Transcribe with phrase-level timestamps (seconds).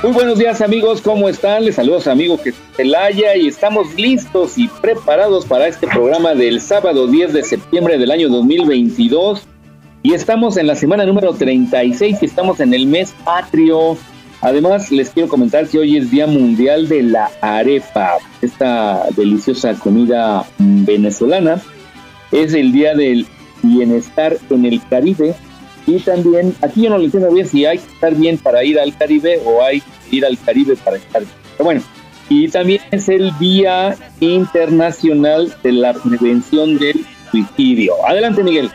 [0.00, 1.64] Muy buenos días amigos, ¿cómo están?
[1.64, 7.08] Les saludos amigo que Celaya y estamos listos y preparados para este programa del sábado
[7.08, 9.42] 10 de septiembre del año 2022
[10.04, 13.98] y estamos en la semana número 36 y estamos en el mes patrio.
[14.40, 20.44] Además les quiero comentar que hoy es Día Mundial de la Arepa, esta deliciosa comida
[20.58, 21.60] venezolana.
[22.30, 23.26] Es el Día del
[23.64, 25.34] Bienestar en el Caribe
[25.88, 28.78] y también, aquí yo no le entiendo bien si hay que estar bien para ir
[28.78, 31.32] al Caribe o hay que ir al Caribe para estar bien.
[31.56, 31.80] Pero bueno,
[32.28, 37.94] y también es el Día Internacional de la Prevención del Suicidio.
[38.06, 38.70] Adelante, Miguel.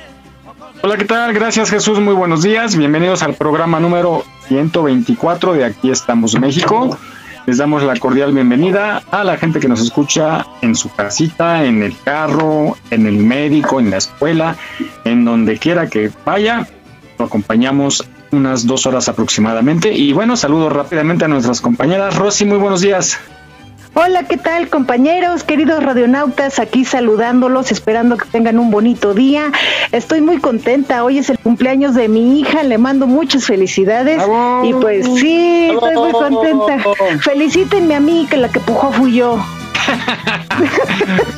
[0.81, 1.33] Hola, ¿qué tal?
[1.33, 1.99] Gracias, Jesús.
[1.99, 2.75] Muy buenos días.
[2.75, 6.97] Bienvenidos al programa número 124 de Aquí estamos México.
[7.45, 11.83] Les damos la cordial bienvenida a la gente que nos escucha en su casita, en
[11.83, 14.55] el carro, en el médico, en la escuela,
[15.03, 16.65] en donde quiera que vaya
[17.17, 19.93] lo acompañamos unas dos horas aproximadamente.
[19.93, 22.15] Y bueno, saludo rápidamente a nuestras compañeras.
[22.15, 23.19] Rosy, muy buenos días.
[23.95, 26.57] Hola, ¿qué tal compañeros, queridos radionautas?
[26.57, 29.51] Aquí saludándolos, esperando que tengan un bonito día.
[29.91, 34.19] Estoy muy contenta, hoy es el cumpleaños de mi hija, le mando muchas felicidades.
[34.63, 36.79] Y pues sí, estoy muy contenta.
[37.21, 39.37] Felicítenme a mí, que la que pujó fui yo.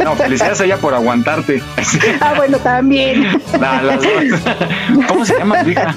[0.03, 1.61] No, felicidades a ella por aguantarte.
[2.22, 3.41] ah, bueno, también.
[5.07, 5.95] ¿Cómo se llama tu hija?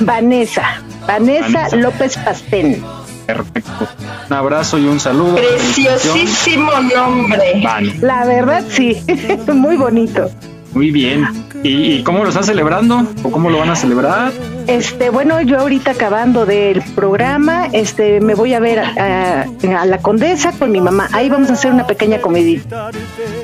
[0.00, 0.80] Vanessa.
[1.06, 2.82] Vanessa, López Pastén.
[3.26, 3.88] Perfecto.
[4.28, 5.36] Un abrazo y un saludo.
[5.36, 7.62] Preciosísimo nombre.
[8.00, 9.02] La verdad, sí.
[9.52, 10.30] Muy bonito.
[10.74, 11.24] Muy bien.
[11.62, 13.06] ¿Y, cómo lo están celebrando?
[13.22, 14.32] ¿O cómo lo van a celebrar?
[14.66, 19.46] Este, bueno, yo ahorita acabando del programa, este, me voy a ver a,
[19.86, 21.08] la condesa con mi mamá.
[21.12, 22.90] Ahí vamos a hacer una pequeña comidita.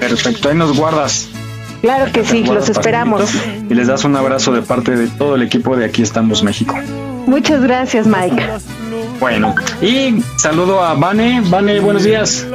[0.00, 1.28] Perfecto, ahí nos guardas.
[1.80, 3.30] Claro que sí, los esperamos.
[3.70, 6.74] Y les das un abrazo de parte de todo el equipo de Aquí estamos México.
[7.26, 8.42] Muchas gracias, Mike.
[9.20, 11.42] Bueno, y saludo a Vane.
[11.44, 12.46] Vane, buenos días.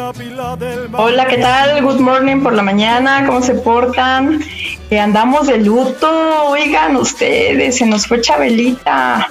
[0.94, 1.84] Hola, ¿qué tal?
[1.84, 4.44] Good morning por la mañana, ¿cómo se portan?
[4.90, 6.09] Que andamos de luto,
[6.48, 9.30] oigan ustedes, se nos fue Chabelita.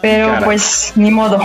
[0.00, 1.38] Pero pues, ni modo.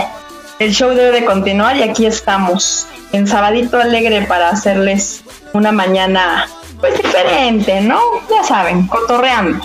[0.58, 6.48] El show debe de continuar y aquí estamos, en Sabadito Alegre para hacerles una mañana
[6.80, 8.00] pues diferente, ¿no?
[8.28, 9.64] Ya saben, cotorreando.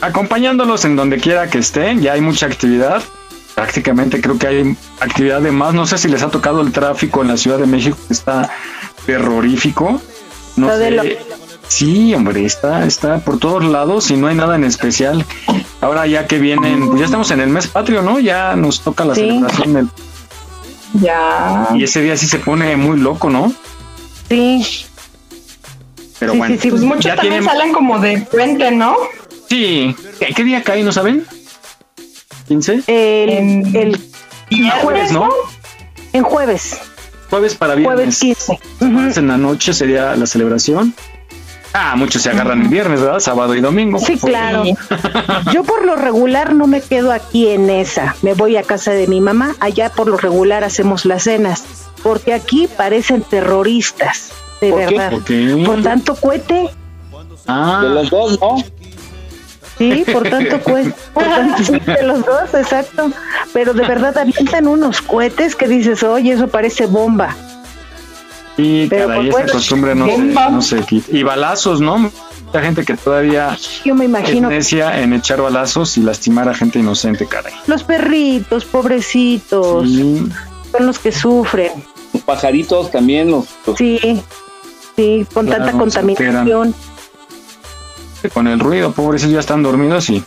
[0.00, 3.00] Acompañándolos en donde quiera que estén, ya hay mucha actividad
[3.58, 5.74] prácticamente creo que hay actividad de más.
[5.74, 8.48] No sé si les ha tocado el tráfico en la Ciudad de México, que está
[9.04, 10.00] terrorífico.
[10.56, 11.18] No sé.
[11.66, 15.26] Sí, hombre, está, está por todos lados y no hay nada en especial.
[15.80, 18.20] Ahora ya que vienen, pues ya estamos en el mes patrio, ¿no?
[18.20, 19.88] Ya nos toca la celebración del...
[20.94, 21.68] Ya.
[21.74, 23.52] Y ese día sí se pone muy loco, ¿no?
[24.28, 24.86] Sí.
[26.20, 26.56] Pero bueno.
[26.60, 28.94] pues muchos también salen como de puente, ¿no?
[29.48, 29.96] Sí.
[30.34, 31.26] ¿Qué día cae, no saben?
[32.48, 32.82] 15?
[32.86, 34.00] El, el,
[34.82, 35.28] jueves, ¿no?
[36.12, 36.80] En jueves.
[37.30, 38.18] Jueves para viernes.
[38.18, 38.60] Jueves 15.
[39.20, 40.94] En la noche sería la celebración.
[41.74, 43.20] Ah, muchos se agarran el viernes, ¿verdad?
[43.20, 43.98] Sábado y domingo.
[43.98, 44.64] Sí, claro.
[45.52, 48.16] Yo por lo regular no me quedo aquí en esa.
[48.22, 49.54] Me voy a casa de mi mamá.
[49.60, 51.64] Allá por lo regular hacemos las cenas.
[52.02, 54.32] Porque aquí parecen terroristas.
[54.60, 55.12] De verdad.
[55.66, 56.70] ¿Por, tanto cohete.
[57.46, 57.80] Ah.
[57.82, 58.56] De los dos, ¿no?
[59.78, 60.58] Sí, por tanto
[61.14, 63.10] por tanto, de los dos, exacto.
[63.52, 67.36] Pero de verdad avientan unos cohetes que dices, oye, eso parece bomba.
[68.56, 71.16] Y Pero caray, pues, esa costumbre no se, no se quita.
[71.16, 72.10] Y balazos, ¿no?
[72.44, 76.80] Mucha gente que todavía Yo me imagino es en echar balazos y lastimar a gente
[76.80, 77.52] inocente, caray.
[77.66, 81.72] Los perritos, pobrecitos, son los que sufren.
[82.12, 83.46] Los pajaritos también los...
[83.76, 84.22] Sí,
[84.96, 86.74] sí, con tanta contaminación.
[88.32, 90.22] Con el ruido, pobres ya están dormidos y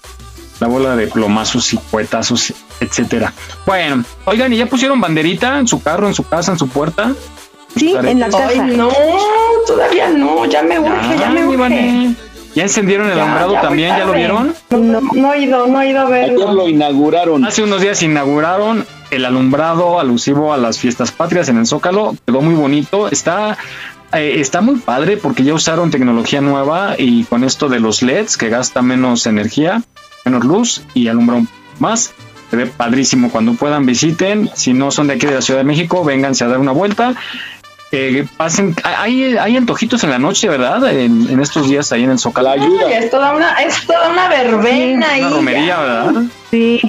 [0.60, 3.34] la bola de plomazos y cuetazos, etcétera.
[3.66, 7.14] Bueno, oigan, ¿y ya pusieron banderita en su carro, en su casa, en su puerta?
[7.76, 8.48] Sí, en la casa.
[8.48, 8.90] Ay, no,
[9.66, 12.16] todavía no, ya me urge, ya, me urge.
[12.54, 13.98] ¿Ya encendieron el alumbrado también?
[13.98, 14.54] ¿Ya lo vieron?
[14.70, 16.44] No, no, he ido, no he ido a verlo.
[16.44, 17.46] Ayer lo inauguraron.
[17.46, 22.14] Hace unos días inauguraron el alumbrado alusivo a las fiestas patrias en el Zócalo.
[22.26, 23.08] Quedó muy bonito.
[23.08, 23.58] Está
[24.14, 28.38] eh, está muy padre porque ya usaron tecnología nueva y con esto de los LEDs
[28.38, 29.84] que gasta menos energía,
[30.26, 31.42] menos luz y alumbra
[31.80, 32.14] más.
[32.50, 33.32] Se ve padrísimo.
[33.32, 34.50] Cuando puedan visiten.
[34.54, 37.16] Si no son de aquí de la Ciudad de México, vénganse a dar una vuelta.
[37.94, 40.90] Eh, pasen, hay, hay antojitos en la noche, ¿verdad?
[40.92, 42.52] En, estos días ahí en el Zócalo.
[42.52, 42.90] ayuda.
[42.90, 46.24] es toda una, es toda una verbena Una romería, ¿verdad?
[46.50, 46.82] Sí.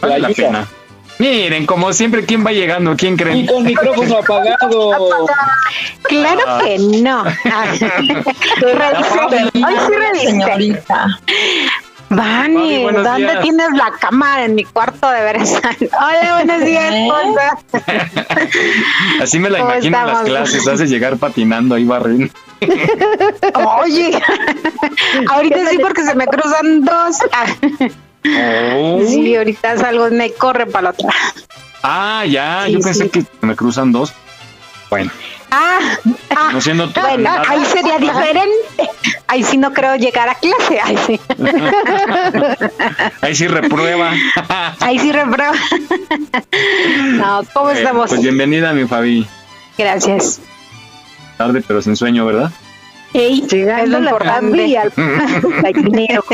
[0.00, 0.68] Vale la pena.
[1.18, 2.94] Miren, como siempre, ¿quién va llegando?
[2.96, 3.38] ¿Quién creen?
[3.38, 5.26] Y con micrófono apagado.
[6.02, 6.60] Claro Ah.
[6.64, 7.24] que no.
[7.44, 7.88] Ay, sí
[9.92, 10.26] reviste.
[10.30, 11.06] señorita.
[12.10, 13.40] Vani, ¿dónde días.
[13.42, 14.44] tienes la cámara?
[14.46, 15.52] En mi cuarto de veras.
[15.80, 17.08] Hola, buenos días, ¿Eh?
[19.22, 22.32] Así me la ¿Cómo imagino en las clases, hace llegar patinando ahí barriendo.
[23.82, 24.18] Oye,
[25.30, 27.18] ahorita sí porque se me cruzan dos.
[28.24, 29.00] Oh.
[29.06, 31.08] Sí, ahorita salgo, me corre para la otra.
[31.82, 33.10] Ah, ya, Sí, yo pensé sí.
[33.10, 34.12] que me cruzan dos.
[34.90, 35.10] Bueno,
[35.50, 35.78] Ah,
[36.36, 37.00] ah, no siendo tú.
[37.00, 38.50] bueno, ahí sería diferente.
[39.28, 40.78] Ahí sí no creo llegar a clase.
[40.82, 41.20] Ahí sí,
[43.22, 44.12] Ahí sí reprueba.
[44.80, 45.54] ahí sí repruebo.
[47.16, 48.08] No, ¿cómo Eh, estamos?
[48.10, 49.26] Pues bienvenida, mi Fabi.
[49.76, 50.40] Gracias.
[51.36, 52.50] Tarde, pero sin sueño, ¿verdad?
[53.14, 54.80] Ey, es lo importante.
[55.62, 56.24] gallinero.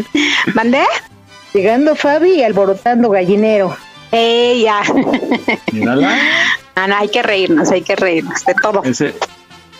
[0.54, 0.84] ¿Mandé?
[1.54, 3.76] Llegando Fabi y alborotando gallinero.
[4.10, 4.82] Ey, ya.
[5.72, 6.16] Mírala.
[6.76, 8.82] No, no, hay que reírnos, hay que reírnos de todo.
[8.84, 9.14] Ese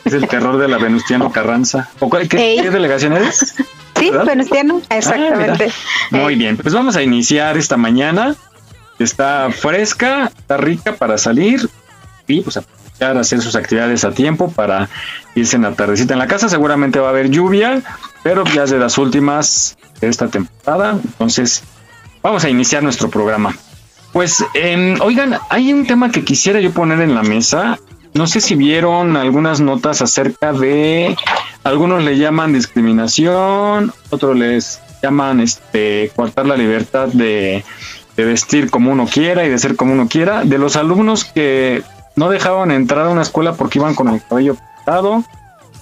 [0.04, 1.88] es el terror de la Venustiano Carranza.
[2.00, 3.54] ¿O cuál, qué, delegación eres?
[3.98, 4.26] Sí, ¿verdad?
[4.26, 5.70] Venustiano, exactamente.
[6.12, 8.36] Ah, Muy bien, pues vamos a iniciar esta mañana.
[8.98, 11.68] Está fresca, está rica para salir
[12.26, 12.62] y pues a
[13.00, 14.88] hacer sus actividades a tiempo para
[15.34, 16.48] irse en la tardecita en la casa.
[16.48, 17.82] Seguramente va a haber lluvia,
[18.22, 20.98] pero ya es de las últimas de esta temporada.
[21.02, 21.62] Entonces,
[22.22, 23.56] vamos a iniciar nuestro programa.
[24.12, 27.78] Pues, em, oigan, hay un tema que quisiera yo poner en la mesa.
[28.14, 31.14] No sé si vieron algunas notas acerca de,
[31.62, 37.62] algunos le llaman discriminación, otros les llaman este coartar la libertad de
[38.16, 41.82] vestir como uno quiera y de ser como uno quiera, de los alumnos que
[42.18, 45.24] no dejaban entrar a una escuela porque iban con el cabello pintado.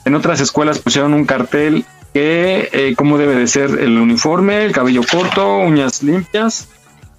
[0.04, 4.72] En otras escuelas pusieron un cartel que eh, cómo debe de ser el uniforme, el
[4.72, 6.68] cabello corto, uñas limpias,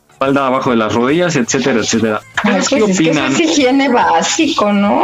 [0.10, 2.22] espalda abajo de las rodillas, etcétera, etcétera.
[2.44, 3.32] Pues ¿Qué es que eso opinan?
[3.32, 5.04] es higiene básico, ¿no?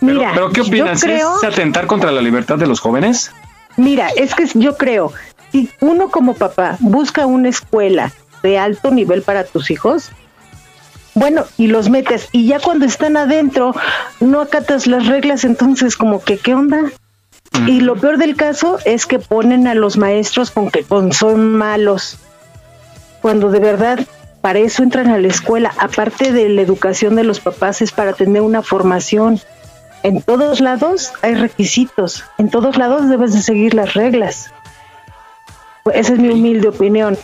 [0.00, 0.94] Pero, Mira, pero ¿qué opinan?
[0.94, 3.30] yo ¿Sí creo, ¿Es atentar contra la libertad de los jóvenes?
[3.76, 5.12] mira, es que yo creo,
[5.52, 8.12] si uno como papá busca una escuela
[8.42, 10.10] de alto nivel para tus hijos,
[11.20, 13.74] bueno, y los metes, y ya cuando están adentro
[14.20, 16.90] no acatas las reglas, entonces como que, ¿qué onda?
[17.66, 21.52] Y lo peor del caso es que ponen a los maestros con que con son
[21.52, 22.16] malos,
[23.20, 24.00] cuando de verdad
[24.40, 28.14] para eso entran a la escuela, aparte de la educación de los papás, es para
[28.14, 29.40] tener una formación.
[30.02, 34.50] En todos lados hay requisitos, en todos lados debes de seguir las reglas.
[35.92, 37.18] Esa es mi humilde opinión.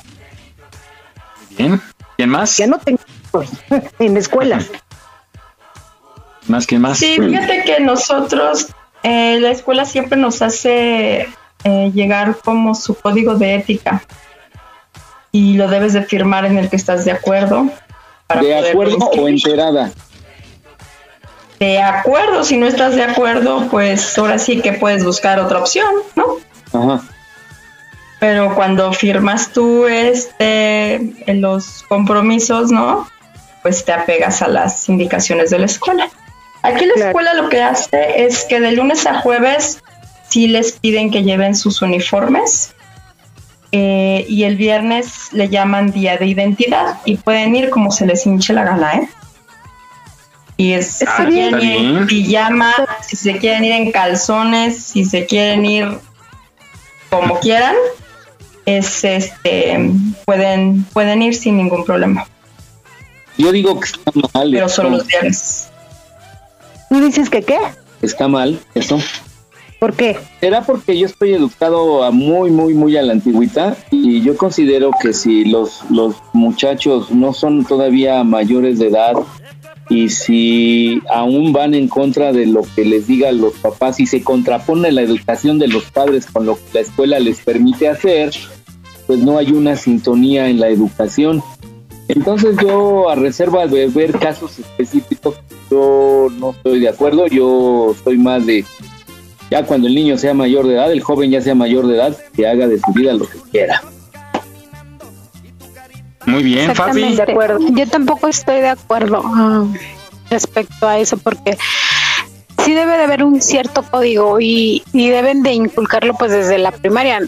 [1.56, 1.80] Bien.
[2.16, 2.56] ¿Quién más?
[2.58, 3.00] Ya no tengo
[3.42, 3.50] hijos
[3.98, 4.70] en escuelas.
[6.48, 6.98] ¿Más quién más?
[6.98, 8.68] Sí, fíjate que nosotros,
[9.02, 11.28] eh, la escuela siempre nos hace
[11.64, 14.02] eh, llegar como su código de ética
[15.32, 17.68] y lo debes de firmar en el que estás de acuerdo.
[18.28, 19.90] para ¿De acuerdo o enterada?
[21.58, 25.90] De acuerdo, si no estás de acuerdo, pues ahora sí que puedes buscar otra opción,
[26.14, 26.36] ¿no?
[26.72, 27.02] Ajá.
[28.20, 33.08] Pero cuando firmas tú este, en los compromisos, ¿no?
[33.66, 36.08] Pues te apegas a las indicaciones de la escuela.
[36.62, 37.08] Aquí la Claro.
[37.08, 39.82] escuela lo que hace es que de lunes a jueves
[40.28, 42.74] sí les piden que lleven sus uniformes
[43.72, 48.24] eh, y el viernes le llaman día de identidad y pueden ir como se les
[48.24, 49.08] hinche la gana, ¿eh?
[50.56, 52.72] Y es, si quieren ir en pijama,
[53.04, 55.88] si se quieren ir en calzones, si se quieren ir
[57.10, 57.74] como quieran,
[58.64, 59.90] es este
[60.24, 62.28] pueden pueden ir sin ningún problema,
[63.38, 64.50] Yo digo que está mal.
[64.52, 65.68] pero solo los viernes.
[66.88, 67.58] ¿Tú dices que qué?
[68.02, 68.98] Está mal eso.
[69.78, 70.16] ¿Por qué?
[70.40, 74.90] Será porque yo estoy educado a muy, muy, muy a la antigüita y yo considero
[75.02, 79.14] que si los, los muchachos no son todavía mayores de edad
[79.88, 84.22] y si aún van en contra de lo que les digan los papás y se
[84.22, 88.32] contrapone la educación de los padres con lo que la escuela les permite hacer,
[89.06, 91.42] pues no hay una sintonía en la educación.
[92.08, 95.36] Entonces yo, a reserva de ver casos específicos,
[95.70, 98.64] yo no estoy de acuerdo, yo soy más de,
[99.50, 102.16] ya cuando el niño sea mayor de edad, el joven ya sea mayor de edad,
[102.34, 103.82] que haga de su vida lo que quiera.
[106.26, 107.14] Muy bien, Fabi.
[107.14, 107.60] De acuerdo.
[107.70, 109.64] Yo tampoco estoy de acuerdo ah,
[110.28, 111.56] respecto a eso porque
[112.64, 116.72] sí debe de haber un cierto código y, y deben de inculcarlo pues desde la
[116.72, 117.20] primaria,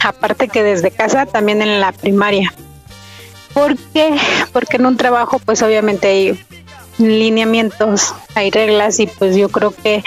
[0.00, 2.52] aparte que desde casa también en la primaria.
[3.52, 4.16] ¿Por qué?
[4.52, 6.44] Porque en un trabajo pues obviamente hay
[6.98, 10.02] lineamientos, hay reglas y pues yo creo que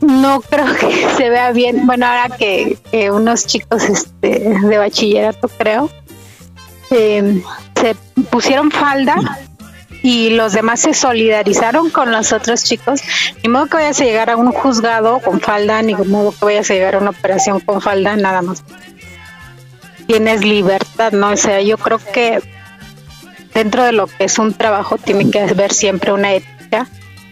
[0.00, 1.86] no creo que se vea bien.
[1.86, 2.78] Bueno, ahora que,
[3.12, 5.90] unos chicos este, de bachillerato creo
[6.90, 7.42] eh,
[7.80, 7.94] se
[8.30, 9.16] pusieron falda
[10.02, 13.00] y los demás se solidarizaron con los otros chicos.
[13.42, 16.70] Ni modo que vayas a llegar a un juzgado con falda, ni modo que vayas
[16.70, 18.64] a llegar a una operación con falda, nada más.
[20.10, 21.30] Tienes libertad, ¿no?
[21.30, 22.42] O sea, yo creo que
[23.54, 26.88] dentro de lo que es un trabajo tiene que haber siempre una ética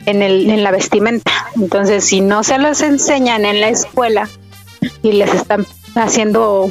[0.07, 1.33] en, el, en la vestimenta.
[1.57, 4.29] Entonces, si no se los enseñan en la escuela
[5.03, 5.67] y les están
[5.97, 6.71] haciendo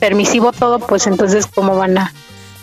[0.00, 2.12] permisivo todo, pues entonces cómo van a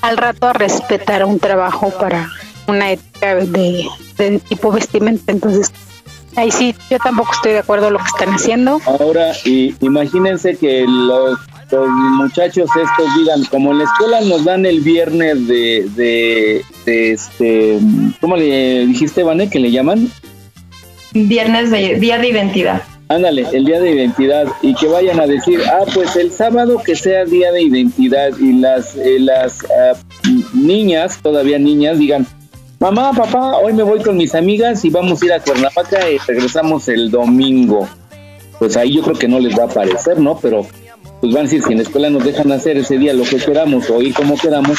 [0.02, 2.32] al rato a respetar un trabajo para
[2.66, 3.88] una ética de,
[4.50, 5.32] tipo vestimenta.
[5.32, 5.72] Entonces,
[6.36, 8.82] ahí sí, yo tampoco estoy de acuerdo con lo que están haciendo.
[8.88, 11.38] Ahora, y, imagínense que los,
[11.82, 15.90] muchachos estos digan, como en la escuela nos dan el viernes de,
[16.86, 17.80] de, este,
[18.22, 20.10] ¿cómo le dijiste, Vane, que le llaman?
[21.14, 22.82] Viernes de Día de Identidad.
[23.10, 26.96] Ándale, el día de identidad y que vayan a decir, ah, pues el sábado que
[26.96, 29.94] sea día de identidad y las, eh, las ah,
[30.54, 32.26] niñas, todavía niñas, digan,
[32.80, 36.18] mamá, papá, hoy me voy con mis amigas y vamos a ir a Cuernavaca y
[36.18, 37.88] regresamos el domingo.
[38.58, 40.40] Pues ahí yo creo que no les va a parecer, ¿no?
[40.42, 40.66] Pero
[41.24, 43.38] pues van a decir, si en la escuela nos dejan hacer ese día lo que
[43.38, 44.78] queramos o ir como queramos,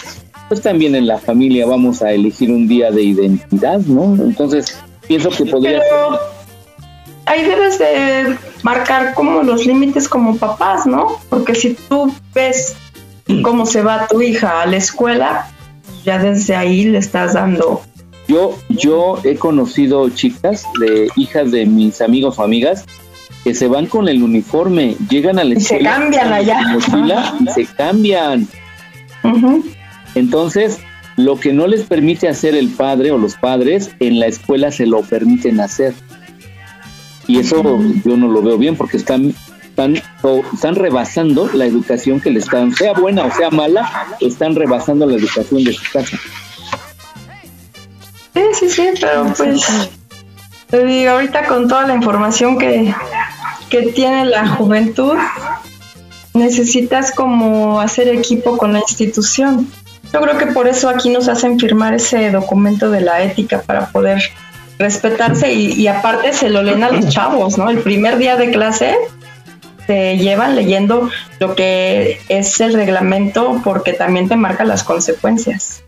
[0.50, 4.14] pues también en la familia vamos a elegir un día de identidad, ¿no?
[4.22, 5.88] Entonces, pienso que podría ser
[7.24, 11.16] ahí debes de marcar como los límites como papás, ¿no?
[11.30, 12.76] Porque si tú ves
[13.42, 15.50] cómo se va tu hija a la escuela,
[16.04, 17.80] ya desde ahí le estás dando.
[18.28, 22.84] Yo, yo he conocido chicas de hijas de mis amigos o amigas
[23.44, 25.96] que se van con el uniforme, llegan a la escuela.
[25.96, 26.78] se cambian allá.
[27.40, 28.48] y se cambian.
[30.14, 30.80] Entonces,
[31.16, 34.86] lo que no les permite hacer el padre o los padres, en la escuela se
[34.86, 35.94] lo permiten hacer.
[37.26, 37.62] Y eso
[38.04, 40.00] yo no lo veo bien porque están, están,
[40.52, 45.16] están rebasando la educación que le están, sea buena o sea mala, están rebasando la
[45.16, 46.18] educación de su casa.
[48.34, 49.90] Sí, sí, sí, pero pues
[50.74, 52.92] te digo, ahorita con toda la información que,
[53.70, 55.16] que tiene la juventud,
[56.32, 59.70] necesitas como hacer equipo con la institución.
[60.12, 63.86] Yo creo que por eso aquí nos hacen firmar ese documento de la ética para
[63.90, 64.20] poder
[64.76, 67.70] respetarse y, aparte se lo leen a los chavos, ¿no?
[67.70, 68.96] El primer día de clase
[69.86, 75.83] se llevan leyendo lo que es el reglamento porque también te marca las consecuencias.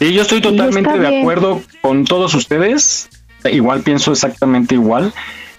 [0.00, 3.08] Sí, yo estoy totalmente de acuerdo con todos ustedes.
[3.44, 5.12] Igual pienso exactamente igual.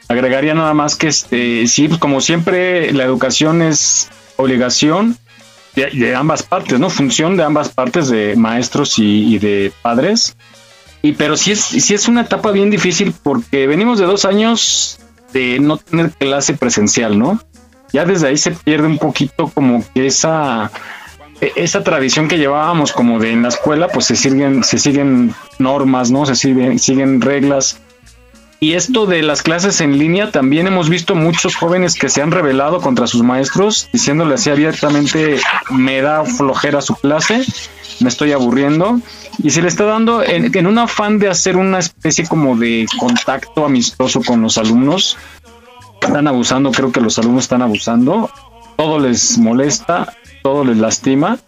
[0.09, 5.15] Agregaría nada más que este, sí, como siempre, la educación es obligación
[5.75, 6.89] de, ambas partes, ¿no?
[6.89, 10.35] Función de ambas partes, de maestros y de padres.
[11.03, 14.99] Y pero sí es, sí es una etapa bien difícil porque venimos de dos años
[15.33, 17.39] de no tener clase presencial, ¿no?
[17.93, 20.71] Ya desde ahí se pierde un poquito como que esa,
[21.41, 26.11] esa tradición que llevábamos como de en la escuela, pues se siguen, se siguen normas,
[26.11, 26.25] ¿no?
[26.25, 27.79] Se siguen, siguen reglas.
[28.59, 32.29] Y esto de las clases en línea, también hemos visto muchos jóvenes que se han
[32.29, 35.39] rebelado contra sus maestros, diciéndole así abiertamente,
[35.71, 37.43] me da flojera su clase,
[38.01, 39.01] me estoy aburriendo
[39.41, 43.65] y se le está dando en, un afán de hacer una especie como de contacto
[43.65, 45.17] amistoso con los alumnos.
[45.99, 48.29] Están abusando, creo que los alumnos están abusando.
[48.77, 51.39] Todo les molesta, todo les lastima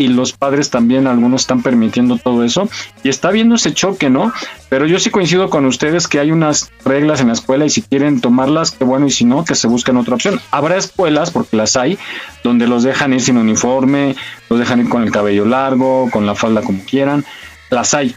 [0.00, 2.70] y los padres también, algunos están permitiendo todo eso.
[3.02, 4.32] Y está viendo ese choque, ¿no?
[4.70, 7.82] Pero yo sí coincido con ustedes que hay unas reglas en la escuela y si
[7.82, 10.40] quieren tomarlas, qué bueno, y si no, que se busquen otra opción.
[10.52, 11.98] Habrá escuelas, porque las hay,
[12.42, 14.16] donde los dejan ir sin uniforme,
[14.48, 17.22] los dejan ir con el cabello largo, con la falda como quieran,
[17.68, 18.16] las hay.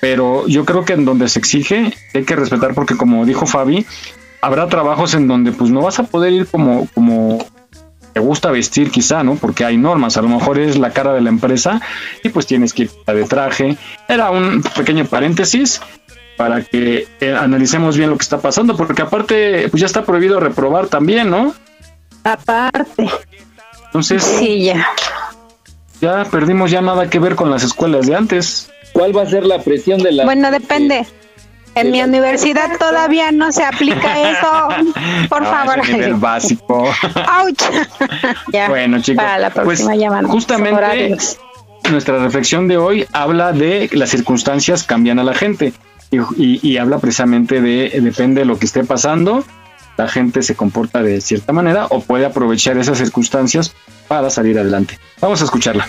[0.00, 3.84] Pero yo creo que en donde se exige hay que respetar porque como dijo Fabi,
[4.40, 7.44] habrá trabajos en donde pues no vas a poder ir como, como
[8.14, 9.34] te gusta vestir quizá, ¿no?
[9.34, 11.80] Porque hay normas, a lo mejor es la cara de la empresa
[12.22, 13.76] y pues tienes que ir de traje.
[14.08, 15.80] Era un pequeño paréntesis
[16.36, 20.38] para que eh, analicemos bien lo que está pasando, porque aparte pues ya está prohibido
[20.38, 21.54] reprobar también, ¿no?
[22.22, 23.10] Aparte.
[23.86, 24.86] Entonces, sí, ya.
[26.00, 28.70] Ya perdimos ya nada que ver con las escuelas de antes.
[28.92, 31.04] ¿Cuál va a ser la presión de la Bueno, depende.
[31.74, 34.68] En mi universidad todavía no se aplica eso.
[35.28, 35.80] Por favor.
[35.80, 36.84] ese nivel básico.
[36.84, 37.62] Ouch.
[38.52, 38.68] ya.
[38.68, 40.28] Bueno, chicos, Para la pues, próxima llamada.
[40.28, 41.38] justamente Horarios.
[41.90, 45.72] Nuestra reflexión de hoy habla de las circunstancias cambian a la gente
[46.10, 49.44] y, y- y habla precisamente de depende de lo que esté pasando,
[49.98, 53.74] la gente se comporta de cierta manera o puede aprovechar esas circunstancias
[54.08, 54.98] para salir adelante.
[55.20, 55.86] Vamos a escucharla.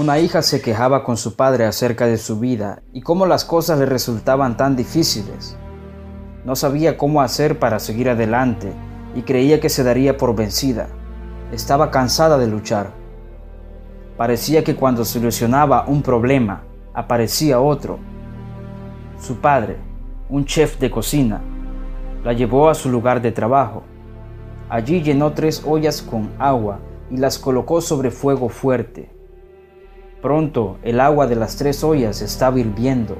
[0.00, 3.78] Una hija se quejaba con su padre acerca de su vida y cómo las cosas
[3.78, 5.58] le resultaban tan difíciles.
[6.46, 8.72] No sabía cómo hacer para seguir adelante
[9.14, 10.88] y creía que se daría por vencida.
[11.52, 12.92] Estaba cansada de luchar.
[14.16, 16.62] Parecía que cuando solucionaba un problema,
[16.94, 17.98] aparecía otro.
[19.20, 19.76] Su padre,
[20.30, 21.42] un chef de cocina,
[22.24, 23.82] la llevó a su lugar de trabajo.
[24.70, 26.78] Allí llenó tres ollas con agua
[27.10, 29.19] y las colocó sobre fuego fuerte.
[30.22, 33.16] Pronto el agua de las tres ollas estaba hirviendo.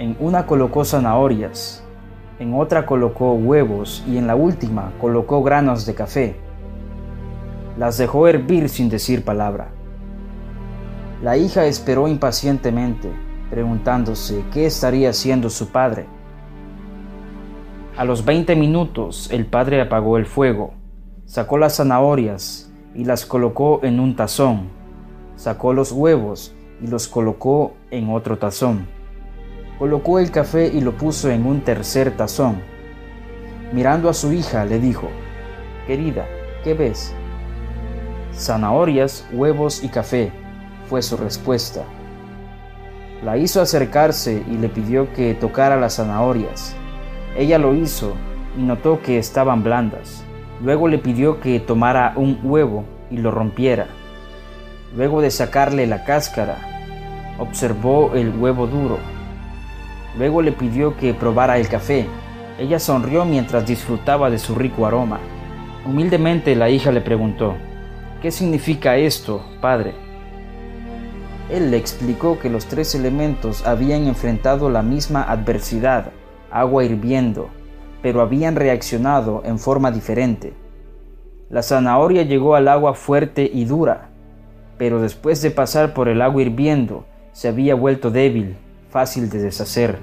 [0.00, 1.84] En una colocó zanahorias,
[2.40, 6.36] en otra colocó huevos y en la última colocó granos de café.
[7.76, 9.68] Las dejó hervir sin decir palabra.
[11.22, 13.08] La hija esperó impacientemente,
[13.48, 16.06] preguntándose qué estaría haciendo su padre.
[17.96, 20.74] A los 20 minutos el padre apagó el fuego,
[21.26, 24.77] sacó las zanahorias y las colocó en un tazón
[25.38, 26.52] sacó los huevos
[26.82, 28.88] y los colocó en otro tazón.
[29.78, 32.60] Colocó el café y lo puso en un tercer tazón.
[33.72, 35.08] Mirando a su hija le dijo,
[35.86, 36.26] Querida,
[36.64, 37.14] ¿qué ves?
[38.34, 40.32] Zanahorias, huevos y café,
[40.88, 41.84] fue su respuesta.
[43.24, 46.74] La hizo acercarse y le pidió que tocara las zanahorias.
[47.36, 48.14] Ella lo hizo
[48.56, 50.24] y notó que estaban blandas.
[50.60, 53.86] Luego le pidió que tomara un huevo y lo rompiera.
[54.96, 56.56] Luego de sacarle la cáscara,
[57.38, 58.98] observó el huevo duro.
[60.16, 62.06] Luego le pidió que probara el café.
[62.58, 65.20] Ella sonrió mientras disfrutaba de su rico aroma.
[65.86, 67.54] Humildemente la hija le preguntó,
[68.20, 69.94] ¿Qué significa esto, padre?
[71.50, 76.10] Él le explicó que los tres elementos habían enfrentado la misma adversidad,
[76.50, 77.48] agua hirviendo,
[78.02, 80.52] pero habían reaccionado en forma diferente.
[81.48, 84.07] La zanahoria llegó al agua fuerte y dura,
[84.78, 88.56] pero después de pasar por el agua hirviendo, se había vuelto débil,
[88.90, 89.98] fácil de deshacer.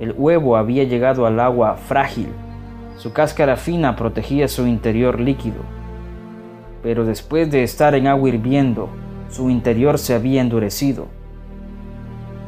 [0.00, 2.28] El huevo había llegado al agua frágil,
[2.96, 5.60] su cáscara fina protegía su interior líquido,
[6.82, 8.88] pero después de estar en agua hirviendo,
[9.28, 11.06] su interior se había endurecido.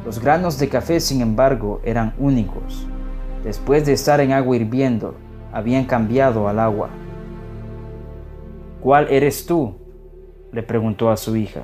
[0.05, 2.87] Los granos de café, sin embargo, eran únicos.
[3.43, 5.15] Después de estar en agua hirviendo,
[5.51, 6.89] habían cambiado al agua.
[8.81, 9.75] ¿Cuál eres tú?
[10.53, 11.63] Le preguntó a su hija.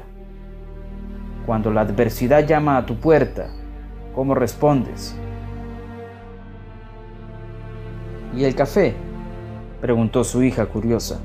[1.46, 3.50] Cuando la adversidad llama a tu puerta,
[4.14, 5.16] ¿cómo respondes?
[8.36, 8.96] ¿Y el café?
[9.80, 11.20] preguntó su hija curiosa.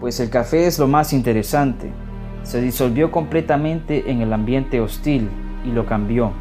[0.00, 1.90] Pues el café es lo más interesante.
[2.44, 5.28] Se disolvió completamente en el ambiente hostil
[5.64, 6.32] y lo cambió.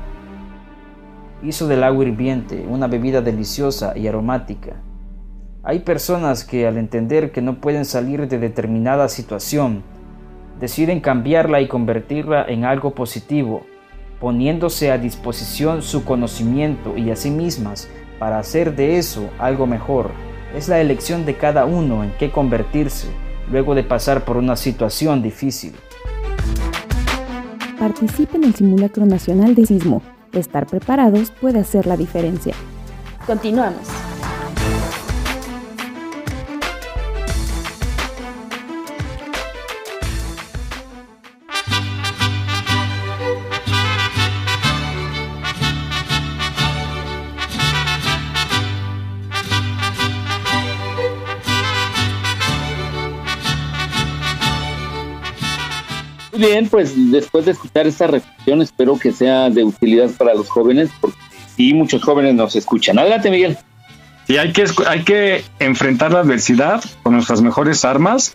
[1.44, 4.78] Hizo del agua hirviente una bebida deliciosa y aromática.
[5.70, 9.84] Hay personas que al entender que no pueden salir de determinada situación,
[10.62, 13.66] deciden cambiarla y convertirla en algo positivo,
[14.22, 20.12] poniéndose a disposición su conocimiento y a sí mismas para hacer de eso algo mejor.
[20.56, 23.10] Es la elección de cada uno en qué convertirse
[23.52, 25.74] luego de pasar por una situación difícil.
[27.78, 30.02] Participe en el simulacro nacional de sismo.
[30.32, 32.54] Estar preparados puede hacer la diferencia.
[33.26, 34.07] Continuamos.
[56.38, 60.90] Bien, pues después de escuchar esta reflexión, espero que sea de utilidad para los jóvenes,
[61.00, 61.18] porque
[61.56, 63.00] sí, muchos jóvenes nos escuchan.
[63.00, 63.58] Adelante, Miguel.
[64.28, 68.34] Y hay que, hay que enfrentar la adversidad con nuestras mejores armas.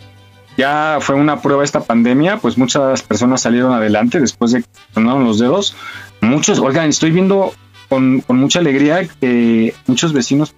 [0.57, 5.25] Ya fue una prueba esta pandemia, pues muchas personas salieron adelante después de que tronaron
[5.25, 5.75] los dedos.
[6.21, 7.53] Muchos, oigan, estoy viendo
[7.89, 10.55] con, mucha alegría que muchos vecinos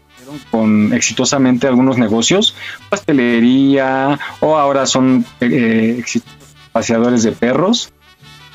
[0.50, 2.56] con exitosamente algunos negocios,
[2.88, 6.02] pastelería o ahora son eh,
[6.74, 7.92] paseadores de perros,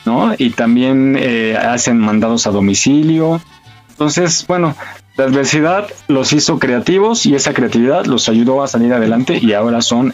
[0.06, 0.36] ¿no?
[0.38, 3.42] Y también eh, hacen mandados a domicilio.
[3.92, 4.76] Entonces, bueno,
[5.16, 9.82] la adversidad los hizo creativos y esa creatividad los ayudó a salir adelante y ahora
[9.82, 10.14] son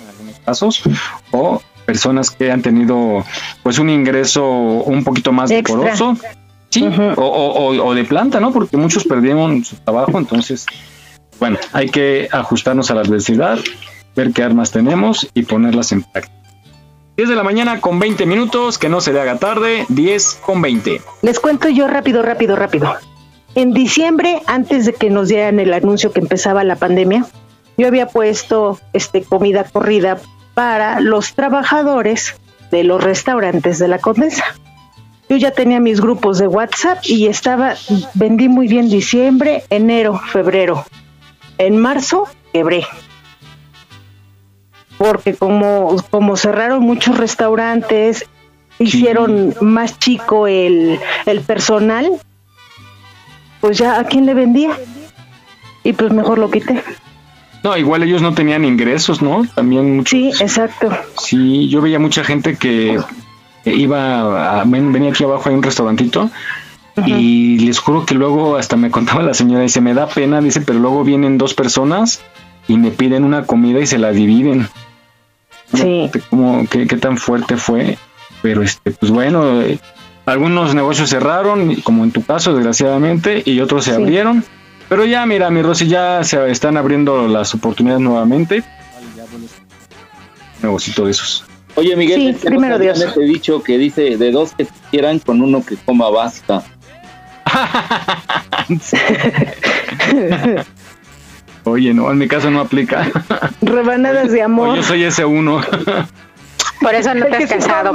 [0.00, 0.82] en algunos casos
[1.30, 3.24] o personas que han tenido
[3.62, 6.16] pues un ingreso un poquito más decoroso.
[6.70, 6.84] Sí
[7.16, 10.66] o, de planta no porque muchos perdieron su trabajo entonces
[11.38, 13.60] bueno hay que ajustarnos a la adversidad
[14.14, 16.44] ver qué armas tenemos y ponerlas en práctica
[17.16, 20.60] 10 de la mañana con 20 minutos, que no se le haga tarde, 10 con
[20.60, 21.00] 20.
[21.22, 22.92] Les cuento yo rápido, rápido, rápido.
[23.54, 27.24] En diciembre, antes de que nos dieran el anuncio que empezaba la pandemia,
[27.76, 30.18] yo había puesto este comida corrida
[30.54, 32.34] para los trabajadores
[32.72, 34.44] de los restaurantes de la Condesa.
[35.28, 37.74] Yo ya tenía mis grupos de WhatsApp y estaba,
[38.14, 40.84] vendí muy bien diciembre, enero, febrero.
[41.58, 42.84] En marzo quebré.
[45.04, 48.24] Porque como, como cerraron muchos restaurantes,
[48.78, 52.10] hicieron más chico el, el personal,
[53.60, 54.70] pues ya a quién le vendía.
[55.82, 56.82] Y pues mejor lo quité.
[57.62, 59.46] No, igual ellos no tenían ingresos, ¿no?
[59.54, 60.90] También muchos, Sí, exacto.
[61.18, 62.98] Sí, yo veía mucha gente que
[63.66, 66.30] iba, a, venía aquí abajo hay un restaurantito
[67.06, 70.60] y les juro que luego hasta me contaba la señora, dice, me da pena, dice,
[70.60, 72.22] pero luego vienen dos personas
[72.68, 74.68] y me piden una comida y se la dividen.
[75.74, 76.10] Sí.
[76.30, 77.98] Como, qué, qué tan fuerte fue,
[78.42, 79.78] pero este, pues bueno, eh,
[80.26, 84.44] algunos negocios cerraron, como en tu caso, desgraciadamente, y otros se abrieron
[84.88, 88.62] pero ya, mira, mi Rosy, ya se están abriendo las oportunidades nuevamente.
[90.56, 91.44] Un negocito de esos.
[91.74, 93.04] Oye, Miguel, sí, primero Dios.
[93.14, 96.62] Te he dicho que dice de dos que quieran con uno que coma basta.
[101.64, 103.10] Oye, no, en mi caso no aplica.
[103.62, 104.76] Rebanadas de amor.
[104.76, 105.60] yo soy ese uno.
[106.80, 107.92] Por eso no te has casado,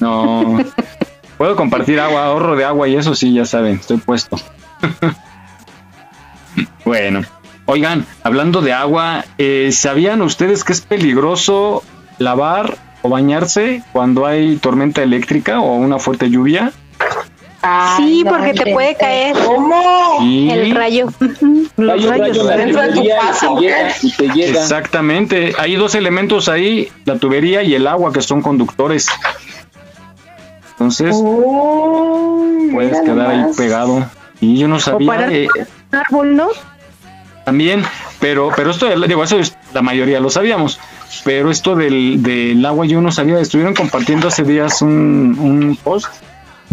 [0.00, 0.58] No.
[1.36, 4.36] Puedo compartir agua, ahorro de agua y eso sí, ya saben, estoy puesto.
[6.84, 7.22] Bueno,
[7.66, 11.82] oigan, hablando de agua, eh, ¿sabían ustedes que es peligroso
[12.18, 16.72] lavar o bañarse cuando hay tormenta eléctrica o una fuerte lluvia?
[17.96, 20.18] Sí, porque te puede caer ¿Cómo?
[20.20, 21.08] el rayo.
[21.76, 23.48] Los rayos dentro de tu casa.
[24.36, 25.54] Exactamente.
[25.58, 29.08] Hay dos elementos ahí, la tubería y el agua, que son conductores.
[30.72, 31.16] Entonces,
[32.72, 34.04] puedes quedar ahí pegado.
[34.40, 35.28] Y yo no sabía.
[35.30, 35.48] Eh,
[35.92, 36.48] árbol, ¿no?
[37.44, 37.84] También,
[38.20, 39.38] pero, pero esto, digo, eso
[39.74, 40.80] la mayoría lo sabíamos,
[41.24, 46.08] pero esto del, del agua yo no sabía, estuvieron compartiendo hace días un, un post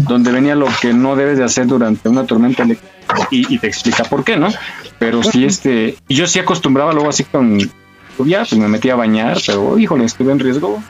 [0.04, 2.92] donde venía lo que no debes de hacer durante una tormenta eléctrica
[3.30, 4.48] y, te explica por qué, ¿no?
[4.98, 7.58] Pero sí, este, y yo sí acostumbraba luego así con
[8.18, 10.82] lluvia, pues me metía a bañar, pero híjole, estuve en riesgo.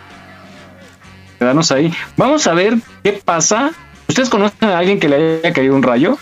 [1.39, 1.93] Quedarnos ahí.
[2.17, 3.73] Vamos a ver qué pasa.
[4.09, 6.19] ¿Ustedes conocen a alguien que le haya caído un rayo?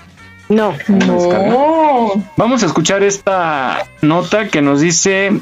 [0.48, 0.74] No.
[0.88, 2.24] No.
[2.36, 5.32] Vamos a escuchar esta nota que nos dice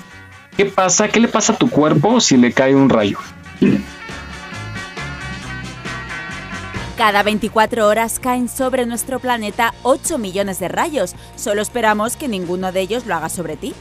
[0.57, 3.19] qué pasa, qué le pasa a tu cuerpo si le cae un rayo.
[6.99, 11.15] Cada 24 horas caen sobre nuestro planeta 8 millones de rayos.
[11.37, 13.73] Solo esperamos que ninguno de ellos lo haga sobre ti.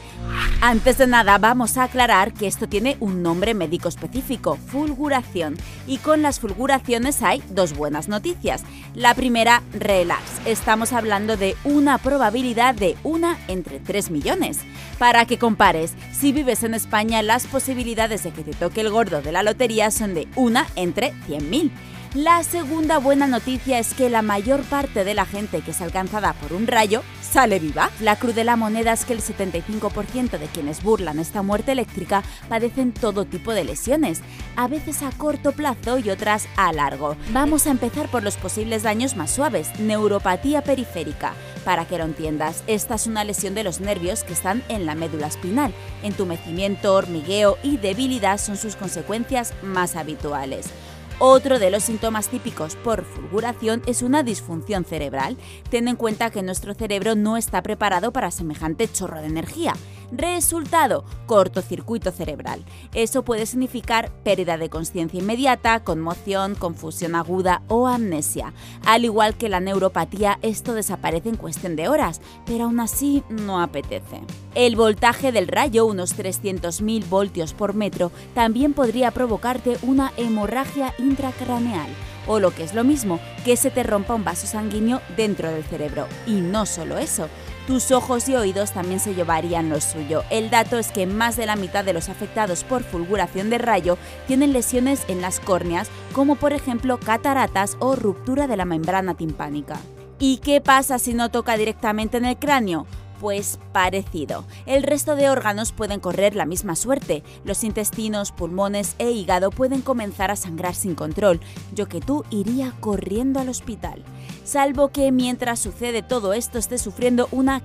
[0.60, 5.56] Antes de nada, vamos a aclarar que esto tiene un nombre médico específico, fulguración.
[5.88, 8.62] Y con las fulguraciones hay dos buenas noticias.
[8.94, 10.22] La primera, relax.
[10.44, 14.60] Estamos hablando de una probabilidad de una entre 3 millones.
[14.96, 19.22] Para que compares, si vives en España, las posibilidades de que te toque el gordo
[19.22, 21.72] de la lotería son de una entre 100.000.
[22.14, 26.32] La segunda buena noticia es que la mayor parte de la gente que es alcanzada
[26.32, 27.90] por un rayo sale viva.
[28.00, 32.22] La cruz de la moneda es que el 75% de quienes burlan esta muerte eléctrica
[32.48, 34.22] padecen todo tipo de lesiones,
[34.56, 37.14] a veces a corto plazo y otras a largo.
[37.30, 41.34] Vamos a empezar por los posibles daños más suaves, neuropatía periférica.
[41.66, 44.94] Para que lo entiendas, esta es una lesión de los nervios que están en la
[44.94, 45.74] médula espinal.
[46.02, 50.70] Entumecimiento, hormigueo y debilidad son sus consecuencias más habituales.
[51.20, 55.36] Otro de los síntomas típicos por fulguración es una disfunción cerebral.
[55.68, 59.74] Ten en cuenta que nuestro cerebro no está preparado para semejante chorro de energía.
[60.10, 62.64] Resultado, cortocircuito cerebral.
[62.94, 68.54] Eso puede significar pérdida de conciencia inmediata, conmoción, confusión aguda o amnesia.
[68.86, 73.60] Al igual que la neuropatía, esto desaparece en cuestión de horas, pero aún así no
[73.60, 74.22] apetece.
[74.54, 81.88] El voltaje del rayo, unos 300.000 voltios por metro, también podría provocarte una hemorragia intracraneal
[82.28, 85.64] o lo que es lo mismo, que se te rompa un vaso sanguíneo dentro del
[85.64, 86.06] cerebro.
[86.26, 87.28] Y no solo eso,
[87.68, 90.24] tus ojos y oídos también se llevarían lo suyo.
[90.30, 93.98] El dato es que más de la mitad de los afectados por fulguración de rayo
[94.26, 99.78] tienen lesiones en las córneas, como por ejemplo cataratas o ruptura de la membrana timpánica.
[100.18, 102.86] ¿Y qué pasa si no toca directamente en el cráneo?
[103.20, 104.44] Pues parecido.
[104.66, 107.22] El resto de órganos pueden correr la misma suerte.
[107.44, 111.40] Los intestinos, pulmones e hígado pueden comenzar a sangrar sin control.
[111.74, 114.04] Yo que tú iría corriendo al hospital.
[114.44, 117.60] Salvo que mientras sucede todo esto esté sufriendo una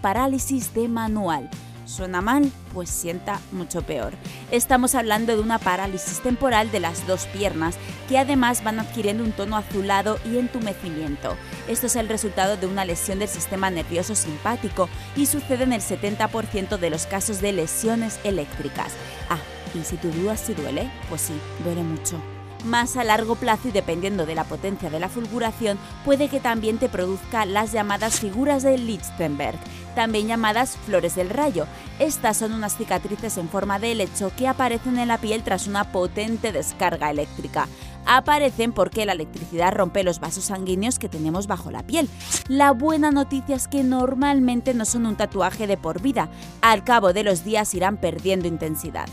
[0.00, 1.50] parálisis de manual.
[1.86, 2.50] ¿Suena mal?
[2.74, 4.12] Pues sienta mucho peor.
[4.50, 7.76] Estamos hablando de una parálisis temporal de las dos piernas
[8.08, 11.36] que además van adquiriendo un tono azulado y entumecimiento.
[11.68, 15.80] Esto es el resultado de una lesión del sistema nervioso simpático y sucede en el
[15.80, 18.92] 70% de los casos de lesiones eléctricas.
[19.30, 19.38] Ah,
[19.74, 22.20] y si tu duda si duele, pues sí, duele mucho
[22.66, 26.78] más a largo plazo y dependiendo de la potencia de la fulguración, puede que también
[26.78, 29.58] te produzca las llamadas figuras de Lichtenberg,
[29.94, 31.66] también llamadas flores del rayo.
[31.98, 35.90] Estas son unas cicatrices en forma de helecho que aparecen en la piel tras una
[35.92, 37.68] potente descarga eléctrica.
[38.06, 42.08] Aparecen porque la electricidad rompe los vasos sanguíneos que tenemos bajo la piel.
[42.46, 46.28] La buena noticia es que normalmente no son un tatuaje de por vida,
[46.60, 49.08] al cabo de los días irán perdiendo intensidad.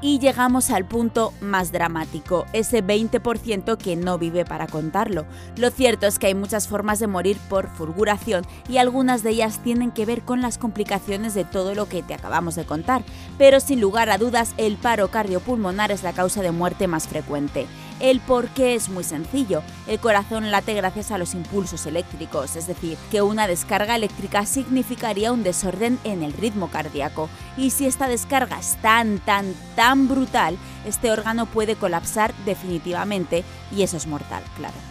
[0.00, 5.26] Y llegamos al punto más dramático, ese 20% que no vive para contarlo.
[5.56, 9.60] Lo cierto es que hay muchas formas de morir por fulguración y algunas de ellas
[9.62, 13.02] tienen que ver con las complicaciones de todo lo que te acabamos de contar,
[13.38, 17.66] pero sin lugar a dudas el paro cardiopulmonar es la causa de muerte más frecuente.
[18.00, 19.62] El por qué es muy sencillo.
[19.86, 25.32] El corazón late gracias a los impulsos eléctricos, es decir, que una descarga eléctrica significaría
[25.32, 27.28] un desorden en el ritmo cardíaco.
[27.56, 33.82] Y si esta descarga es tan, tan, tan brutal, este órgano puede colapsar definitivamente y
[33.82, 34.87] eso es mortal, claro.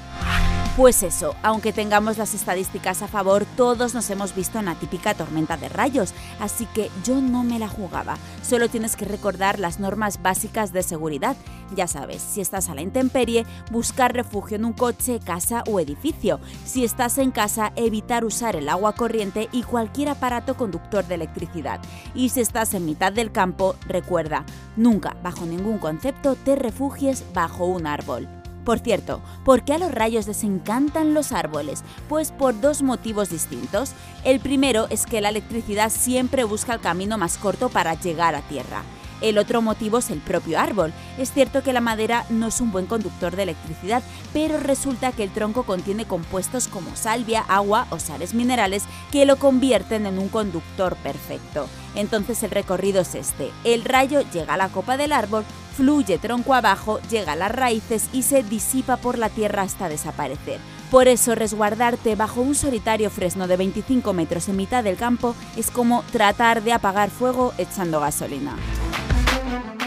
[0.78, 5.16] Pues eso, aunque tengamos las estadísticas a favor, todos nos hemos visto en la típica
[5.16, 8.16] tormenta de rayos, así que yo no me la jugaba.
[8.44, 11.36] Solo tienes que recordar las normas básicas de seguridad.
[11.76, 16.40] Ya sabes, si estás a la intemperie, buscar refugio en un coche, casa o edificio.
[16.64, 21.82] Si estás en casa, evitar usar el agua corriente y cualquier aparato conductor de electricidad.
[22.14, 27.66] Y si estás en mitad del campo, recuerda, nunca, bajo ningún concepto, te refugies bajo
[27.66, 28.37] un árbol.
[28.68, 31.86] Por cierto, ¿por qué a los rayos les encantan los árboles?
[32.10, 33.94] Pues por dos motivos distintos.
[34.26, 38.42] El primero es que la electricidad siempre busca el camino más corto para llegar a
[38.42, 38.84] tierra.
[39.22, 40.94] El otro motivo es el propio árbol.
[41.18, 44.04] Es cierto que la madera no es un buen conductor de electricidad,
[44.34, 49.38] pero resulta que el tronco contiene compuestos como salvia, agua o sales minerales que lo
[49.38, 51.68] convierten en un conductor perfecto.
[51.96, 53.52] Entonces el recorrido es este.
[53.64, 58.10] El rayo llega a la copa del árbol, fluye tronco abajo, llega a las raíces
[58.14, 60.60] y se disipa por la tierra hasta desaparecer.
[60.92, 65.70] Por eso resguardarte bajo un solitario fresno de 25 metros en mitad del campo es
[65.70, 68.56] como tratar de apagar fuego echando gasolina.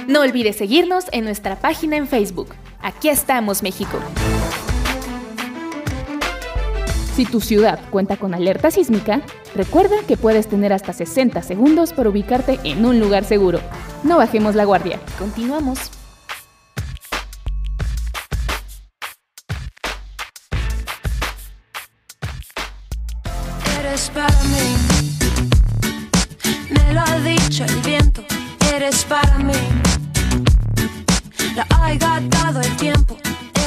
[0.06, 2.48] No olvides seguirnos en nuestra página en Facebook.
[2.82, 3.98] Aquí estamos, México.
[7.14, 9.22] Si tu ciudad cuenta con alerta sísmica,
[9.54, 13.60] recuerda que puedes tener hasta 60 segundos para ubicarte en un lugar seguro.
[14.04, 14.98] No bajemos la guardia.
[15.18, 15.99] Continuamos.
[29.11, 29.53] Para mí.
[31.57, 31.66] La
[32.31, 33.18] dado el tiempo,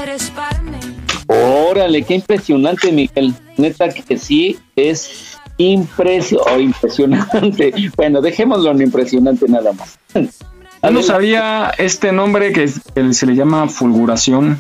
[0.02, 0.80] eres para mí.
[1.28, 3.36] Órale, qué impresionante, Miguel.
[3.58, 7.74] Neta que sí es impresionante.
[7.98, 10.00] Bueno, dejémoslo en impresionante nada más.
[10.16, 14.60] Yo no sabía este nombre que se le llama fulguración.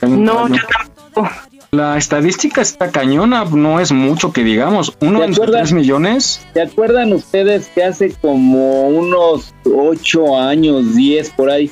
[0.00, 1.28] No, yo tampoco.
[1.74, 4.94] La estadística está cañona, no es mucho que digamos.
[5.00, 6.46] Uno en tres millones.
[6.52, 11.70] ¿Se acuerdan ustedes que hace como unos ocho años, diez por ahí,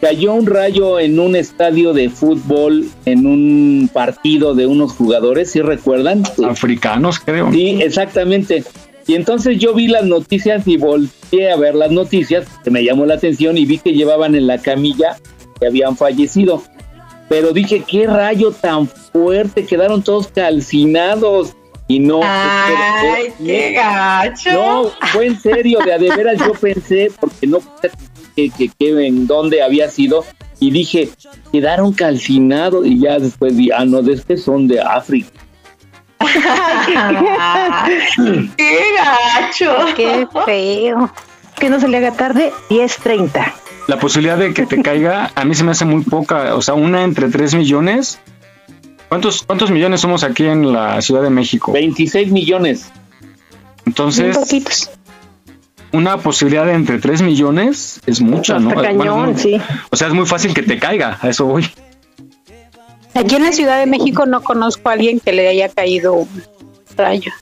[0.00, 5.60] cayó un rayo en un estadio de fútbol en un partido de unos jugadores, ¿sí
[5.60, 6.24] recuerdan?
[6.44, 7.52] Africanos, creo.
[7.52, 8.64] Sí, exactamente.
[9.06, 13.06] Y entonces yo vi las noticias y volteé a ver las noticias, que me llamó
[13.06, 15.16] la atención y vi que llevaban en la camilla
[15.60, 16.64] que habían fallecido.
[17.28, 21.54] Pero dije, qué rayo tan fuerte, quedaron todos calcinados.
[21.90, 22.20] Y no.
[22.22, 24.52] ¡Ay, qué gacho!
[24.52, 27.60] No, fue en serio, de a de veras yo pensé, porque no
[28.36, 30.24] que, que, en dónde había sido
[30.60, 31.08] y dije,
[31.52, 35.30] quedaron calcinados y ya después vi, ah, no, de este son de África.
[38.56, 39.76] ¡Qué gacho!
[39.96, 41.12] ¡Qué feo!
[41.58, 43.52] Que no se le haga tarde, 10.30.
[43.88, 46.54] la posibilidad de que te caiga, a mí se me hace muy poca.
[46.54, 48.20] O sea, una entre 3 millones.
[49.08, 51.72] ¿Cuántos, ¿Cuántos millones somos aquí en la Ciudad de México?
[51.72, 52.92] 26 millones.
[53.86, 54.90] Entonces,
[55.90, 58.74] una posibilidad de entre 3 millones es mucha, ¿no?
[58.74, 59.58] Cañón, sí.
[59.88, 61.66] O sea, es muy fácil que te caiga, a eso voy.
[63.14, 66.28] Aquí en la Ciudad de México no conozco a alguien que le haya caído un
[66.94, 67.32] rayo.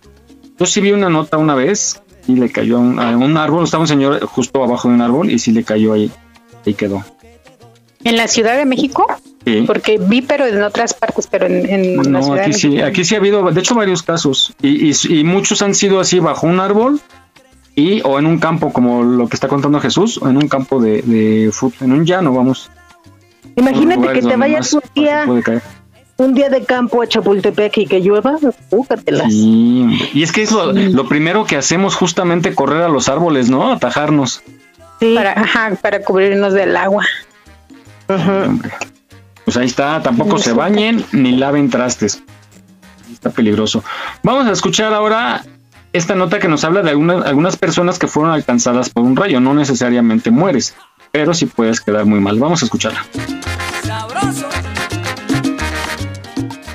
[0.61, 3.65] Yo sí vi una nota una vez y le cayó a un, a un árbol,
[3.65, 6.11] estaba un señor justo abajo de un árbol y sí le cayó ahí,
[6.67, 7.05] ahí quedó.
[8.05, 9.07] ¿En la Ciudad de México?
[9.45, 9.65] Sí.
[9.67, 12.81] Porque vi, pero en otras partes, pero en, en la No, Ciudad aquí de sí,
[12.81, 14.55] aquí sí ha habido, de hecho, varios casos.
[14.61, 17.01] Y, y, y muchos han sido así bajo un árbol
[17.75, 20.81] y o en un campo, como lo que está contando Jesús, o en un campo
[20.81, 22.71] de, de fútbol, en un llano, vamos.
[23.55, 25.27] Imagínate que te vayas un día,
[26.17, 28.39] un día de campo a Chapultepec y que llueva,
[28.71, 29.33] púcatelas.
[29.33, 33.51] Sí, y es que es lo, lo primero que hacemos justamente correr a los árboles,
[33.51, 33.71] ¿no?
[33.73, 34.43] Atajarnos.
[35.01, 37.05] Para, ajá, para cubrirnos del agua.
[39.45, 42.23] Pues ahí está, tampoco se bañen ni laven trastes.
[43.13, 43.85] Está peligroso.
[44.23, 45.45] Vamos a escuchar ahora
[45.93, 49.41] esta nota que nos habla de algunas, algunas personas que fueron alcanzadas por un rayo.
[49.41, 50.75] No necesariamente mueres,
[51.13, 52.39] pero sí puedes quedar muy mal.
[52.39, 53.05] Vamos a escucharla.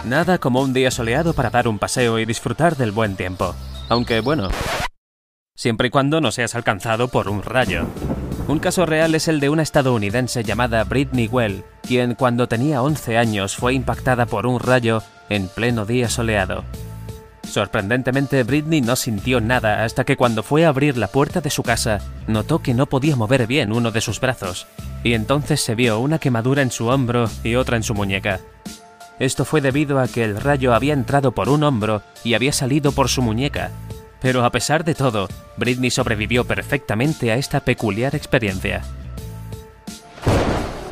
[0.06, 3.56] Nada como un día soleado para dar un paseo y disfrutar del buen tiempo.
[3.90, 4.50] Aunque bueno,
[5.62, 7.86] siempre y cuando no seas alcanzado por un rayo.
[8.48, 13.20] Un caso real es el de una estadounidense llamada Britney Well, quien cuando tenía 11
[13.20, 16.64] años fue impactada por un rayo en pleno día soleado.
[17.44, 21.62] Sorprendentemente, Britney no sintió nada hasta que cuando fue a abrir la puerta de su
[21.62, 24.66] casa, notó que no podía mover bien uno de sus brazos,
[25.04, 28.40] y entonces se vio una quemadura en su hombro y otra en su muñeca.
[29.20, 32.94] Esto fue debido a que el rayo había entrado por un hombro y había salido
[32.94, 33.70] por su muñeca.
[34.22, 38.84] Pero a pesar de todo, Britney sobrevivió perfectamente a esta peculiar experiencia.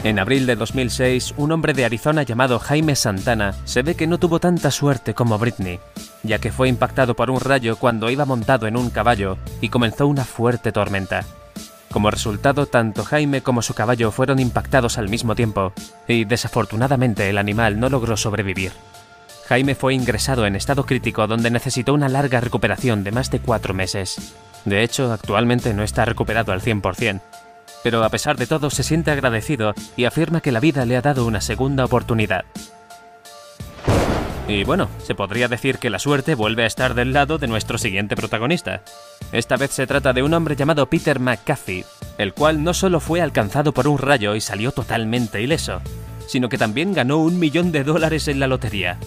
[0.04, 4.18] En abril de 2006, un hombre de Arizona llamado Jaime Santana se ve que no
[4.18, 5.80] tuvo tanta suerte como Britney,
[6.24, 10.08] ya que fue impactado por un rayo cuando iba montado en un caballo y comenzó
[10.08, 11.26] una fuerte tormenta.
[11.92, 15.74] Como resultado, tanto Jaime como su caballo fueron impactados al mismo tiempo,
[16.08, 18.72] y desafortunadamente el animal no logró sobrevivir.
[19.50, 23.74] Jaime fue ingresado en estado crítico donde necesitó una larga recuperación de más de cuatro
[23.74, 24.36] meses.
[24.64, 27.20] De hecho, actualmente no está recuperado al 100%,
[27.82, 31.02] pero a pesar de todo se siente agradecido y afirma que la vida le ha
[31.02, 32.46] dado una segunda oportunidad.
[34.48, 37.80] Y bueno, se podría decir que la suerte vuelve a estar del lado de nuestro
[37.80, 38.84] siguiente protagonista.
[39.32, 41.86] Esta vez se trata de un hombre llamado Peter McCarthy,
[42.20, 45.82] el cual no solo fue alcanzado por un rayo y salió totalmente ileso,
[46.30, 49.00] sino que también ganó un millón de dólares en la lotería.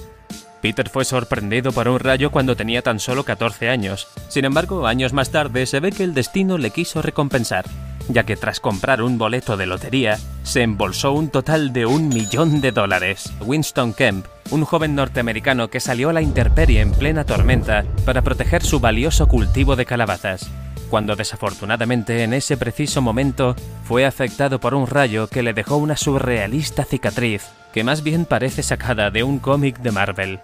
[0.60, 4.08] Peter fue sorprendido por un rayo cuando tenía tan solo 14 años.
[4.28, 7.64] Sin embargo, años más tarde se ve que el destino le quiso recompensar,
[8.08, 12.60] ya que tras comprar un boleto de lotería, se embolsó un total de un millón
[12.60, 13.32] de dólares.
[13.40, 18.64] Winston Kemp, un joven norteamericano que salió a la intemperie en plena tormenta para proteger
[18.64, 20.50] su valioso cultivo de calabazas,
[20.92, 25.96] cuando desafortunadamente en ese preciso momento fue afectado por un rayo que le dejó una
[25.96, 30.40] surrealista cicatriz que más bien parece sacada de un cómic de Marvel.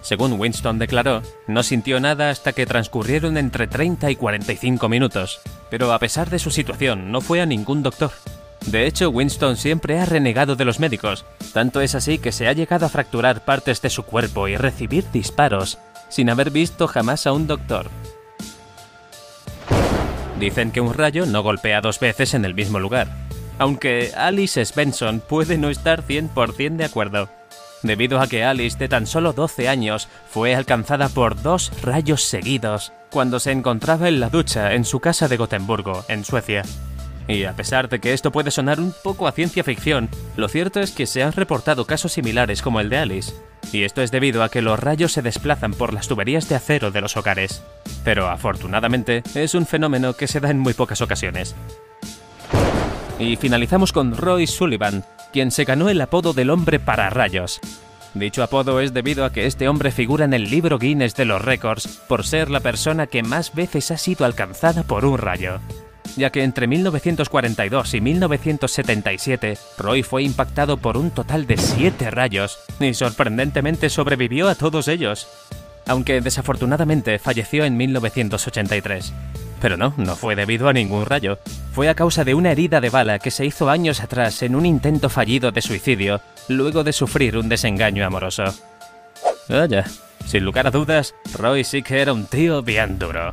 [0.00, 5.92] Según Winston declaró, no sintió nada hasta que transcurrieron entre 30 y 45 minutos, pero
[5.92, 8.12] a pesar de su situación no fue a ningún doctor.
[8.64, 12.54] De hecho, Winston siempre ha renegado de los médicos, tanto es así que se ha
[12.54, 15.76] llegado a fracturar partes de su cuerpo y recibir disparos,
[16.08, 17.90] sin haber visto jamás a un doctor.
[20.38, 23.08] Dicen que un rayo no golpea dos veces en el mismo lugar,
[23.58, 27.28] aunque Alice Svensson puede no estar 100% de acuerdo,
[27.82, 32.92] debido a que Alice de tan solo 12 años fue alcanzada por dos rayos seguidos
[33.10, 36.64] cuando se encontraba en la ducha en su casa de Gotemburgo, en Suecia.
[37.26, 40.80] Y a pesar de que esto puede sonar un poco a ciencia ficción, lo cierto
[40.80, 43.32] es que se han reportado casos similares como el de Alice,
[43.72, 46.90] y esto es debido a que los rayos se desplazan por las tuberías de acero
[46.90, 47.62] de los hogares.
[48.04, 51.54] Pero afortunadamente es un fenómeno que se da en muy pocas ocasiones.
[53.18, 57.60] Y finalizamos con Roy Sullivan, quien se ganó el apodo del hombre para rayos.
[58.12, 61.42] Dicho apodo es debido a que este hombre figura en el libro Guinness de los
[61.42, 65.60] récords por ser la persona que más veces ha sido alcanzada por un rayo
[66.16, 72.58] ya que entre 1942 y 1977 Roy fue impactado por un total de 7 rayos
[72.80, 75.28] y sorprendentemente sobrevivió a todos ellos,
[75.86, 79.12] aunque desafortunadamente falleció en 1983.
[79.60, 81.38] Pero no, no fue debido a ningún rayo,
[81.72, 84.66] fue a causa de una herida de bala que se hizo años atrás en un
[84.66, 88.44] intento fallido de suicidio luego de sufrir un desengaño amoroso.
[89.48, 89.84] Vaya,
[90.26, 93.32] sin lugar a dudas, Roy sí que era un tío bien duro.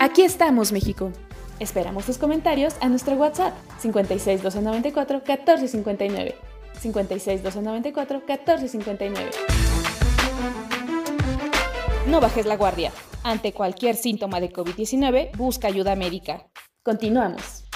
[0.00, 1.12] Aquí estamos, México.
[1.58, 6.34] Esperamos tus comentarios a nuestro WhatsApp 56 294 1459.
[6.80, 9.30] 56 294 1459.
[12.06, 12.92] No bajes la guardia.
[13.24, 16.46] Ante cualquier síntoma de COVID-19, busca ayuda médica.
[16.82, 17.69] Continuamos.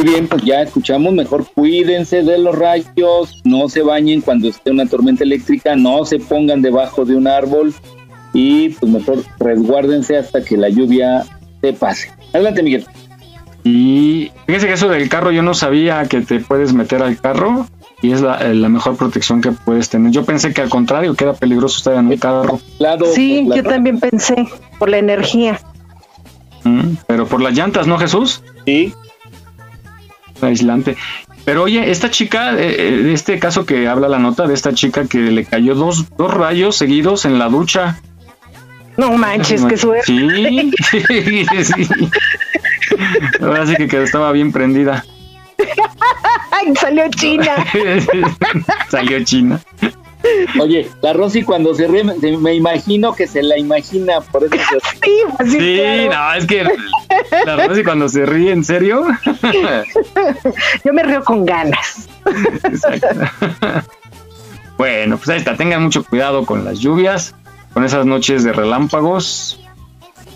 [0.00, 4.70] Muy bien, pues ya escuchamos, mejor cuídense de los rayos, no se bañen cuando esté
[4.70, 7.74] una tormenta eléctrica, no se pongan debajo de un árbol
[8.32, 11.26] y pues mejor resguárdense hasta que la lluvia
[11.60, 12.10] se pase.
[12.32, 12.86] Adelante, Miguel.
[13.62, 17.66] Y fíjese que eso del carro yo no sabía que te puedes meter al carro
[18.00, 20.12] y es la, eh, la mejor protección que puedes tener.
[20.12, 22.58] Yo pensé que al contrario, que era peligroso estar en un carro.
[23.12, 24.48] Sí, yo también pensé
[24.78, 25.60] por la energía.
[26.64, 28.42] Mm, Pero por las llantas, ¿no, Jesús?
[28.64, 28.94] Sí.
[30.46, 30.96] Aislante.
[31.44, 35.06] Pero oye, esta chica, eh, eh, este caso que habla la nota, de esta chica
[35.06, 38.00] que le cayó dos, dos rayos seguidos en la ducha.
[38.96, 40.04] No manches, qué suerte.
[40.06, 41.44] Sí, sí,
[41.84, 41.88] sí.
[43.40, 45.04] Ahora sí que quedó- estaba bien prendida.
[46.80, 47.52] Salió China.
[48.90, 49.60] Salió China.
[50.60, 54.54] Oye, la Rosy cuando se ríe, me- me imagino que se la imagina, por eso
[54.56, 56.12] se- Sí, así Sí, claro.
[56.12, 56.64] no, es que
[57.46, 59.06] la que cuando se ríe en serio.
[60.84, 62.08] Yo me río con ganas.
[64.76, 65.56] Bueno, pues ahí está.
[65.56, 67.34] Tengan mucho cuidado con las lluvias,
[67.74, 69.60] con esas noches de relámpagos,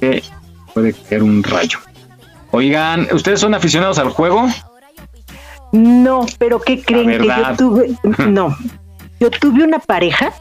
[0.01, 0.23] que
[0.75, 1.79] puede caer un rayo.
[2.51, 4.47] Oigan, ¿ustedes son aficionados al juego?
[5.73, 7.91] No, pero ¿qué creen que yo tuve?
[8.29, 8.57] No,
[9.21, 10.33] yo tuve una pareja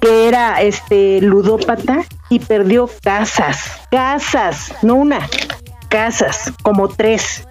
[0.00, 5.28] que era este ludópata y perdió casas, casas, no una,
[5.88, 7.46] casas, como tres,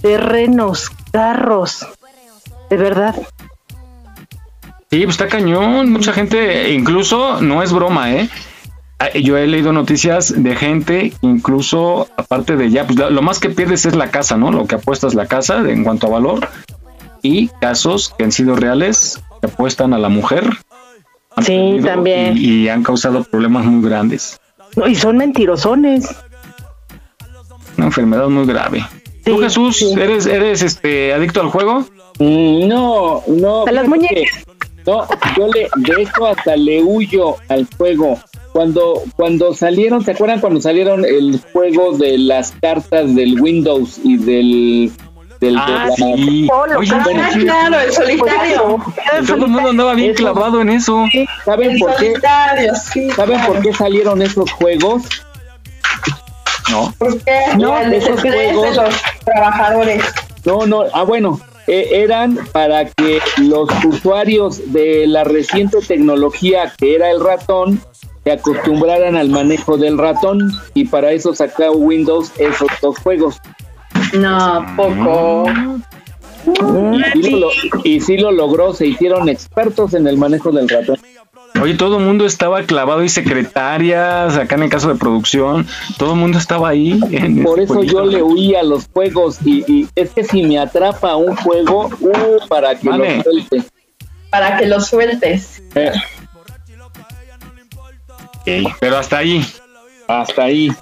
[0.00, 1.86] terrenos, carros,
[2.70, 3.14] de verdad.
[4.90, 5.92] Sí, pues está cañón.
[5.92, 8.28] Mucha gente, incluso no es broma, ¿eh?
[8.98, 13.50] Ah, Yo he leído noticias de gente, incluso aparte de ya, pues lo más que
[13.50, 14.50] pierdes es la casa, ¿no?
[14.50, 16.48] Lo que apuestas la casa en cuanto a valor.
[17.22, 20.48] Y casos que han sido reales, que apuestan a la mujer.
[21.42, 22.36] Sí, también.
[22.36, 24.40] Y, y han causado problemas muy grandes.
[24.76, 26.08] No, y son mentirosones.
[27.76, 28.84] Una enfermedad muy grave.
[29.24, 31.80] ¿Tú, Jesús, eres, eres este adicto al juego?
[32.18, 33.66] Mm, No, no.
[33.66, 34.44] A las muñecas.
[34.86, 35.06] No,
[35.36, 38.18] yo le, de eso hasta le huyo al juego.
[38.52, 44.16] Cuando, cuando salieron, ¿se acuerdan cuando salieron el juego de las cartas del Windows y
[44.16, 44.90] del...
[45.40, 46.48] del de Ah, la- sí.
[46.76, 48.78] Oye, Ah, bueno, sí, claro, el solitario.
[49.26, 51.04] todo el mundo andaba bien clavado en eso.
[51.44, 52.14] ¿Saben El por qué?
[52.92, 53.10] sí.
[53.10, 55.02] ¿Saben por qué salieron esos juegos?
[56.70, 56.92] No.
[56.98, 57.22] Porque
[57.56, 60.04] No, el esos juegos- de los trabajadores.
[60.44, 66.94] No, no, ah, bueno, eh, eran para que los usuarios de la reciente tecnología que
[66.94, 67.80] era el ratón
[68.24, 73.38] se acostumbraran al manejo del ratón y para eso sacó Windows esos dos juegos.
[74.12, 75.44] No, poco.
[77.14, 77.48] Y sí, lo,
[77.84, 80.98] y sí lo logró, se hicieron expertos en el manejo del ratón.
[81.60, 85.66] Oye, todo el mundo estaba clavado y secretarias, acá en el caso de producción,
[85.98, 86.98] todo el mundo estaba ahí.
[87.10, 90.42] en Por este eso yo le huí a los juegos y, y es que si
[90.44, 93.16] me atrapa un juego, uh, para que Vale.
[93.18, 93.62] lo suelte.
[94.30, 95.62] Para que lo sueltes.
[98.46, 99.44] Eh, Pero hasta ahí.
[100.08, 100.72] hasta ahí.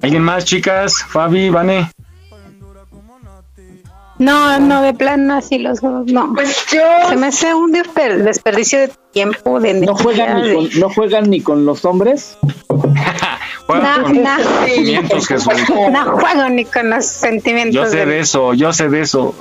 [0.00, 1.02] ¿Alguien más, chicas?
[1.02, 1.90] Fabi, Vane.
[4.18, 6.32] No, no, de plano así los juegos, no.
[6.34, 6.80] Pues yo.
[7.08, 10.80] Se me hace un desper- desperdicio de tiempo, de ¿No juegan, energía, ni de- con,
[10.80, 12.36] ¿No juegan ni con los hombres?
[12.68, 14.30] No, con no.
[14.64, 15.52] sentimientos, Jesús.
[15.92, 17.74] No juego ni con los sentimientos.
[17.74, 19.34] Yo sé de- de eso, yo sé de eso.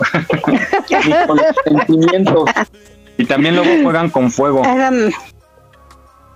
[0.90, 1.46] Ni con los
[1.88, 2.50] sentimientos.
[3.18, 4.62] Y también luego juegan con fuego.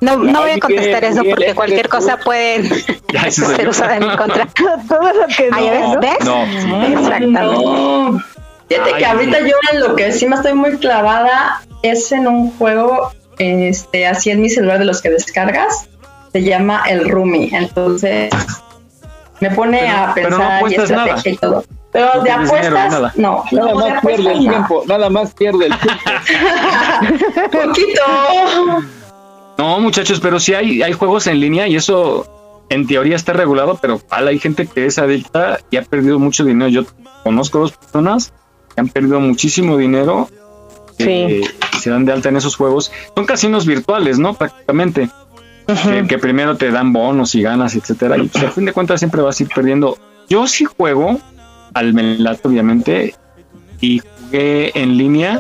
[0.02, 2.64] No, no voy a contestar eso porque cualquier cosa puede
[3.32, 4.46] ser usada en mi contra.
[4.90, 6.00] Todo lo que no.
[6.00, 6.18] ¿Ves?
[6.26, 6.44] No.
[6.84, 7.42] Exactamente.
[7.42, 8.20] No.
[8.68, 12.52] Fíjate que ahorita yo en lo que sí me estoy muy clavada es en un
[12.58, 15.88] juego, este, así en mi celular de los que descargas,
[16.32, 17.50] se llama el Rumi.
[17.52, 18.32] Entonces
[19.42, 21.22] me pone Pero- a pero no pensar y estrategia nada.
[21.26, 21.64] y todo.
[21.92, 23.14] Pero No de dinero, apuestas, nada.
[23.18, 23.44] no.
[23.52, 26.04] Nada más pierde el tiempo, nada más pierde el tiempo.
[27.52, 28.02] Poquito.
[29.62, 33.78] No, muchachos, pero sí hay, hay juegos en línea y eso en teoría está regulado,
[33.80, 36.68] pero pal, hay gente que es adicta y ha perdido mucho dinero.
[36.68, 36.84] Yo
[37.24, 38.34] conozco dos personas
[38.74, 40.28] que han perdido muchísimo dinero
[40.98, 41.44] que
[41.80, 42.92] se dan de alta en esos juegos.
[43.14, 44.34] Son casinos virtuales, ¿no?
[44.34, 45.12] Prácticamente.
[45.68, 48.18] que, que primero te dan bonos y ganas, etcétera.
[48.18, 49.96] Y pues, a fin de cuentas siempre vas a ir perdiendo.
[50.28, 51.20] Yo sí juego,
[51.76, 53.14] al Melato, obviamente,
[53.80, 55.40] y jugué en línea,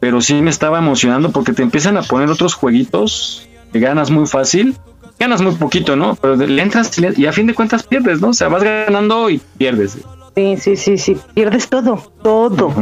[0.00, 4.76] pero sí me estaba emocionando porque te empiezan a poner otros jueguitos ganas muy fácil.
[5.18, 6.16] Ganas muy poquito, ¿no?
[6.16, 8.28] Pero le entras y le- y a fin de cuentas pierdes, ¿no?
[8.28, 9.98] O sea, vas ganando y pierdes.
[10.34, 12.72] Sí, sí, sí, sí, pierdes todo, todo.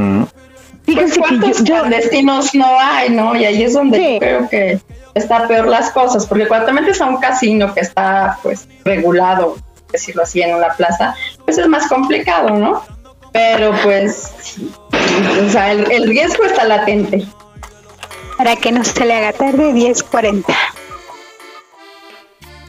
[0.87, 3.37] Fíjense que yo, clandestinos no hay, ¿no?
[3.37, 4.81] Y ahí es donde yo creo que
[5.15, 9.57] está peor las cosas, porque cuando te metes a un casino que está pues regulado,
[9.93, 11.15] decirlo así, en una plaza,
[11.45, 12.83] pues es más complicado, ¿no?
[13.33, 14.33] Pero pues,
[15.47, 17.27] o sea, el, el riesgo está latente.
[18.39, 20.45] Para que no se le haga tarde, 10.40.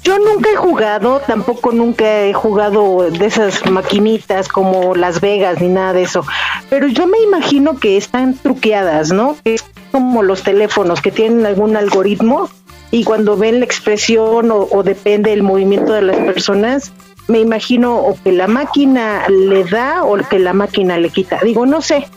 [0.03, 5.67] Yo nunca he jugado, tampoco nunca he jugado de esas maquinitas como Las Vegas ni
[5.67, 6.25] nada de eso,
[6.69, 9.37] pero yo me imagino que están truqueadas, ¿no?
[9.43, 12.49] Es como los teléfonos que tienen algún algoritmo
[12.89, 16.91] y cuando ven la expresión o, o depende del movimiento de las personas,
[17.27, 21.39] me imagino o que la máquina le da o que la máquina le quita.
[21.43, 22.07] Digo, no sé,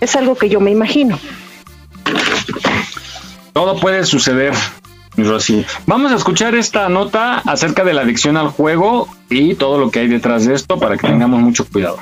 [0.00, 1.18] es algo que yo me imagino.
[3.52, 4.52] Todo puede suceder,
[5.86, 10.00] Vamos a escuchar esta nota acerca de la adicción al juego y todo lo que
[10.00, 11.98] hay detrás de esto para que tengamos mucho cuidado.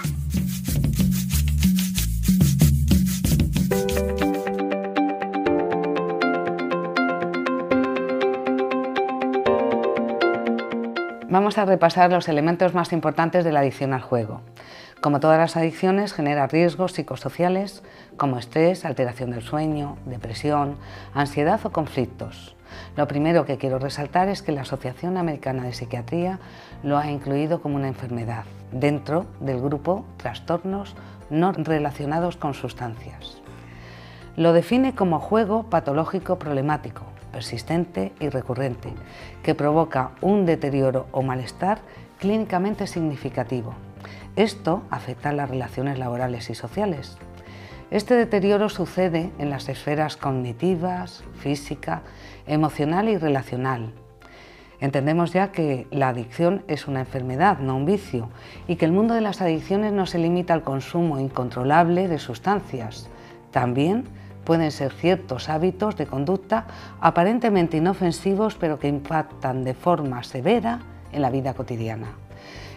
[11.28, 14.42] Vamos a repasar los elementos más importantes de la adicción al juego.
[15.00, 17.82] Como todas las adicciones, genera riesgos psicosociales
[18.16, 20.76] como estrés, alteración del sueño, depresión,
[21.14, 22.54] ansiedad o conflictos.
[22.96, 26.38] Lo primero que quiero resaltar es que la Asociación Americana de Psiquiatría
[26.82, 30.94] lo ha incluido como una enfermedad dentro del grupo trastornos
[31.30, 33.42] no relacionados con sustancias.
[34.36, 37.02] Lo define como juego patológico problemático,
[37.32, 38.92] persistente y recurrente,
[39.42, 41.80] que provoca un deterioro o malestar
[42.18, 43.74] clínicamente significativo.
[44.36, 47.18] Esto afecta las relaciones laborales y sociales.
[47.90, 52.02] Este deterioro sucede en las esferas cognitivas, física,
[52.52, 53.92] emocional y relacional.
[54.80, 58.30] Entendemos ya que la adicción es una enfermedad, no un vicio,
[58.66, 63.08] y que el mundo de las adicciones no se limita al consumo incontrolable de sustancias.
[63.52, 64.04] También
[64.44, 66.66] pueden ser ciertos hábitos de conducta
[67.00, 70.80] aparentemente inofensivos, pero que impactan de forma severa
[71.12, 72.08] en la vida cotidiana.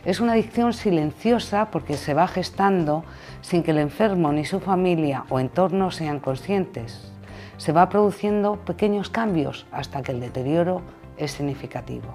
[0.06, 3.04] Es una adicción silenciosa porque se va gestando
[3.42, 7.15] sin que el enfermo ni su familia o entorno sean conscientes.
[7.58, 10.82] Se va produciendo pequeños cambios hasta que el deterioro
[11.18, 12.14] es significativo.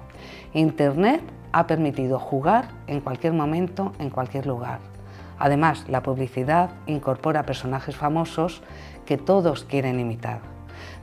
[0.53, 1.21] Internet
[1.51, 4.79] ha permitido jugar en cualquier momento, en cualquier lugar.
[5.39, 8.61] Además, la publicidad incorpora personajes famosos
[9.05, 10.39] que todos quieren imitar.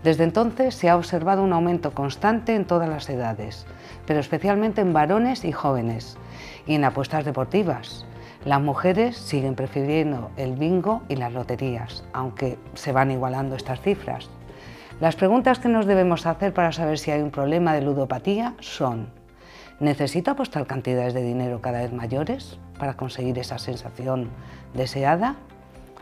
[0.03, 3.67] Desde entonces se ha observado un aumento constante en todas las edades,
[4.07, 6.17] pero especialmente en varones y jóvenes,
[6.67, 8.07] y en apuestas deportivas.
[8.49, 14.31] Las mujeres siguen prefiriendo el bingo y las loterías, aunque se van igualando estas cifras.
[15.03, 19.11] Las preguntas que nos debemos hacer para saber si hay un problema de ludopatía son,
[19.81, 24.31] ¿necesito apostar cantidades de dinero cada vez mayores para conseguir esa sensación
[24.73, 25.37] deseada?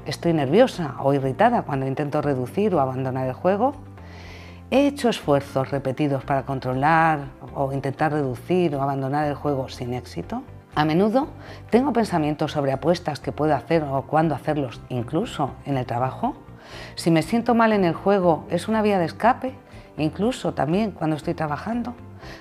[0.07, 3.73] ¿Estoy nerviosa o irritada cuando intento reducir o abandonar el juego?
[4.71, 7.25] ¿He hecho esfuerzos repetidos para controlar
[7.57, 10.45] o intentar reducir o abandonar el juego sin éxito?
[10.77, 11.29] A menudo
[11.71, 16.37] tengo pensamientos sobre apuestas que puedo hacer o cuándo hacerlos, incluso en el trabajo.
[16.97, 19.55] Si me siento mal en el juego, ¿es una vía de escape?
[19.97, 21.95] Incluso también cuando estoy trabajando.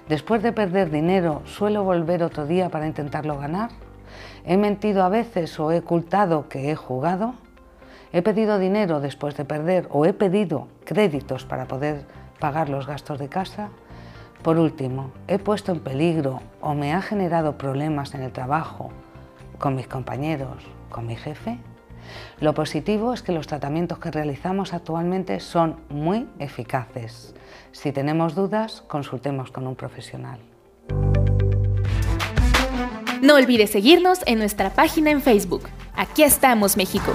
[0.09, 3.69] Después de perder dinero, ¿suelo volver otro día para intentarlo ganar?
[4.43, 7.35] ¿He mentido a veces o he ocultado que he jugado?
[8.11, 12.03] ¿He pedido dinero después de perder o he pedido créditos para poder
[12.37, 13.69] pagar los gastos de casa?
[14.45, 18.91] Por último, ¿he puesto en peligro o me ha generado problemas en el trabajo,
[19.57, 21.57] con mis compañeros, con mi jefe?
[22.39, 27.33] Lo positivo es que los tratamientos que realizamos actualmente son muy eficaces.
[27.71, 30.37] Si tenemos dudas, consultemos con un profesional.
[33.23, 35.63] No olvides seguirnos en nuestra página en Facebook.
[35.95, 37.13] Aquí estamos, México.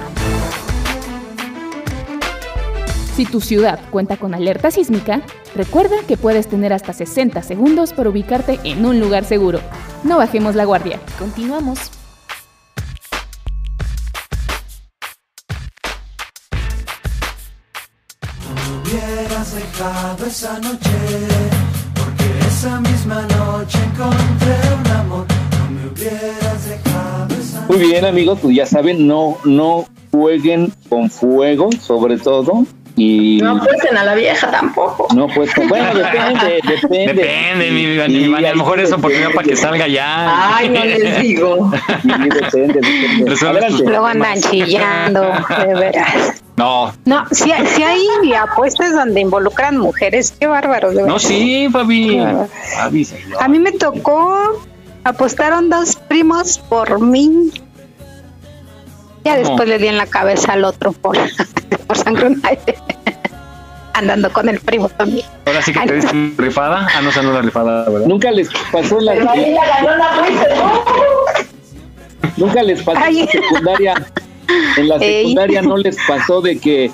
[3.15, 5.21] Si tu ciudad cuenta con alerta sísmica,
[5.53, 9.59] recuerda que puedes tener hasta 60 segundos para ubicarte en un lugar seguro.
[10.05, 10.99] No bajemos la guardia.
[11.19, 11.91] Continuamos.
[18.39, 20.89] No hubieras dejado esa noche,
[21.93, 25.25] porque esa misma noche encontré un amor.
[25.59, 31.09] No me hubieras dejado esa Muy bien, amigos, pues ya saben, no, no jueguen con
[31.09, 32.65] fuego, sobre todo.
[32.97, 35.07] Y No apuesten a la vieja tampoco.
[35.15, 37.13] no, pues bueno, depende, depende.
[37.13, 37.81] Depende, mi
[38.25, 40.55] Iván, a lo mejor es oportunidad para que salga ya.
[40.57, 41.71] Ay, no les digo.
[42.03, 43.83] Depende, depende.
[43.89, 46.43] Luego andan chillando, de veras.
[46.57, 50.93] No, No, si, si hay apuestas donde involucran mujeres, qué bárbaros.
[50.93, 52.19] de no, sí, Fabi.
[52.19, 54.61] A mí me tocó,
[55.03, 57.51] apostaron dos primos por mí.
[59.23, 59.47] Ya ¿Cómo?
[59.49, 61.15] después le di en la cabeza al otro por,
[61.91, 62.37] por sangre.
[63.93, 65.25] Andando con el primo también.
[65.45, 66.87] Ahora sí que te diste una rifada.
[66.95, 68.07] Ah, no, no la rifada, ¿verdad?
[68.07, 69.15] Nunca les pasó en la
[72.37, 74.05] nunca les pasó en la secundaria.
[74.77, 75.23] En la Ey.
[75.23, 76.89] secundaria no les pasó de que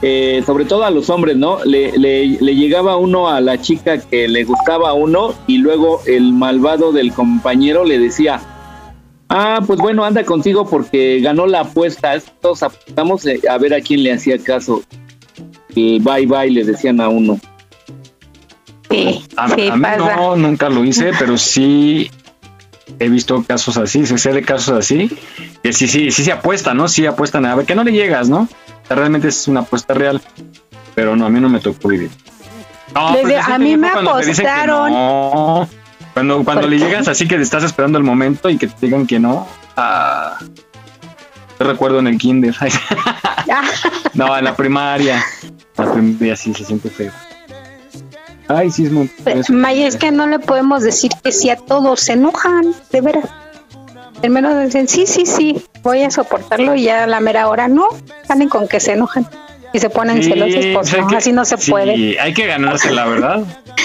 [0.00, 1.62] eh, sobre todo a los hombres, ¿no?
[1.64, 6.00] Le, le, le llegaba uno a la chica que le gustaba a uno y luego
[6.06, 8.40] el malvado del compañero le decía,
[9.34, 14.02] ah, pues bueno, anda contigo porque ganó la apuesta, todos apostamos a ver a quién
[14.02, 14.82] le hacía caso.
[15.74, 17.38] Y bye bye le decían a uno.
[18.90, 20.16] Sí, A, sí, a mí pasa.
[20.16, 22.10] no, nunca lo hice, pero sí
[22.98, 25.10] he visto casos así, se sé de casos así,
[25.62, 26.88] que sí, sí, sí se apuesta, ¿no?
[26.88, 28.48] Sí apuestan a ver que no le llegas, ¿no?
[28.90, 30.20] Realmente es una apuesta real,
[30.94, 32.10] pero no, a mí no me tocó vivir.
[32.94, 34.92] No, Desde- a mí me apostaron.
[36.14, 39.18] Cuando, cuando le llegas así que estás esperando el momento y que te digan que
[39.18, 39.46] no.
[39.76, 40.36] Ah,
[41.58, 42.54] yo recuerdo en el kinder.
[44.14, 45.24] no, en la primaria.
[45.76, 47.12] La primaria sí se siente feo.
[48.48, 49.10] Ay, sí, es muy...
[49.48, 53.24] May, es que no le podemos decir que sí a todos, se enojan, de veras.
[54.20, 57.66] El menos dicen, sí, sí, sí, voy a soportarlo y ya a la mera hora
[57.68, 57.86] no,
[58.28, 59.26] salen con que se enojan
[59.72, 62.20] y se ponen Sí, celosos, pues hay no, que- así no se sí, puede.
[62.20, 63.40] hay que ganarse, la verdad.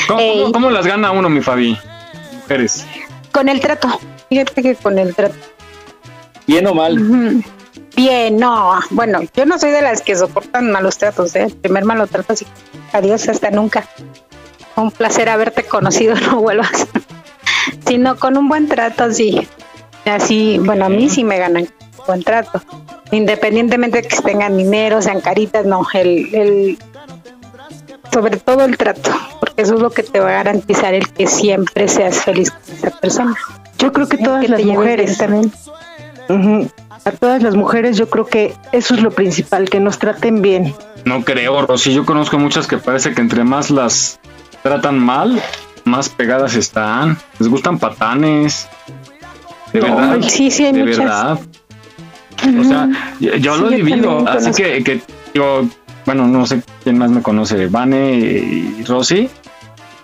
[0.08, 0.42] ¿Cómo, Ey.
[0.42, 1.78] cómo- cómo las gana uno, mi Fabi?
[2.48, 2.86] Mujeres.
[3.34, 5.36] Con el trato, fíjate que con el trato.
[6.46, 7.44] Bien o mal.
[7.94, 11.44] Bien, no, bueno, yo no soy de las que soportan malos tratos, ¿eh?
[11.44, 12.48] el primer malo trato, así,
[12.94, 13.86] adiós, hasta nunca.
[14.78, 16.88] Un placer haberte conocido, no vuelvas.
[17.86, 19.46] Sino con un buen trato, sí.
[20.06, 21.68] Así, bueno, a mí sí me ganan
[22.06, 22.62] buen trato.
[23.12, 26.80] Independientemente de que tengan dinero, sean caritas, no, el, el,
[28.12, 31.28] sobre todo el trato, porque eso es lo que te va a garantizar el que
[31.28, 33.36] siempre seas feliz con esa persona.
[33.80, 35.52] Yo creo que todas Que las mujeres también.
[37.06, 40.74] A todas las mujeres yo creo que eso es lo principal, que nos traten bien.
[41.06, 41.94] No creo, Rosy.
[41.94, 44.20] Yo conozco muchas que parece que entre más las
[44.62, 45.42] tratan mal,
[45.86, 47.18] más pegadas están.
[47.40, 48.68] Les gustan patanes.
[49.72, 50.18] De No, verdad.
[50.28, 50.98] sí, sí, hay de muchas.
[50.98, 51.40] verdad.
[52.60, 52.90] O sea,
[53.20, 54.28] yo, yo Sí, lo he vivido.
[54.28, 55.02] Así que, que
[55.34, 55.66] yo,
[56.08, 59.30] bueno, no sé quién más me conoce, Vane y Rosy.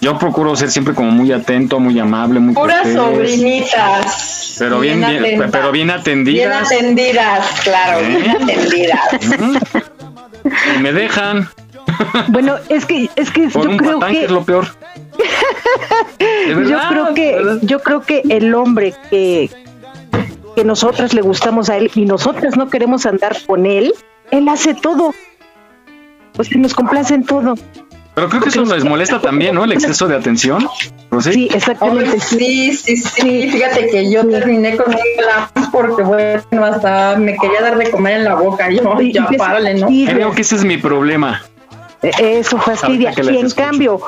[0.02, 4.56] Yo procuro ser siempre como muy atento, muy amable, muy Puras cortés, sobrinitas.
[4.60, 6.66] Pero bien, bien, pero bien Bien atendidas.
[6.72, 8.18] atendidas, claro, ¿Eh?
[8.18, 9.00] bien atendidas.
[10.76, 11.48] Y me dejan
[12.28, 14.68] Bueno, es que es que por yo un creo patán, que que es lo peor.
[16.68, 19.50] Yo creo que yo creo que el hombre que
[20.56, 23.94] que nosotras le gustamos a él y nosotras no queremos andar con él,
[24.32, 25.14] él hace todo.
[26.34, 27.56] Pues que nos complace en todo.
[28.16, 29.64] Pero creo que eso les molesta también, ¿no?
[29.64, 30.68] El exceso de atención.
[31.22, 32.20] Sí, exactamente.
[32.20, 33.50] Sí, sí, sí.
[33.52, 38.18] Fíjate que yo terminé con un plan porque, bueno, hasta me quería dar de comer
[38.18, 38.70] en la boca.
[38.70, 39.88] Yo, Y- ya, párale, ¿no?
[39.88, 41.42] Creo que ese es mi problema.
[42.04, 43.14] Eh, Eso fastidia.
[43.16, 43.56] Y en escucho.
[43.56, 44.02] cambio,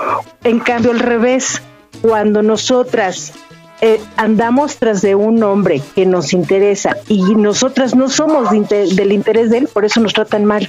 [0.44, 1.62] en cambio al revés,
[2.02, 3.34] cuando nosotras
[3.82, 8.88] eh, andamos tras de un hombre que nos interesa y nosotras no somos de inter-
[8.90, 10.68] del interés de él, por eso nos tratan mal.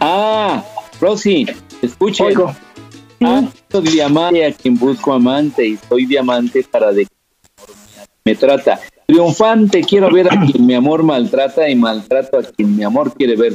[0.00, 0.64] Ah,
[1.00, 1.46] Rosy,
[1.82, 2.26] escuchen.
[2.26, 2.54] Oigo.
[3.20, 7.06] Ah, soy diamante a quien busco amante y soy diamante para de
[8.24, 8.80] me trata.
[9.06, 13.36] Triunfante quiero ver a quien mi amor maltrata y maltrato a quien mi amor quiere
[13.36, 13.54] ver.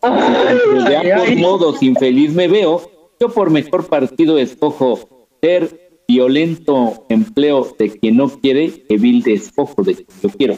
[0.00, 2.90] Pero de ambos modos infeliz me veo,
[3.20, 9.82] yo por mejor partido escojo ser violento empleo de quien no quiere que vil despojo
[9.84, 10.56] de quien yo quiero.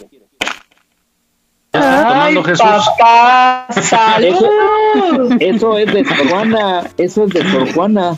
[1.70, 2.66] Tomando Jesús.
[2.98, 5.36] papá, salud.
[5.40, 8.16] Eso es de Sor Juana, eso es de Sor Juana.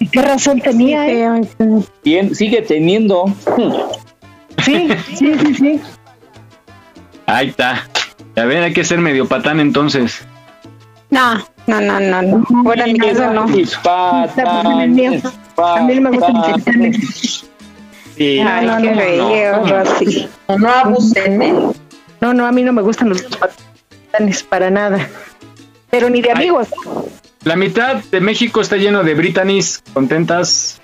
[0.00, 1.06] ¿Y qué razón tenía?
[1.08, 1.40] eh?
[2.02, 3.26] Bien, sigue teniendo.
[4.64, 5.80] Sí, sí, sí, sí.
[7.26, 7.86] Ahí está.
[8.34, 10.26] Ya ven, hay que ser medio patán entonces.
[11.10, 11.36] No,
[11.66, 12.44] no, no, no, no.
[12.64, 13.46] Fuera de mi casa no.
[13.84, 15.22] Patanes,
[15.56, 16.46] A mí no me patanes.
[16.56, 17.44] chiquitanes.
[18.16, 19.84] Sí, Ay, no, qué no, no, bello, no.
[19.84, 20.28] Rosy.
[20.48, 21.52] No, no abusen, ¿eh?
[21.52, 21.74] No, no,
[22.30, 25.08] a mí no me gustan los patanes para nada.
[25.90, 26.36] Pero ni de Ay.
[26.36, 26.68] amigos.
[27.44, 30.80] La mitad de México está lleno de Britannies contentas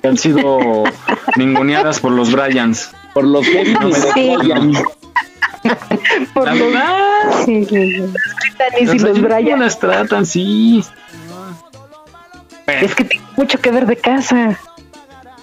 [0.00, 0.84] que han sido
[1.36, 2.90] ninguneadas por los Bryans.
[3.14, 4.34] Por los Kevin y los Sí.
[6.34, 7.44] Por La los, verdad.
[7.46, 7.96] sí, sí, sí.
[7.98, 9.18] los Britannies y los.
[9.18, 10.26] ¿Cómo las tratan?
[10.26, 10.84] Sí.
[12.66, 14.58] Es que tiene mucho que ver de casa.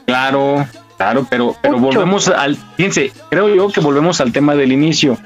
[0.06, 0.68] Claro,
[1.00, 1.98] claro, pero, pero Mucho.
[1.98, 5.18] volvemos al, fíjense, creo yo que volvemos al tema del inicio.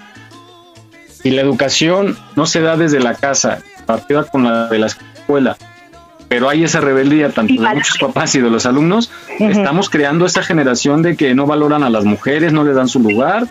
[1.24, 5.58] Y la educación no se da desde la casa, partida con la de la escuela.
[6.28, 9.10] Pero hay esa rebeldía tanto de muchos papás y de los alumnos.
[9.40, 13.00] Estamos creando esta generación de que no valoran a las mujeres, no les dan su
[13.00, 13.48] lugar.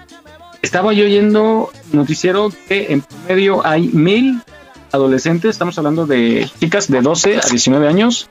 [0.63, 4.41] Estaba yo oyendo noticiero que en promedio hay mil
[4.93, 8.29] adolescentes, estamos hablando de chicas de 12 a 19 años,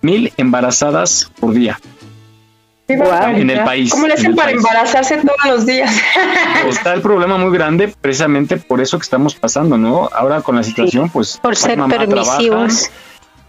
[0.00, 1.80] mil embarazadas por día.
[2.92, 3.90] En el país.
[3.90, 4.58] ¿Cómo le en hacen para país.
[4.58, 5.94] embarazarse todos los días?
[6.68, 10.08] Está el problema muy grande precisamente por eso que estamos pasando, ¿no?
[10.12, 11.38] Ahora con la situación, pues...
[11.42, 12.90] Por ser mamá trabaja, permisivos.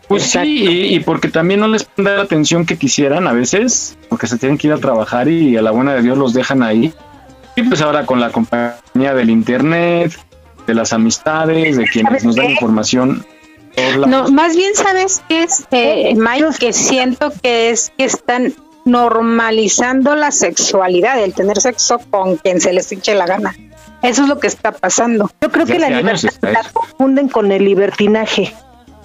[0.08, 3.34] Pues sí, y, y porque también no les pueden dar la atención que quisieran a
[3.34, 6.34] veces, porque se tienen que ir a trabajar y a la buena de Dios los
[6.34, 6.94] dejan ahí.
[7.56, 10.14] Y pues ahora con la compañía del internet,
[10.66, 13.26] de las amistades, de quienes nos dan información.
[14.08, 18.54] No, más bien sabes qué es, eh, Mike, que siento que es que están
[18.86, 23.56] normalizando la sexualidad, el tener sexo con quien se les eche la gana.
[24.02, 25.32] Eso es lo que está pasando.
[25.42, 28.54] Yo creo que la libertad la confunden con el libertinaje.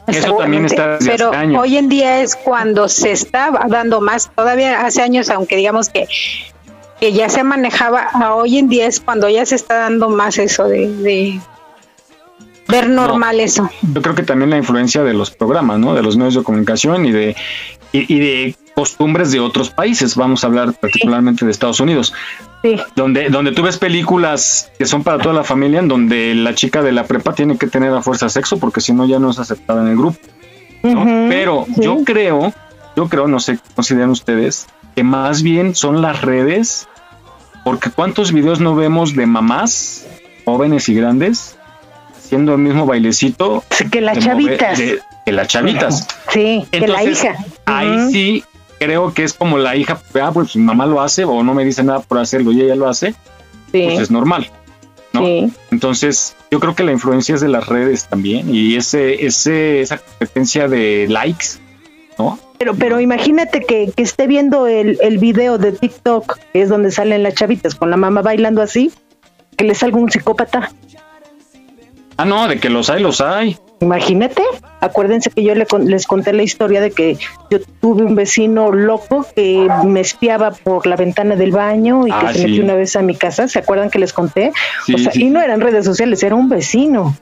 [0.08, 1.62] Eso también está desde Pero hace años.
[1.62, 4.30] hoy en día es cuando se está dando más.
[4.34, 6.08] Todavía hace años, aunque digamos que,
[6.98, 10.38] que ya se manejaba, a hoy en día es cuando ya se está dando más
[10.38, 11.40] eso de, de
[12.68, 13.70] ver normal eso.
[13.82, 15.94] Yo creo que también la influencia de los programas, ¿no?
[15.94, 17.36] De los medios de comunicación y de,
[17.92, 20.14] y, y de costumbres de otros países.
[20.14, 22.14] Vamos a hablar particularmente de Estados Unidos.
[22.94, 26.80] Donde, donde tú ves películas que son para toda la familia, en donde la chica
[26.80, 29.40] de la prepa tiene que tener a fuerza sexo, porque si no ya no es
[29.40, 30.18] aceptada en el grupo.
[30.84, 31.04] ¿no?
[31.28, 32.52] Pero yo creo,
[32.94, 36.86] yo creo, no sé, qué consideran ustedes, que más bien son las redes,
[37.64, 40.06] porque cuántos videos no vemos de mamás,
[40.44, 41.56] jóvenes y grandes,
[42.16, 43.64] haciendo el mismo bailecito.
[43.90, 44.78] Que las de chavitas.
[44.78, 46.06] de- que las chavitas.
[46.32, 47.36] Sí, que la Entonces, hija.
[47.66, 48.44] Ahí sí
[48.78, 51.64] creo que es como la hija, ah, pues mi mamá lo hace o no me
[51.64, 53.14] dice nada por hacerlo y ella lo hace,
[53.70, 54.50] pues es normal.
[55.12, 55.50] ¿no?
[55.70, 59.98] Entonces, yo creo que la influencia es de las redes también y ese, ese, esa
[59.98, 61.46] competencia de likes,
[62.18, 62.38] ¿no?
[62.58, 66.90] Pero, pero imagínate que, que esté viendo el, el video de TikTok, que es donde
[66.90, 68.90] salen las chavitas con la mamá bailando así,
[69.56, 70.72] que le salga un psicópata.
[72.16, 73.56] Ah, no, de que los hay, los hay.
[73.80, 74.42] Imagínate,
[74.80, 77.16] acuérdense que yo le con- les conté la historia de que
[77.50, 82.16] yo tuve un vecino loco que me espiaba por la ventana del baño y que
[82.26, 82.46] Ah, se sí.
[82.48, 84.50] metió una vez a mi casa, ¿se acuerdan que les conté?
[84.84, 87.16] Sí, o sea, sí, y no eran redes sociales, era un vecino.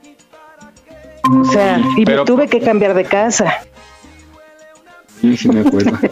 [1.31, 3.59] O sea, y Pero- me tuve que cambiar de casa.
[5.21, 5.93] Sí, sí me acuerdo.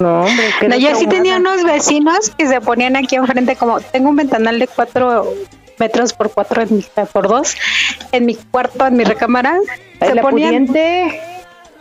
[0.00, 4.08] No, hombre, No, yo sí tenía unos vecinos que se ponían aquí enfrente, como tengo
[4.08, 5.34] un ventanal de cuatro
[5.80, 7.56] metros por cuatro en mi- por dos
[8.12, 9.58] en mi cuarto, en mi recámara.
[9.98, 11.20] Se la ponían, pudiente.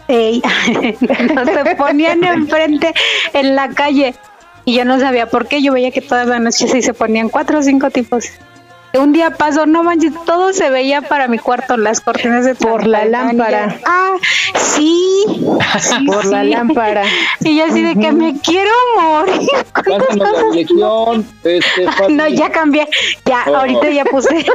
[0.07, 0.41] Ey,
[1.35, 2.93] no, se ponían enfrente
[3.33, 4.15] en la calle
[4.65, 5.61] y yo no sabía por qué.
[5.61, 8.25] Yo veía que todas las noches sí se ponían cuatro o cinco tipos.
[8.93, 12.87] Un día pasó, no manches, todo se veía para mi cuarto, las cortinas de Por
[12.87, 13.79] la lámpara.
[13.85, 14.15] Ah,
[14.55, 15.23] sí,
[15.79, 17.03] sí, Por la lámpara.
[17.41, 19.47] Y yo así de que me quiero morir.
[21.43, 21.87] Este.
[22.09, 22.87] No, ya cambié.
[23.25, 23.55] Ya, Oh.
[23.57, 24.45] ahorita ya puse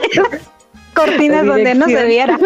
[0.94, 2.38] cortinas donde no se viera.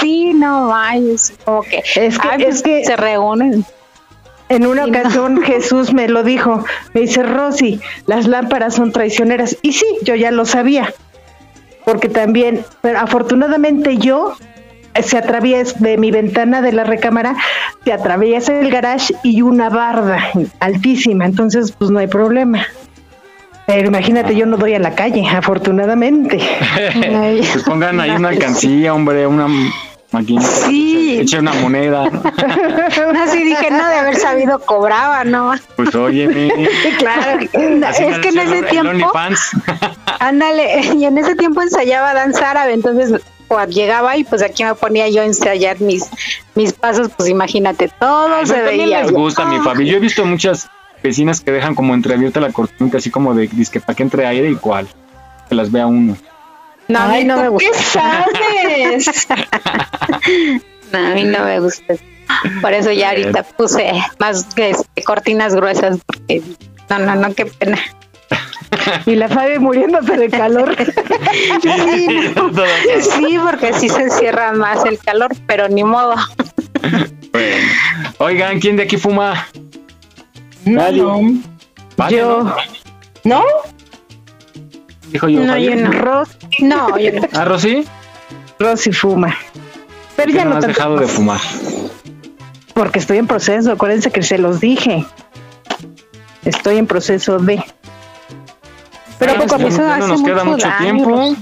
[0.00, 1.32] Sí, no vayas.
[1.44, 3.64] Como que, Es que, ay, es pues, que se reúnen.
[4.52, 4.88] En una no.
[4.88, 9.56] ocasión Jesús me lo dijo, me dice, Rosy, las lámparas son traicioneras.
[9.62, 10.92] Y sí, yo ya lo sabía,
[11.86, 14.34] porque también, pero afortunadamente yo
[14.92, 17.34] eh, se atraviesa de mi ventana de la recámara,
[17.82, 20.18] se atraviesa el garage y una barda
[20.60, 22.66] altísima, entonces pues no hay problema.
[23.66, 26.38] Pero imagínate, yo no doy a la calle, afortunadamente.
[26.92, 29.46] pues pongan ahí una alcancía, hombre, una
[30.12, 30.46] maquinita.
[30.46, 31.18] Sí.
[31.20, 32.08] Eche una moneda.
[32.10, 32.22] ¿no?
[33.22, 35.52] Así dije, no de haber sabido cobraba, ¿no?
[35.76, 36.52] Pues óyeme.
[36.98, 37.40] Claro.
[37.86, 39.12] Así es que en ese el tiempo,
[40.20, 43.20] ándale, y en ese tiempo ensayaba danza árabe, entonces
[43.68, 46.08] llegaba y pues aquí me ponía yo a ensayar mis,
[46.54, 49.02] mis pasos, pues imagínate, todo Ay, se no, también veía.
[49.02, 49.62] les gusta mi Ah.
[49.62, 49.86] Fabi.
[49.86, 50.68] Yo he visto muchas
[51.02, 54.50] vecinas que dejan como entreabierta la cortina, así como de disque para que entre aire
[54.50, 54.88] y cual.
[55.48, 56.16] Que las vea uno.
[56.88, 58.26] No, a mí Ay, no me ¿tú gusta.
[58.32, 59.26] ¿Qué sabes?
[60.92, 61.94] No, a mí no me gusta.
[62.60, 66.42] Por eso ya ahorita puse más este, cortinas gruesas, porque
[66.90, 67.78] no, no, no, qué pena.
[69.06, 70.76] Y la Fabi muriéndose de calor.
[71.62, 72.06] Sí,
[72.36, 72.50] no.
[73.00, 76.14] Sí, porque así se cierra más el calor, pero ni modo.
[77.32, 77.66] Bueno.
[78.18, 79.48] Oigan, ¿quién de aquí fuma?
[80.66, 81.20] No, no.
[81.96, 82.54] Vale, Yo,
[83.24, 83.42] ¿no?
[85.12, 85.26] ¿No?
[85.26, 85.40] Dijo yo.
[85.44, 85.90] No, yo no.
[85.92, 86.28] Ros,
[86.60, 87.28] No, yo no.
[87.34, 87.84] ¿Ah, Rosy?
[88.58, 89.36] Rosy fuma.
[90.16, 91.40] Pero ¿Por qué ya no no has tanto, dejado de fumar?
[92.74, 93.72] porque estoy en proceso.
[93.72, 95.04] Acuérdense que se los dije.
[96.44, 97.62] Estoy en proceso de.
[99.18, 99.70] Pero Ah, poco a poco.
[99.98, 101.36] no nos queda mucho tiempo.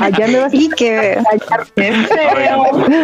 [0.00, 1.18] Allá me vas Y que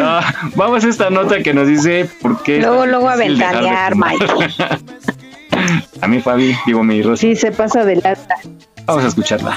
[0.02, 2.58] Ah, vamos a esta nota que nos dice por qué.
[2.60, 3.94] luego, luego a ventanear.
[3.96, 4.26] Mike.
[6.00, 7.34] A mí, Fabi, digo mi Rosy.
[7.34, 8.36] Sí, se pasa de lata.
[8.86, 9.56] Vamos a escucharla.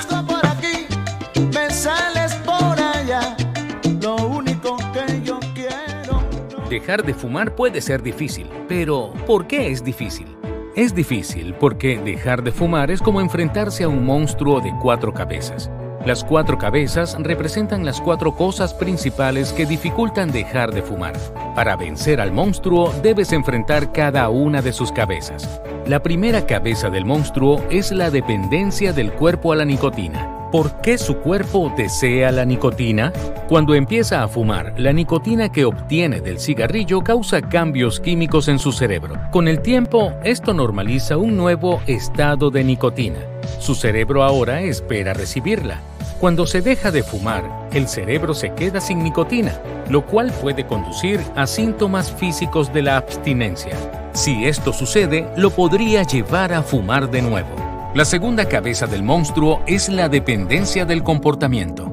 [6.69, 10.27] Dejar de fumar puede ser difícil, pero ¿por qué es difícil?
[10.75, 15.71] Es difícil porque dejar de fumar es como enfrentarse a un monstruo de cuatro cabezas.
[16.05, 21.15] Las cuatro cabezas representan las cuatro cosas principales que dificultan dejar de fumar.
[21.55, 25.59] Para vencer al monstruo debes enfrentar cada una de sus cabezas.
[25.87, 30.49] La primera cabeza del monstruo es la dependencia del cuerpo a la nicotina.
[30.51, 33.11] ¿Por qué su cuerpo desea la nicotina?
[33.49, 38.71] Cuando empieza a fumar, la nicotina que obtiene del cigarrillo causa cambios químicos en su
[38.71, 39.15] cerebro.
[39.31, 43.19] Con el tiempo, esto normaliza un nuevo estado de nicotina.
[43.59, 45.79] Su cerebro ahora espera recibirla.
[46.19, 49.59] Cuando se deja de fumar, el cerebro se queda sin nicotina,
[49.89, 53.75] lo cual puede conducir a síntomas físicos de la abstinencia.
[54.13, 57.49] Si esto sucede, lo podría llevar a fumar de nuevo.
[57.93, 61.91] La segunda cabeza del monstruo es la dependencia del comportamiento.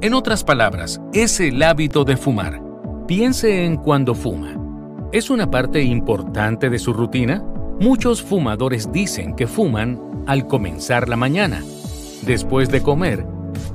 [0.00, 2.60] En otras palabras, es el hábito de fumar.
[3.06, 4.56] Piense en cuando fuma.
[5.12, 7.44] ¿Es una parte importante de su rutina?
[7.78, 11.62] Muchos fumadores dicen que fuman al comenzar la mañana,
[12.22, 13.24] después de comer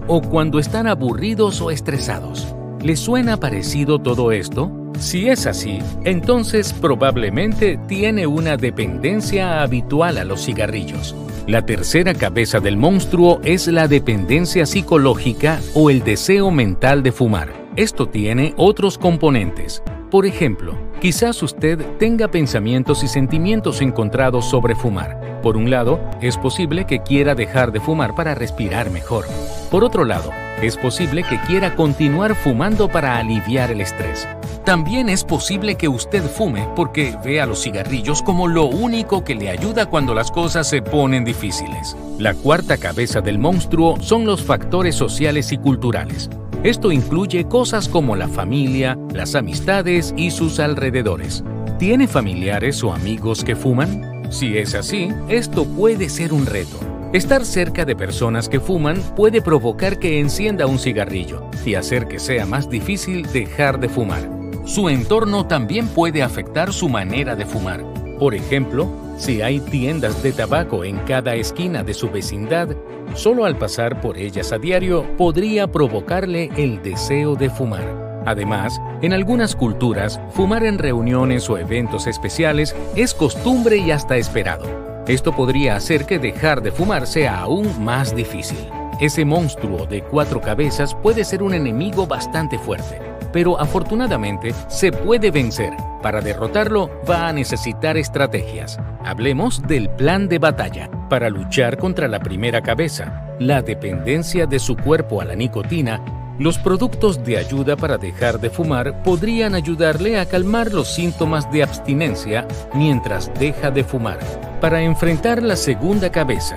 [0.08, 2.54] o cuando están aburridos o estresados.
[2.82, 4.72] ¿Les suena parecido todo esto?
[5.00, 11.16] Si es así, entonces probablemente tiene una dependencia habitual a los cigarrillos.
[11.48, 17.54] La tercera cabeza del monstruo es la dependencia psicológica o el deseo mental de fumar.
[17.76, 19.84] Esto tiene otros componentes.
[20.16, 25.41] Por ejemplo, quizás usted tenga pensamientos y sentimientos encontrados sobre fumar.
[25.41, 29.26] Por un lado, es posible que quiera dejar de fumar para respirar mejor.
[29.70, 34.26] Por otro lado, es posible que quiera continuar fumando para aliviar el estrés.
[34.63, 39.36] También es posible que usted fume porque ve a los cigarrillos como lo único que
[39.36, 41.97] le ayuda cuando las cosas se ponen difíciles.
[42.20, 46.30] La cuarta cabeza del monstruo son los factores sociales y culturales.
[46.66, 51.43] Esto incluye cosas como la familia, las amistades y sus alrededores.
[51.78, 54.24] ¿Tiene familiares o amigos que fuman?
[54.32, 56.80] Si es así, esto puede ser un reto.
[57.13, 62.18] Estar cerca de personas que fuman puede provocar que encienda un cigarrillo y hacer que
[62.18, 64.28] sea más difícil dejar de fumar.
[64.66, 67.86] Su entorno también puede afectar su manera de fumar.
[68.18, 68.89] Por ejemplo,
[69.20, 72.76] si hay tiendas de tabaco en cada esquina de su vecindad,
[73.16, 78.24] solo al pasar por ellas a diario podría provocarle el deseo de fumar.
[78.26, 85.03] Además, en algunas culturas, fumar en reuniones o eventos especiales es costumbre y hasta esperado.
[85.07, 88.57] Esto podría hacer que dejar de fumar sea aún más difícil.
[88.99, 92.99] Ese monstruo de cuatro cabezas puede ser un enemigo bastante fuerte,
[93.36, 95.74] pero afortunadamente se puede vencer.
[96.02, 98.80] Para derrotarlo va a necesitar estrategias.
[99.04, 100.90] Hablemos del plan de batalla.
[101.10, 106.00] Para luchar contra la primera cabeza, la dependencia de su cuerpo a la nicotina,
[106.40, 111.64] los productos de ayuda para dejar de fumar podrían ayudarle a calmar los síntomas de
[111.64, 114.20] abstinencia mientras deja de fumar.
[114.62, 116.56] Para enfrentar la segunda cabeza,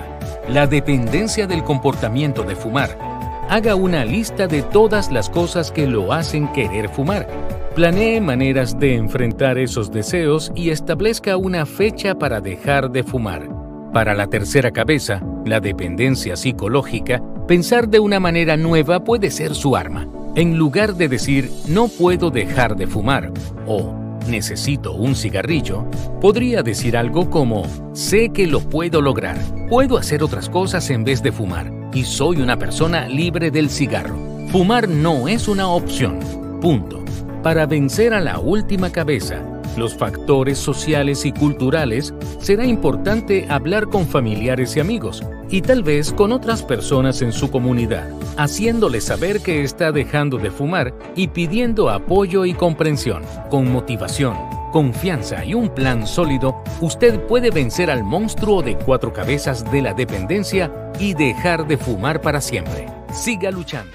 [0.49, 3.18] la dependencia del comportamiento de fumar,
[3.49, 7.27] haga una lista de todas las cosas que lo hacen querer fumar.
[7.75, 13.49] Planee maneras de enfrentar esos deseos y establezca una fecha para dejar de fumar.
[13.93, 19.77] Para la tercera cabeza, la dependencia psicológica, pensar de una manera nueva puede ser su
[19.77, 20.07] arma.
[20.35, 23.33] En lugar de decir no puedo dejar de fumar
[23.67, 25.85] o necesito un cigarrillo,
[26.21, 27.65] podría decir algo como
[27.95, 32.41] sé que lo puedo lograr, puedo hacer otras cosas en vez de fumar y soy
[32.41, 34.17] una persona libre del cigarro.
[34.49, 36.21] Fumar no es una opción.
[36.61, 37.05] Punto.
[37.43, 39.43] Para vencer a la última cabeza,
[39.77, 46.13] los factores sociales y culturales, será importante hablar con familiares y amigos, y tal vez
[46.13, 51.91] con otras personas en su comunidad, haciéndoles saber que está dejando de fumar y pidiendo
[51.91, 53.23] apoyo y comprensión.
[53.51, 54.37] Con motivación,
[54.73, 59.95] confianza y un plan sólido, usted puede vencer al monstruo de cuatro cabezas de la
[59.95, 62.87] dependencia y dejar de fumar para siempre.
[63.13, 63.93] Siga luchando.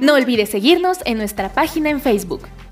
[0.00, 2.42] No olvides seguirnos en nuestra página en Facebook.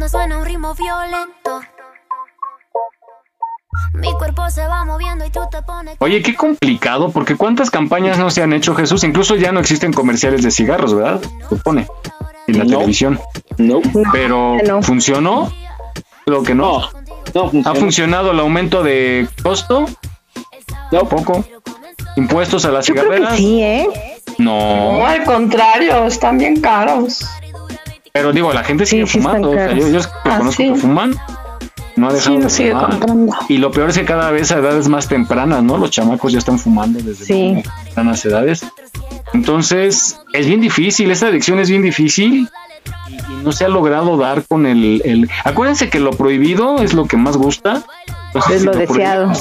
[0.00, 1.60] Solo y de fondo suena un ritmo violento.
[3.94, 5.96] Mi cuerpo se va moviendo y tú te pones.
[5.98, 9.04] Oye, qué complicado, porque cuántas campañas no se han hecho, Jesús.
[9.04, 11.20] Incluso ya no existen comerciales de cigarros, ¿verdad?
[11.48, 11.86] Supone.
[12.48, 12.70] En la No.
[12.70, 13.20] televisión.
[13.58, 13.80] No.
[14.12, 15.52] Pero, ¿funcionó?
[16.24, 16.88] Creo que no.
[17.64, 19.86] ¿Ha funcionado el aumento de costo?
[20.90, 21.04] No.
[21.08, 21.44] Poco.
[22.16, 23.38] ¿Impuestos a las Yo creo que cigarreras?
[23.38, 23.88] sí, ¿eh?
[24.38, 24.98] No.
[24.98, 27.24] No, al contrario, están bien caros.
[28.12, 29.50] Pero digo, la gente sigue fumando.
[29.50, 30.72] O sea, yo, yo que Ah, conozco sí.
[30.72, 31.14] que fuman.
[31.96, 32.90] No ha dejado Sí, lo de sigue fumar.
[32.90, 33.32] comprando.
[33.48, 35.76] Y lo peor es que cada vez a edades más tempranas, ¿no?
[35.78, 38.64] Los chamacos ya están fumando desde tempranas edades.
[39.34, 42.48] Entonces, es bien difícil, esta adicción es bien difícil
[43.08, 46.92] y, y no se ha logrado dar con el, el- Acuérdense que lo prohibido es
[46.92, 47.82] lo que más gusta.
[48.28, 49.32] Entonces, Es si lo deseado.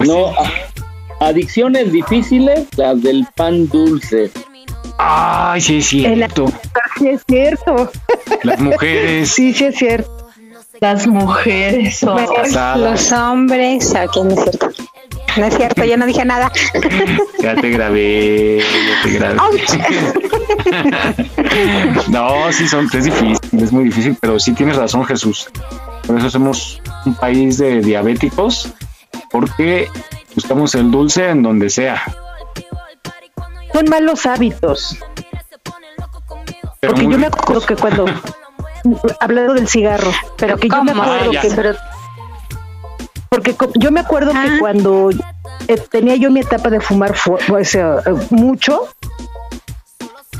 [0.00, 4.30] No, a- adicciones difíciles, las del pan dulce.
[4.98, 6.46] Ay, sí, es cierto.
[6.98, 7.90] Sí, es cierto.
[8.42, 9.30] Las mujeres.
[9.30, 10.28] Sí, sí, es cierto.
[10.80, 12.26] Las mujeres son.
[12.26, 12.78] Casadas.
[12.78, 14.70] Los hombres, aquí no es cierto.
[15.36, 16.50] No es cierto, yo no dije nada.
[17.42, 19.36] Ya te grabé, ya te grabé.
[22.08, 25.48] no, sí, son, es difícil, es muy difícil, pero sí tienes razón, Jesús.
[26.06, 28.74] Por eso somos un país de diabéticos,
[29.30, 29.88] porque
[30.34, 32.02] buscamos el dulce en donde sea.
[33.72, 34.96] Son malos hábitos.
[36.80, 38.04] Pero Porque yo me acuerdo que cuando
[39.20, 41.74] hablando del cigarro, pero que yo me acuerdo Ah, que
[43.28, 45.10] porque yo me acuerdo que cuando
[45.68, 48.88] eh, tenía yo mi etapa de fumar fu- pues, eh, eh, mucho,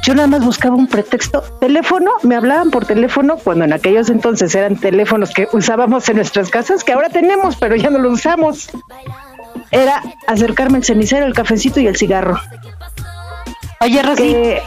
[0.02, 1.42] yo nada más buscaba un pretexto.
[1.60, 6.50] Teléfono, me hablaban por teléfono cuando en aquellos entonces eran teléfonos que usábamos en nuestras
[6.50, 8.70] casas, que ahora tenemos, pero ya no lo usamos.
[9.70, 12.40] Era acercarme al cenicero, el cafecito y el cigarro.
[13.82, 14.22] Oye, Rosy.
[14.32, 14.62] Que-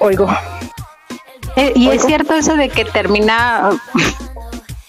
[0.00, 0.28] oigo.
[1.56, 3.70] Eh, y es cierto eso de que termina.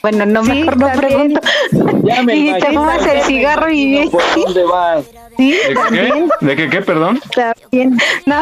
[0.02, 1.40] Bueno, no Sí, mejor no pregunto.
[2.04, 4.08] Ya me y te fumas el cigarro y.
[4.12, 5.06] ¿Por dónde vas?
[5.36, 6.46] Sí, ¿De también, qué?
[6.46, 7.20] ¿De qué, qué, perdón?
[7.36, 7.98] también.
[8.28, 8.42] No.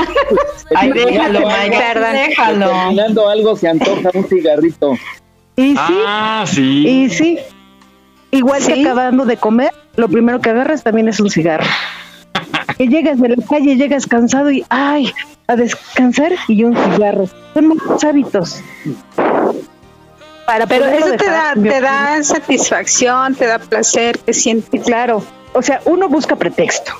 [0.76, 2.70] Ay, déjalo, algo- déjalo.
[2.70, 4.92] Terminando algo se antoja un cigarrito.
[5.56, 6.86] Y sí, Ah, sí.
[6.86, 7.40] y sí.
[8.32, 8.82] Igual que ¿Sí?
[8.86, 11.64] acabando de comer, lo primero que agarras también es un cigarro.
[12.78, 15.12] Que llegas de la calle, llegas cansado y ¡ay!
[15.48, 17.28] A descansar y un cigarro.
[17.54, 18.62] Son malos hábitos.
[20.46, 24.84] Para Pero eso te da, te da satisfacción, te da placer, te sientes.
[24.84, 25.24] Claro.
[25.54, 26.92] O sea, uno busca pretexto.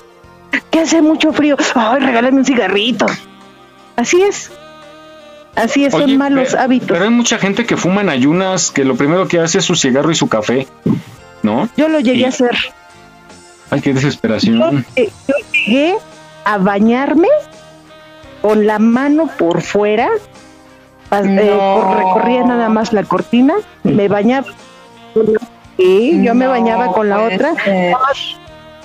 [0.72, 1.58] Que hace mucho frío.
[1.76, 3.06] ¡Ay, regálame un cigarrito!
[3.96, 4.50] Así es.
[5.56, 6.88] Así es, son malos pero- hábitos.
[6.90, 9.76] Pero hay mucha gente que fuma en ayunas, que lo primero que hace es su
[9.76, 10.66] cigarro y su café,
[11.44, 11.70] ¿no?
[11.78, 12.58] Yo lo llegué Y- a hacer.
[13.74, 14.86] Ay, qué Yo, desesperación.
[14.96, 15.96] eh, yo llegué
[16.46, 17.28] a bañarme
[18.42, 20.10] con la mano por fuera,
[21.12, 21.60] eh,
[21.98, 24.48] recorría nada más la cortina, me bañaba.
[25.78, 27.96] Y yo me bañaba con la otra, ser.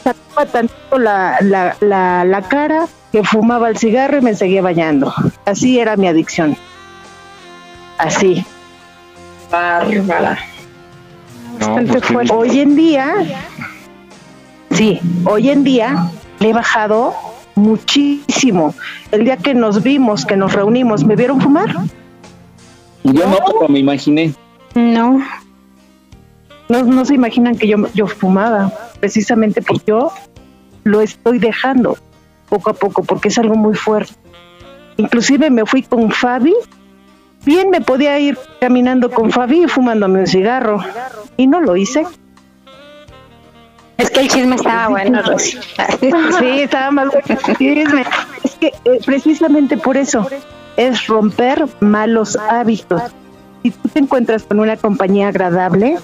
[0.03, 5.13] sacaba tantito la, la, la, la cara, que fumaba el cigarro y me seguía bañando.
[5.45, 6.57] Así era mi adicción.
[7.99, 8.45] Así.
[9.51, 10.39] Bárbara.
[11.59, 12.31] No, Bastante pues.
[12.31, 13.15] Hoy en día,
[14.71, 16.11] sí, hoy en día
[16.41, 17.15] le he bajado
[17.55, 18.75] muchísimo.
[19.11, 21.75] El día que nos vimos, que nos reunimos, ¿me vieron fumar?
[23.05, 24.35] Yo no, pero me imaginé.
[24.75, 25.21] No.
[26.69, 30.13] No, no se imaginan que yo, yo fumaba, precisamente porque yo
[30.85, 31.97] lo estoy dejando
[32.49, 34.15] poco a poco, porque es algo muy fuerte.
[34.97, 36.55] Inclusive me fui con Fabi,
[37.45, 40.81] bien me podía ir caminando con Fabi y fumándome un cigarro,
[41.37, 42.05] y no lo hice.
[43.99, 45.59] Es que el chisme estaba bueno, Rosy.
[46.39, 48.05] Sí, estaba más bueno el chisme.
[48.45, 50.27] Es que eh, precisamente por eso
[50.77, 53.03] es romper malos hábitos.
[53.63, 55.99] Si tú te encuentras con una compañía agradable,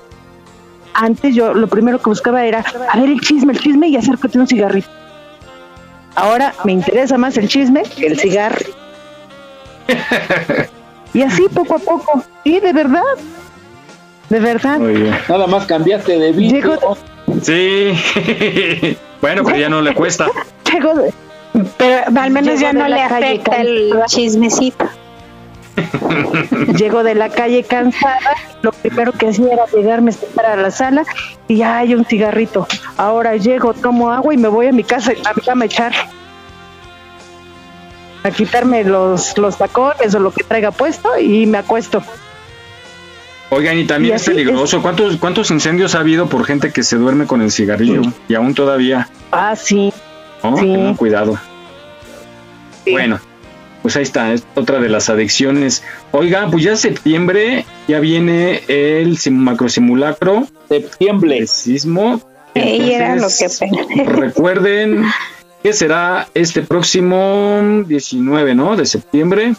[0.93, 4.41] antes yo lo primero que buscaba era, a ver el chisme, el chisme y acércate
[4.41, 4.89] un cigarrito.
[6.17, 8.67] Ahora me interesa más el chisme que el cigarro.
[11.13, 12.25] Y así poco a poco.
[12.43, 13.03] Sí, de verdad.
[14.31, 14.81] De verdad.
[14.81, 15.13] Oye.
[15.29, 16.77] Nada más cambiaste de vicio.
[17.45, 17.93] Sí.
[19.21, 20.29] bueno, pero ya no le cuesta.
[21.77, 24.89] Pero al menos Llego ya no le afecta el chismecito.
[26.77, 30.71] Llego de la calle cansada, lo primero que hacía era llegarme a sentar a la
[30.71, 31.05] sala
[31.49, 32.67] y ya hay un cigarrito.
[32.97, 35.93] Ahora llego, tomo agua y me voy a mi casa, a mi cama a echar.
[38.23, 42.03] a quitarme los, los tacones o lo que traiga puesto y me acuesto.
[43.51, 44.83] Oigan, y también Y es peligroso.
[44.83, 48.03] ¿Cuántos, ¿Cuántos incendios ha habido por gente que se duerme con el cigarrillo?
[48.29, 49.09] Y aún todavía.
[49.31, 49.93] Ah, sí.
[50.43, 51.39] Tengan cuidado.
[52.91, 53.19] Bueno,
[53.83, 55.83] pues ahí está, es otra de las adicciones.
[56.13, 60.47] Oiga, pues ya septiembre, ya viene el sim- macrosimulacro.
[60.69, 61.39] Septiembre.
[61.39, 62.21] El sismo.
[62.55, 65.05] Ey, era lo que Entonces, Recuerden
[65.63, 68.77] que será este próximo 19, ¿no?
[68.77, 69.55] De septiembre.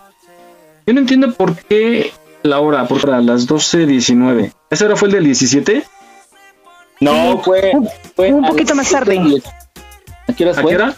[0.86, 2.12] Yo no entiendo por qué
[2.46, 4.52] la hora, por a las 12.19.
[4.70, 5.84] ¿Esa hora fue el del 17?
[7.02, 7.74] No, fue,
[8.16, 9.20] fue un poquito más tarde.
[10.28, 10.72] ¿A qué horas ¿A fue?
[10.72, 10.96] qué hora?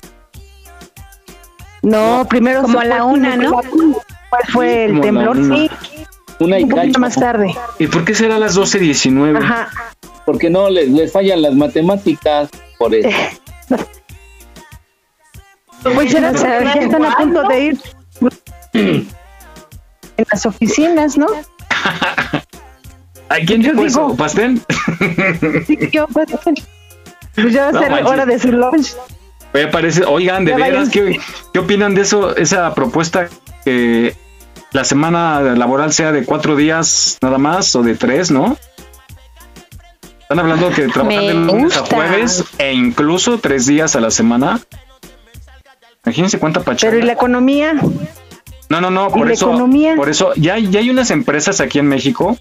[1.82, 3.52] No, primero Como a la fue- una, ¿no?
[4.30, 5.38] ¿Cuál fue el temblor?
[5.38, 5.56] una.
[5.56, 5.70] Sí,
[6.40, 7.56] Una y un poquito más tarde.
[7.80, 9.38] ¿Y por qué será a las 12.19?
[9.42, 9.70] Ajá.
[10.26, 12.50] Porque no les, les fallan las matemáticas.
[12.78, 13.10] Por eso.
[15.84, 17.80] Pues ya están a punto de ir
[20.18, 21.28] en las oficinas, ¿no?
[23.30, 24.16] ¿A quién Yo dijo eso?
[24.16, 24.62] ¿Pastel?
[25.66, 26.28] Sí, yo, pues,
[27.36, 28.08] pues ya va a No ser manches.
[28.10, 28.96] hora de su lunch.
[29.72, 30.90] Parece, oigan, de Ya veras.
[30.90, 31.20] ¿qué,
[31.54, 32.36] ¿qué opinan de eso?
[32.36, 33.28] Esa propuesta
[33.66, 34.16] que
[34.72, 38.58] la semana laboral sea de cuatro días nada más o de tres, ¿no?
[40.22, 44.12] Están hablando que trabajan Me de lunes a jueves e incluso tres días a la
[44.12, 44.60] semana.
[46.06, 46.92] Imagínense cuánta pachanga.
[46.92, 47.74] Pero ¿y la economía?
[48.70, 49.96] No, no, no, ¿Y por eso, economía?
[49.96, 52.38] por eso, ya, hay- ya hay unas empresas aquí en México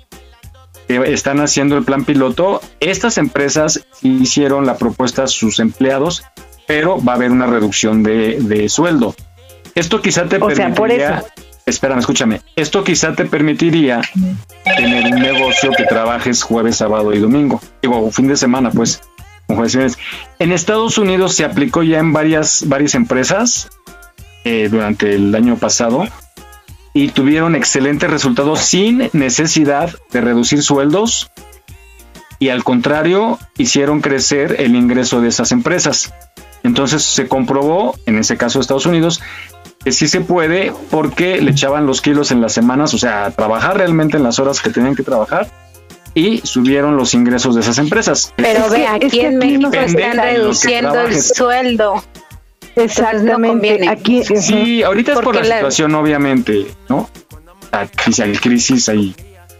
[0.88, 2.60] que están haciendo el plan piloto.
[2.80, 6.24] Estas empresas hicieron la propuesta a sus empleados,
[6.66, 9.14] pero va a haber una reducción de, de sueldo.
[9.74, 11.26] Esto quizá te O sea, por permitiría, eso.
[11.66, 14.00] espérame, escúchame, esto quizá te permitiría
[14.76, 17.60] tener un negocio que trabajes jueves, sábado y domingo.
[17.82, 19.00] Digo, fin de semana, pues.
[20.40, 23.68] En Estados Unidos se aplicó ya en varias, varias empresas
[24.48, 26.06] eh, durante el año pasado
[26.94, 31.32] y tuvieron excelentes resultados sin necesidad de reducir sueldos
[32.38, 36.14] y al contrario hicieron crecer el ingreso de esas empresas.
[36.62, 39.20] Entonces se comprobó, en ese caso de Estados Unidos,
[39.82, 43.78] que sí se puede porque le echaban los kilos en las semanas, o sea, trabajar
[43.78, 45.50] realmente en las horas que tenían que trabajar
[46.14, 48.32] y subieron los ingresos de esas empresas.
[48.36, 52.04] Pero Es ve, aquí es que en aquí México están reduciendo el sueldo.
[52.76, 53.48] Exactamente.
[53.48, 53.88] conviene.
[53.88, 57.08] Aquí, Sí, ahorita es por la, la- situación, obviamente, ¿no?
[57.72, 59.14] Hay crisis, hay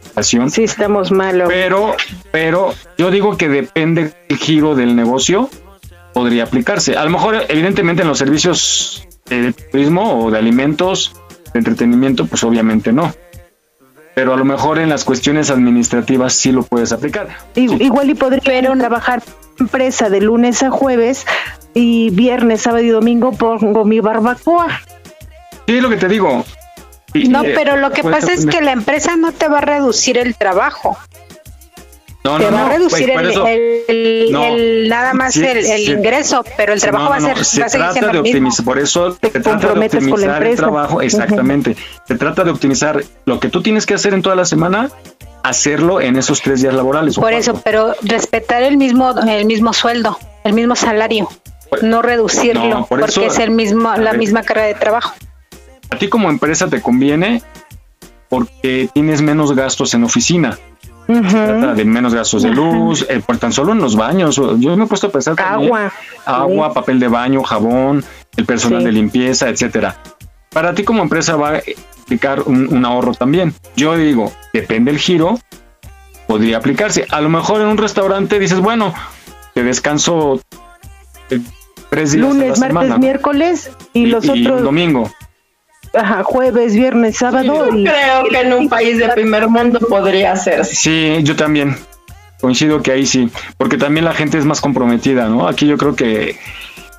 [0.05, 0.51] inflación.
[0.51, 1.49] sí estamos malos.
[1.49, 1.97] Pero,
[2.31, 5.51] pero yo digo que depende del giro del negocio,
[6.15, 6.97] podría aplicarse.
[6.97, 11.15] A lo mejor, evidentemente, en los servicios de turismo o de alimentos,
[11.53, 13.13] de entretenimiento, pues obviamente no.
[14.15, 17.29] Pero a lo mejor en las cuestiones administrativas sí lo puedes aplicar.
[17.55, 19.23] Igual y podría trabajar
[19.59, 21.27] empresa de lunes a jueves
[21.79, 24.81] y viernes, sábado y domingo pongo mi barbacoa.
[25.67, 26.43] Sí, es lo que te digo.
[27.13, 28.59] Y- No, eh, pero lo que puedes pasa es aprender.
[28.59, 30.97] que la empresa no te va a reducir el trabajo.
[32.25, 34.45] No, te no, va no, a reducir pues, por el, eso- el- el- No.
[34.47, 35.93] el- nada más Sí, el, el sí.
[35.93, 38.09] ingreso, pero el trabajo No, va a ser no, se va a seguir trata siendo
[38.09, 38.31] de mismo.
[38.49, 40.63] optimizar, por eso se trata de comprometes con la optimizar el empresa.
[40.63, 41.77] trabajo, exactamente.
[42.09, 44.91] Se trata de optimizar lo que tú tienes que hacer en toda la semana,
[45.45, 47.15] hacerlo en esos tres días laborales.
[47.17, 51.29] Por eso, pero respetar el mismo el mismo sueldo, el mismo salario,
[51.83, 54.19] no reducirlo, No, por porque eso- es el mismo la ver.
[54.19, 55.15] misma carga de trabajo.
[55.91, 57.43] A ti como empresa te conviene
[58.29, 60.59] porque tienes menos gastos en oficina.
[61.07, 64.35] Se trata de menos gastos de luz, eh, por tan solo en los baños.
[64.59, 65.93] Yo me he puesto a pensar Agua.
[66.25, 66.75] agua, Sí.
[66.75, 68.05] papel de baño, jabón,
[68.37, 68.87] el personal Sí.
[68.87, 70.03] de limpieza, etcétera.
[70.51, 71.63] Para ti como empresa va a
[71.99, 73.55] implicar un, un ahorro también.
[73.77, 75.39] Yo digo, depende del giro,
[76.27, 77.07] podría aplicarse.
[77.11, 78.93] A lo mejor en un restaurante dices, bueno,
[79.55, 80.41] te descanso
[81.91, 85.11] tres días a la Lunes, martes, semana miércoles y, los y otros domingo.
[85.95, 87.69] ajá, jueves, viernes, sábado.
[87.77, 90.75] y- Creo que en un país de primer mundo podría hacerse.
[90.75, 91.77] Sí, yo también.
[92.41, 95.49] Coincido que ahí sí, porque también la gente es más comprometida, ¿no?
[95.49, 96.37] Aquí yo creo que,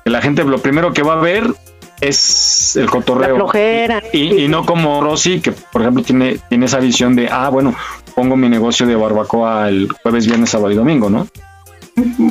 [0.04, 1.44] que la gente lo primero que va a ver
[2.00, 3.30] es el cotorreo.
[3.30, 4.02] La flojera.
[4.12, 7.72] Y, y no como Rosy, que por ejemplo tiene, tiene esa visión de, ah, bueno,
[8.16, 11.28] pongo mi negocio de barbacoa el jueves, viernes, sábado y domingo, ¿no?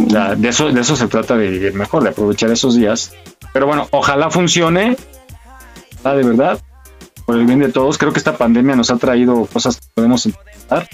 [0.10, 3.14] Sea, de eso, de eso se trata de, mejor, de aprovechar esos días.
[3.54, 4.98] Pero bueno, ojalá funcione,
[6.04, 6.60] ah, de verdad,
[7.26, 7.98] por el bien de todos.
[7.98, 10.88] Creo que esta pandemia nos ha traído cosas que podemos implementar.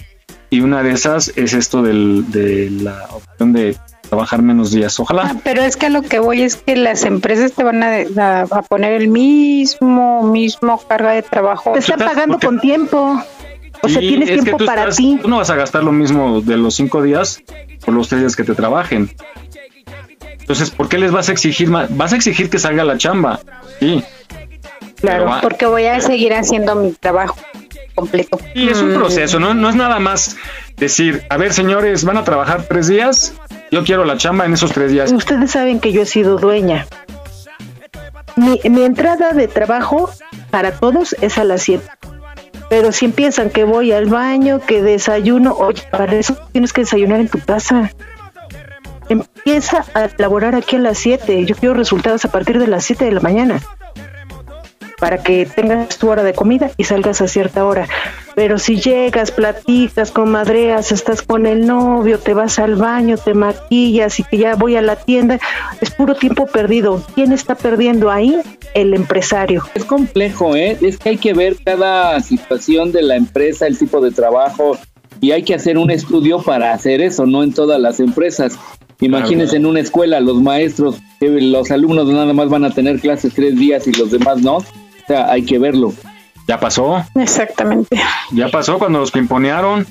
[0.49, 3.75] Y una de esas es esto del, de la opción de
[4.07, 4.99] trabajar menos días.
[4.99, 5.35] Ojalá.
[5.43, 8.41] Pero es que a lo que voy es que las empresas te van a, a-
[8.43, 11.71] a poner el mismo mismo carga de trabajo.
[11.73, 13.19] Te están pagando con tiempo.
[13.83, 15.19] O sea, tienes tiempo tú para estás- ti.
[15.21, 17.41] Tú no vas a gastar lo mismo de los cinco días
[17.85, 19.11] por los tres días que te trabajen.
[20.39, 21.95] Entonces, ¿por qué les vas a exigir más?
[21.95, 23.39] Vas a exigir que salga la chamba,
[23.79, 24.03] sí.
[24.99, 27.35] Claro, va- porque voy a seguir haciendo mi trabajo
[27.95, 28.39] completo.
[28.55, 28.95] Y es un Mm.
[28.95, 29.53] proceso, ¿no?
[29.53, 30.35] No es nada más
[30.77, 33.33] decir, a ver, señores, van a trabajar tres días,
[33.71, 35.11] yo quiero la chamba en esos tres días.
[35.11, 36.87] Ustedes saben que yo he sido dueña.
[38.35, 40.09] Mi, mi entrada de trabajo
[40.49, 41.85] para todos es a las 7.
[42.69, 47.19] Pero si empiezan que voy al baño, que desayuno, oye, para eso tienes que desayunar
[47.19, 47.91] en tu casa.
[49.09, 51.45] Empieza a laborar aquí a las 7.
[51.45, 53.61] Yo quiero resultados a partir de las 7 de la mañana.
[55.03, 57.89] Para que tengas tu hora de comida y salgas a cierta hora.
[58.35, 64.21] Pero si llegas, platicas, comadreas, estás con el novio, te vas al baño, te maquillas
[64.21, 65.41] y que ya voy a la tienda,
[65.81, 67.03] es puro tiempo perdido.
[67.15, 68.39] ¿Quién está perdiendo ahí?
[68.75, 69.63] El empresario.
[69.75, 70.77] Es complejo, ¿eh?
[70.79, 74.77] Es que hay que ver cada situación de la empresa, el tipo de trabajo,
[75.19, 78.57] y hay que hacer un estudio para hacer eso, no en todas las empresas.
[79.01, 83.33] Imagínense en una escuela, los maestros, que los alumnos nada más van a tener clases
[83.33, 84.59] tres días y los demás no.
[85.03, 85.93] O sea, hay que verlo.
[86.47, 87.97] Ya pasó, Exactamente.
[88.31, 89.87] ya pasó cuando los pimponearon,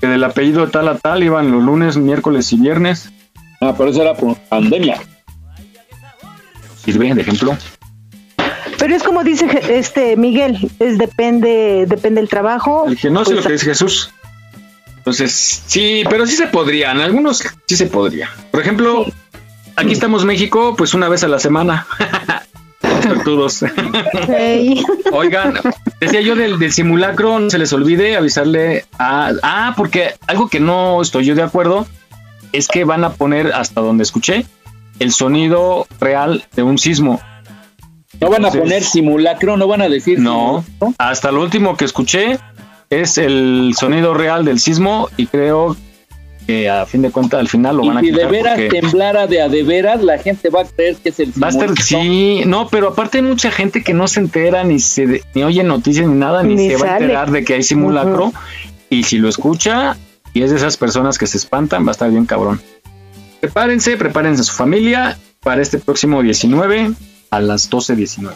[0.00, 3.10] que del apellido de tal a tal iban los lunes, miércoles y viernes.
[3.60, 4.98] Ah, pero eso era por pandemia.
[6.84, 7.56] Sirve de ejemplo.
[8.78, 12.84] Pero es como dice este Miguel, es depende, depende del trabajo.
[12.86, 14.10] El que no sé Pues, lo que dice Jesús.
[14.98, 18.28] Entonces, sí, pero sí se podría, en algunos sí se podría.
[18.50, 19.06] Por ejemplo,
[19.76, 21.86] aquí estamos México, pues una vez a la semana.
[23.02, 23.64] Suertudos.
[25.12, 25.54] Oigan,
[26.00, 29.32] decía yo del, del simulacro, no se les olvide avisarle a...
[29.42, 31.86] Ah, porque algo que no estoy yo de acuerdo
[32.52, 34.46] es que van a poner, hasta donde escuché,
[34.98, 37.20] el sonido real de un sismo.
[38.20, 40.18] No van a poner simulacro, no van a decir.
[40.18, 40.64] No,
[40.98, 42.38] hasta lo último que escuché
[42.88, 45.76] es el sonido real del sismo y creo
[46.46, 48.58] que a fin de cuentas al final lo Y van a si de quitar veras
[48.58, 51.48] porque temblara de a de veras, la gente va a creer que es el va
[51.48, 55.22] a estar sí, no, pero aparte hay mucha gente que no se entera ni se
[55.34, 58.32] ni oye noticias ni nada ni, Ni se va a enterar de que hay simulacro
[58.88, 59.96] y si lo escucha
[60.32, 62.60] y es de esas personas que se espantan va a estar bien cabrón.
[63.40, 66.92] Prepárense, prepárense a su familia para este próximo 19
[67.30, 68.32] a las 12.19.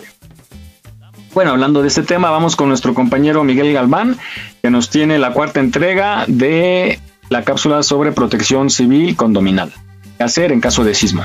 [1.34, 4.16] Bueno, hablando de este tema, vamos con nuestro compañero Miguel Galván,
[4.62, 6.98] que nos tiene la cuarta entrega de
[7.30, 9.72] la cápsula sobre protección civil condominal.
[10.18, 11.22] ¿Qué hacer en caso de sismo?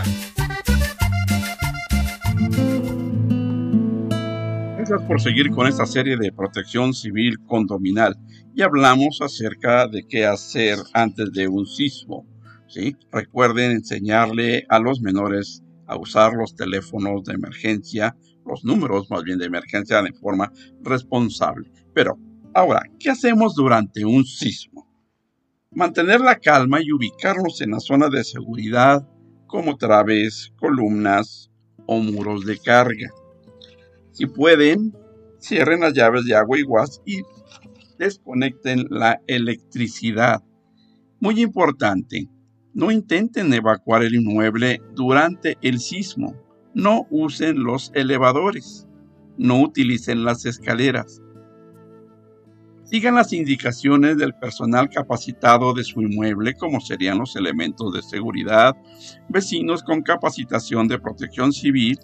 [4.77, 8.15] Gracias por seguir con esta serie de protección civil condominal
[8.53, 12.23] y hablamos acerca de qué hacer antes de un sismo.
[12.67, 12.95] ¿sí?
[13.11, 18.15] Recuerden enseñarle a los menores a usar los teléfonos de emergencia,
[18.45, 20.51] los números más bien de emergencia de forma
[20.83, 21.71] responsable.
[21.95, 22.19] Pero
[22.53, 24.84] ahora, ¿qué hacemos durante un sismo?
[25.75, 29.05] Mantener la calma y ubicarnos en la zona de seguridad
[29.45, 31.51] como traves, columnas
[31.85, 33.09] o muros de carga.
[34.11, 34.95] Si pueden,
[35.37, 37.23] cierren las llaves de agua y gas y
[37.99, 40.41] desconecten la electricidad.
[41.19, 42.29] Muy importante,
[42.73, 46.35] no intenten evacuar el inmueble durante el sismo.
[46.73, 48.87] No usen los elevadores.
[49.37, 51.21] No utilicen las escaleras.
[52.95, 58.73] Sigan las indicaciones del personal capacitado de su inmueble, como serían los elementos de seguridad,
[59.27, 61.99] vecinos con capacitación de protección civil.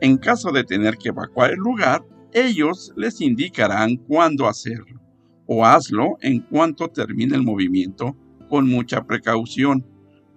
[0.00, 5.00] En caso de tener que evacuar el lugar, ellos les indicarán cuándo hacerlo,
[5.46, 8.16] o hazlo en cuanto termine el movimiento
[8.48, 9.84] con mucha precaución.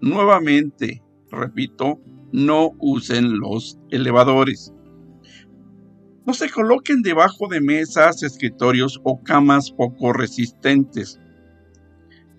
[0.02, 4.73] Nuevamente, repito, no usen los elevadores.
[6.30, 11.19] No se coloquen debajo de mesas, escritorios o camas poco resistentes.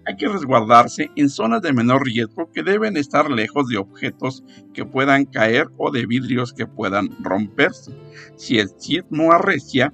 [0.07, 4.85] Hay que resguardarse en zonas de menor riesgo que deben estar lejos de objetos que
[4.85, 7.91] puedan caer o de vidrios que puedan romperse.
[8.37, 9.93] Si el sismo arrecia,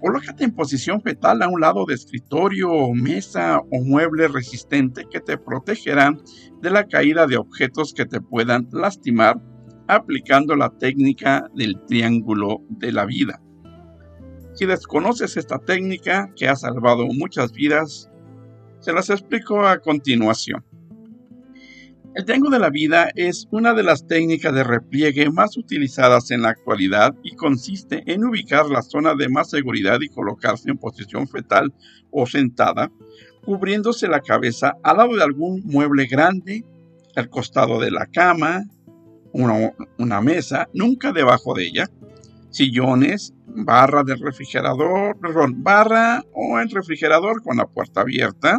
[0.00, 5.36] colócate en posición fetal a un lado de escritorio, mesa o mueble resistente que te
[5.36, 6.22] protegerán
[6.62, 9.38] de la caída de objetos que te puedan lastimar
[9.88, 13.40] aplicando la técnica del triángulo de la vida.
[14.54, 18.10] Si desconoces esta técnica que ha salvado muchas vidas,
[18.80, 20.64] se las explico a continuación.
[22.14, 26.40] El triángulo de la vida es una de las técnicas de repliegue más utilizadas en
[26.40, 31.28] la actualidad y consiste en ubicar la zona de más seguridad y colocarse en posición
[31.28, 31.74] fetal
[32.10, 32.90] o sentada,
[33.44, 36.64] cubriéndose la cabeza al lado de algún mueble grande,
[37.16, 38.64] al costado de la cama,
[39.36, 41.86] una, mesa, nunca debajo de ella,
[42.50, 48.58] sillones, barra del refrigerador, perdón, barra o el refrigerador con la puerta abierta,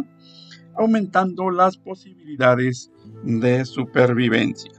[0.76, 2.90] aumentando las posibilidades
[3.24, 4.72] de supervivencia.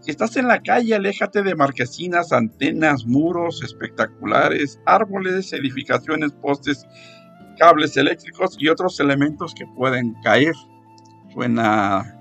[0.00, 6.86] Si estás en la calle, aléjate de marquesinas, antenas, muros espectaculares, árboles, edificaciones, postes,
[7.58, 10.54] cables eléctricos y otros elementos que pueden caer.
[11.32, 12.14] Suena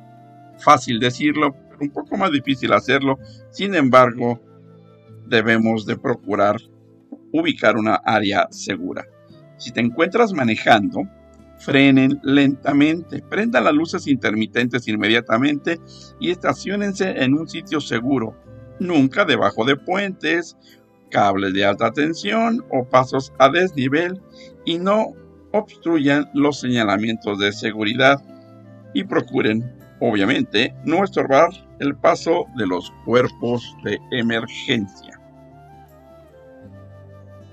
[0.59, 3.19] fácil decirlo, un poco más difícil hacerlo.
[3.51, 4.39] Sin embargo,
[5.27, 6.57] debemos de procurar
[7.31, 9.05] ubicar una área segura.
[9.57, 11.03] Si te encuentras manejando,
[11.59, 15.79] frenen lentamente, prendan las luces intermitentes inmediatamente
[16.19, 18.35] y estacionense en un sitio seguro,
[18.79, 20.57] nunca debajo de puentes,
[21.09, 24.21] cables de alta tensión o pasos a desnivel
[24.65, 25.13] y no
[25.51, 28.19] obstruyan los señalamientos de seguridad
[28.93, 31.49] y procuren, obviamente, no estorbar
[31.79, 35.19] el paso de los cuerpos de emergencia.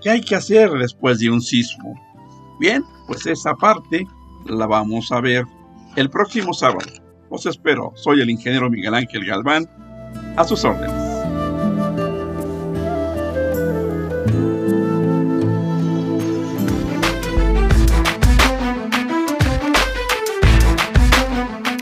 [0.02, 1.94] ¿Qué hay que hacer después de un sismo?
[2.58, 4.04] Bien, pues esa parte
[4.46, 5.44] la vamos a ver
[5.96, 6.90] el próximo sábado.
[7.28, 7.92] Os espero.
[7.94, 9.68] Soy el ingeniero Miguel Ángel Galván.
[10.36, 11.09] A sus órdenes.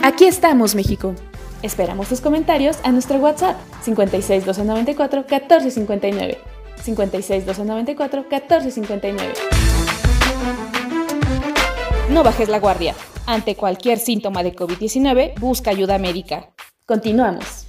[0.09, 1.15] Aquí estamos, México.
[1.63, 6.39] Esperamos tus comentarios a nuestro WhatsApp 56 294 1459.
[6.83, 9.35] 56 294 1459.
[12.09, 12.95] No bajes la guardia.
[13.27, 16.55] Ante cualquier síntoma de COVID-19, busca ayuda médica.
[16.87, 17.68] Continuamos.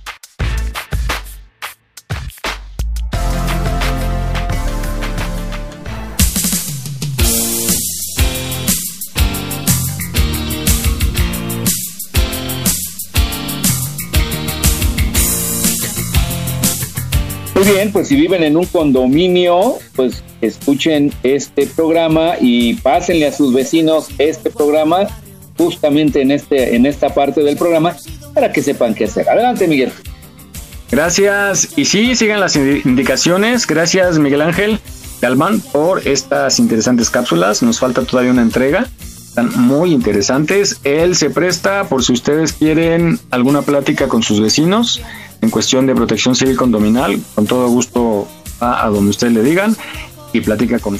[17.59, 23.33] Muy bien, pues si viven en un condominio, pues escuchen este programa y pásenle a
[23.33, 25.07] sus vecinos este programa
[25.57, 27.97] justamente en este en esta parte del programa
[28.33, 29.27] para que sepan qué hacer.
[29.27, 29.91] Adelante, Miguel.
[30.89, 31.77] Gracias.
[31.77, 33.67] Y sí, sigan las indicaciones.
[33.67, 34.79] Gracias, Miguel Ángel
[35.21, 37.61] Galván, por estas interesantes cápsulas.
[37.61, 38.87] Nos falta todavía una entrega.
[39.01, 40.79] Están muy interesantes.
[40.85, 45.01] Él se presta por si ustedes quieren alguna plática con sus vecinos
[45.41, 47.19] en cuestión de protección civil condominal.
[47.35, 48.27] Con todo gusto
[48.61, 49.75] va a donde ustedes le digan
[50.33, 50.97] y platica con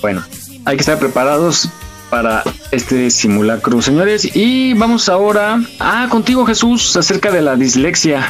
[0.00, 0.24] Bueno,
[0.64, 1.68] hay que estar preparados
[2.10, 4.34] para este simulacro, señores.
[4.34, 8.28] Y vamos ahora a contigo, Jesús, acerca de la dislexia.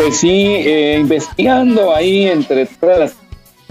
[0.00, 3.14] Pues sí, eh, investigando ahí entre todas las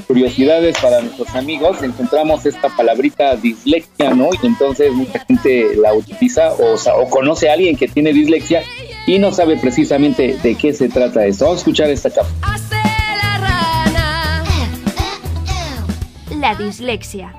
[0.05, 4.29] curiosidades para nuestros amigos, encontramos esta palabrita dislexia, ¿no?
[4.41, 8.61] Y entonces mucha gente la utiliza o, sa- o conoce a alguien que tiene dislexia
[9.07, 11.45] y no sabe precisamente de qué se trata esto.
[11.45, 12.47] Vamos a escuchar esta cápsula.
[16.39, 17.33] La dislexia.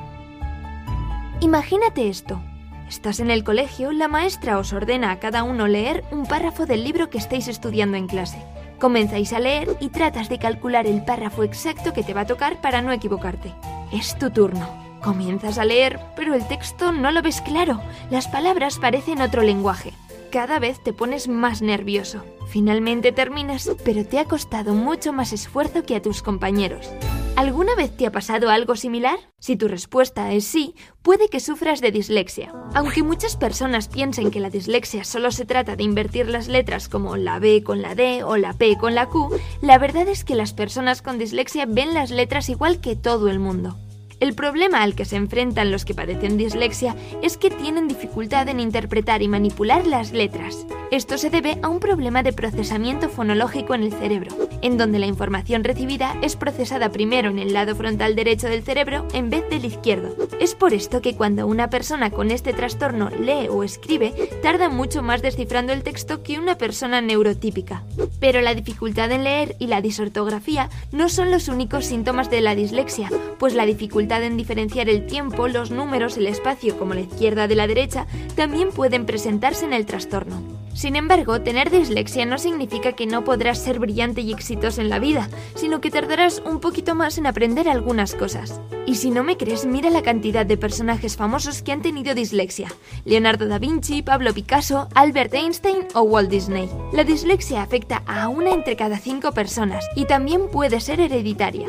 [1.40, 2.42] Imagínate esto.
[2.88, 6.82] Estás en el colegio, la maestra os ordena a cada uno leer un párrafo del
[6.82, 8.38] libro que estáis estudiando en clase.
[8.80, 12.62] Comenzáis a leer y tratas de calcular el párrafo exacto que te va a tocar
[12.62, 13.54] para no equivocarte.
[13.92, 14.66] Es tu turno.
[15.02, 17.82] Comienzas a leer, pero el texto no lo ves claro.
[18.10, 19.92] Las palabras parecen otro lenguaje.
[20.30, 22.24] Cada vez te pones más nervioso.
[22.48, 26.90] Finalmente terminas, pero te ha costado mucho más esfuerzo que a tus compañeros.
[27.36, 29.18] ¿Alguna vez te ha pasado algo similar?
[29.38, 32.52] Si tu respuesta es sí, puede que sufras de dislexia.
[32.74, 37.16] Aunque muchas personas piensen que la dislexia solo se trata de invertir las letras como
[37.16, 39.30] la B con la D o la P con la Q,
[39.62, 43.38] la verdad es que las personas con dislexia ven las letras igual que todo el
[43.38, 43.78] mundo.
[44.20, 48.60] El problema al que se enfrentan los que padecen dislexia es que tienen dificultad en
[48.60, 50.66] interpretar y manipular las letras.
[50.90, 55.06] Esto se debe a un problema de procesamiento fonológico en el cerebro, en donde la
[55.06, 59.64] información recibida es procesada primero en el lado frontal derecho del cerebro en vez del
[59.64, 60.14] izquierdo.
[60.38, 65.00] Es por esto que cuando una persona con este trastorno lee o escribe, tarda mucho
[65.00, 67.84] más descifrando el texto que una persona neurotípica.
[68.18, 72.54] Pero la dificultad en leer y la disortografía no son los únicos síntomas de la
[72.54, 77.46] dislexia, pues la dificultad en diferenciar el tiempo, los números, el espacio como la izquierda
[77.46, 80.42] de la derecha también pueden presentarse en el trastorno.
[80.74, 84.98] Sin embargo, tener dislexia no significa que no podrás ser brillante y exitoso en la
[84.98, 88.60] vida, sino que tardarás un poquito más en aprender algunas cosas.
[88.86, 92.68] Y si no me crees, mira la cantidad de personajes famosos que han tenido dislexia.
[93.04, 96.68] Leonardo da Vinci, Pablo Picasso, Albert Einstein o Walt Disney.
[96.92, 101.66] La dislexia afecta a una entre cada cinco personas y también puede ser hereditaria.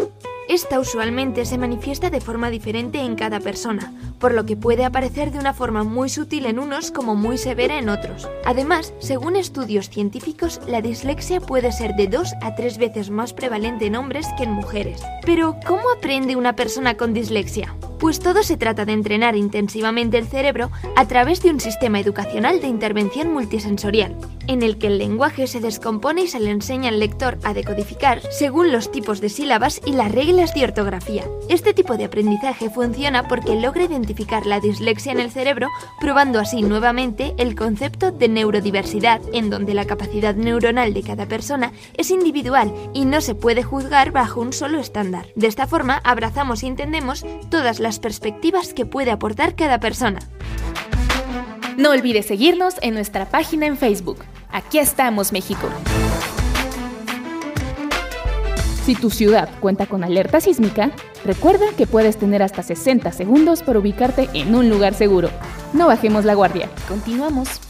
[0.51, 5.31] Esta usualmente se manifiesta de forma diferente en cada persona, por lo que puede aparecer
[5.31, 8.27] de una forma muy sutil en unos como muy severa en otros.
[8.43, 13.85] Además, según estudios científicos, la dislexia puede ser de dos a tres veces más prevalente
[13.85, 15.01] en hombres que en mujeres.
[15.25, 17.73] Pero, ¿cómo aprende una persona con dislexia?
[18.01, 22.59] Pues todo se trata de entrenar intensivamente el cerebro a través de un sistema educacional
[22.59, 24.17] de intervención multisensorial,
[24.47, 28.19] en el que el lenguaje se descompone y se le enseña al lector a decodificar
[28.31, 31.23] según los tipos de sílabas y las reglas de ortografía.
[31.49, 35.67] Este tipo de aprendizaje funciona porque logra identificar la dislexia en el cerebro,
[35.99, 41.73] probando así nuevamente el concepto de neurodiversidad, en donde la capacidad neuronal de cada persona
[41.95, 45.27] es individual y no se puede juzgar bajo un solo estándar.
[45.35, 50.21] De esta forma, abrazamos y entendemos todas las perspectivas que puede aportar cada persona.
[51.77, 54.25] No olvides seguirnos en nuestra página en Facebook.
[54.49, 55.69] Aquí estamos, México.
[58.85, 60.89] Si tu ciudad cuenta con alerta sísmica,
[61.23, 65.29] recuerda que puedes tener hasta 60 segundos para ubicarte en un lugar seguro.
[65.73, 66.67] No bajemos la guardia.
[66.87, 67.61] Continuamos.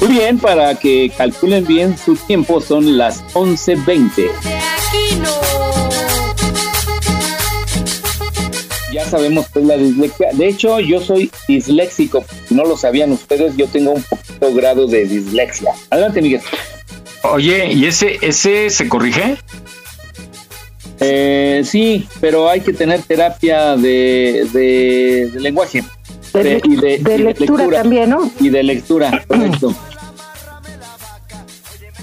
[0.00, 5.51] Muy bien, para que calculen bien su tiempo son las 11.20.
[8.92, 10.28] Ya sabemos que es la dislexia.
[10.32, 12.24] De hecho, yo soy disléxico.
[12.46, 15.72] Si no lo sabían ustedes, yo tengo un poquito grado de dislexia.
[15.90, 16.40] Adelante, Miguel.
[17.22, 19.36] Oye, ¿y ese, ese se corrige?
[21.00, 25.82] Eh, sí, pero hay que tener terapia de, de- de lenguaje.
[26.32, 27.82] De, De- y de- de y de lectura, lectura.
[27.82, 28.30] también, ¿no?
[28.40, 29.74] Y de lectura, correcto.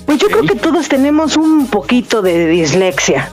[0.05, 3.31] Pues yo creo que todos tenemos un poquito de dislexia.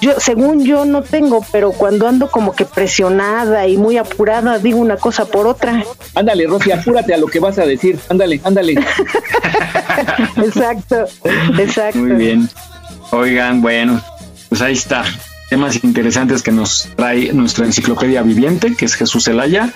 [0.00, 4.78] Yo, según yo no tengo, pero cuando ando como que presionada y muy apurada, digo
[4.78, 5.84] una cosa por otra.
[6.14, 7.98] Ándale, Rosy, apúrate a lo que vas a decir.
[8.08, 8.74] Ándale, ándale.
[10.36, 11.06] exacto,
[11.58, 11.98] exacto.
[11.98, 12.48] Muy bien.
[13.10, 14.00] Oigan, bueno,
[14.48, 15.04] pues ahí está.
[15.50, 19.72] Temas interesantes que nos trae nuestra enciclopedia viviente, que es Jesús Zelaya,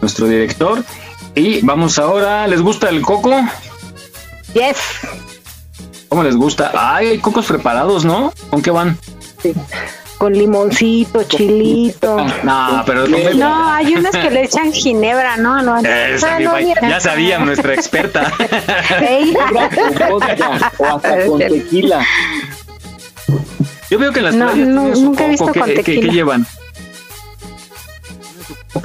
[0.00, 0.84] nuestro director.
[1.34, 3.34] Y vamos ahora, ¿les gusta el coco?
[4.54, 4.76] Yes.
[6.08, 6.72] ¿Cómo les gusta?
[6.74, 8.32] Ay, hay cocos preparados, ¿no?
[8.48, 8.96] ¿Con qué van?
[10.18, 12.16] Con limoncito, chilito.
[12.42, 15.60] No, pero no me- No, hay unos que le echan ginebra, ¿no?
[15.60, 15.76] no.
[15.78, 16.88] Esa, Ah, no, pa- mira.
[16.88, 18.32] ya sabía nuestra experta.
[20.10, 22.04] O hasta con tequila.
[23.90, 25.60] Yo veo que las No, playas no, nunca he visto coco.
[25.60, 26.12] con ¿Qué, qué- qué tequila.
[26.12, 26.46] llevan?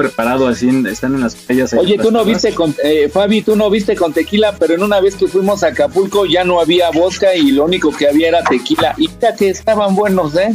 [0.04, 1.74] Preparado así, en- están en las playas.
[1.74, 5.00] Oye, tú no viste con, eh, Fabi, tú no viste con tequila, pero en una
[5.00, 8.44] vez que fuimos a Acapulco ya no había vodka y lo único que había era
[8.44, 8.94] tequila.
[8.98, 10.54] Y mira que estaban buenos, ¿eh?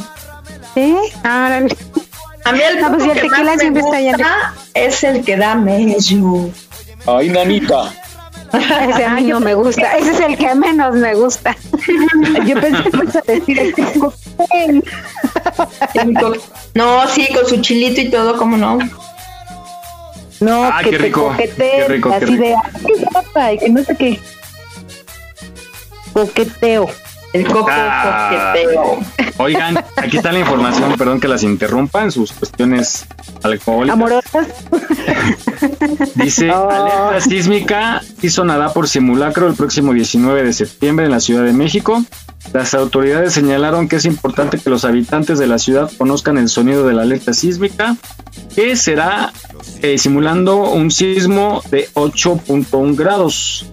[0.75, 1.75] Sí, árale.
[2.45, 5.05] A mí el No, pues el que tequila más me siempre está bien gusta es
[5.05, 6.51] el que da mello.
[7.07, 7.93] Ay, nanita.
[8.53, 9.97] Ese a mí no me gusta.
[9.97, 11.57] Ese es el que menos me gusta.
[12.47, 14.85] Yo pensé que ibas a decir el cóctel.
[16.75, 18.79] No, sí, con su chilito y todo, ¿cómo no?
[20.41, 22.63] No, Ah, que qué te rico, coqueteen, qué rico, qué así de, rico.
[22.75, 24.21] ay, guapa, y que no sé qué.
[26.13, 26.89] Coqueteo.
[27.33, 28.53] El coco Ah.
[28.55, 28.99] coqueteo.
[29.39, 33.05] Oigan, aquí está la información, perdón que las interrumpa en sus cuestiones
[33.43, 33.95] alcohólicas.
[33.95, 34.47] Amorosas.
[36.15, 41.45] Dice, alerta sísmica y sonará por simulacro el próximo 19 de septiembre en la Ciudad
[41.45, 42.03] de México.
[42.55, 46.87] Las autoridades señalaron que es importante que los habitantes de la ciudad conozcan el sonido
[46.87, 47.97] de la alerta sísmica,
[48.55, 49.33] que será
[49.83, 53.67] eh, simulando un sismo de 8.1 grados.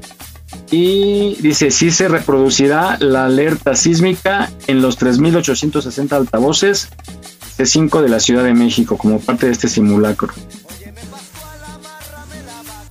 [0.72, 6.89] Y dice, sí se reproducirá la alerta sísmica en los 3.860 altavoces
[7.57, 10.30] de 5 de la Ciudad de México como parte de este simulacro.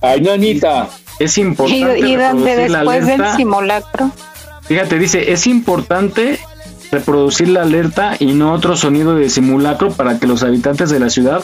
[0.01, 0.89] Ay, nanita.
[1.19, 3.37] Es Y, importante y donde la después del alerta.
[3.37, 4.11] simulacro.
[4.63, 6.39] Fíjate, dice, es importante
[6.91, 11.09] reproducir la alerta y no otro sonido de simulacro para que los habitantes de la
[11.09, 11.43] ciudad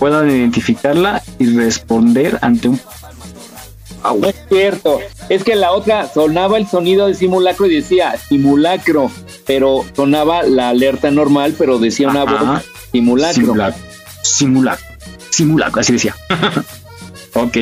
[0.00, 2.80] puedan identificarla y responder ante un...
[4.02, 4.98] No es cierto.
[5.28, 9.10] Es que la otra sonaba el sonido de simulacro y decía simulacro,
[9.46, 12.32] pero sonaba la alerta normal, pero decía una Ajá.
[12.54, 12.62] voz
[12.92, 13.42] simulacro.
[13.42, 13.82] Simulacro.
[14.22, 14.86] Simulacro.
[15.30, 16.16] Simulacro, así decía.
[17.34, 17.52] ok.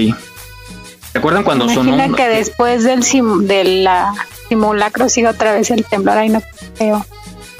[1.12, 1.94] ¿Se acuerdan cuando sonó?
[1.94, 4.14] Imagina que después del sim, de la
[4.48, 6.18] simulacro siga otra vez el temblor.
[6.18, 6.40] Ay, no
[6.76, 7.04] creo.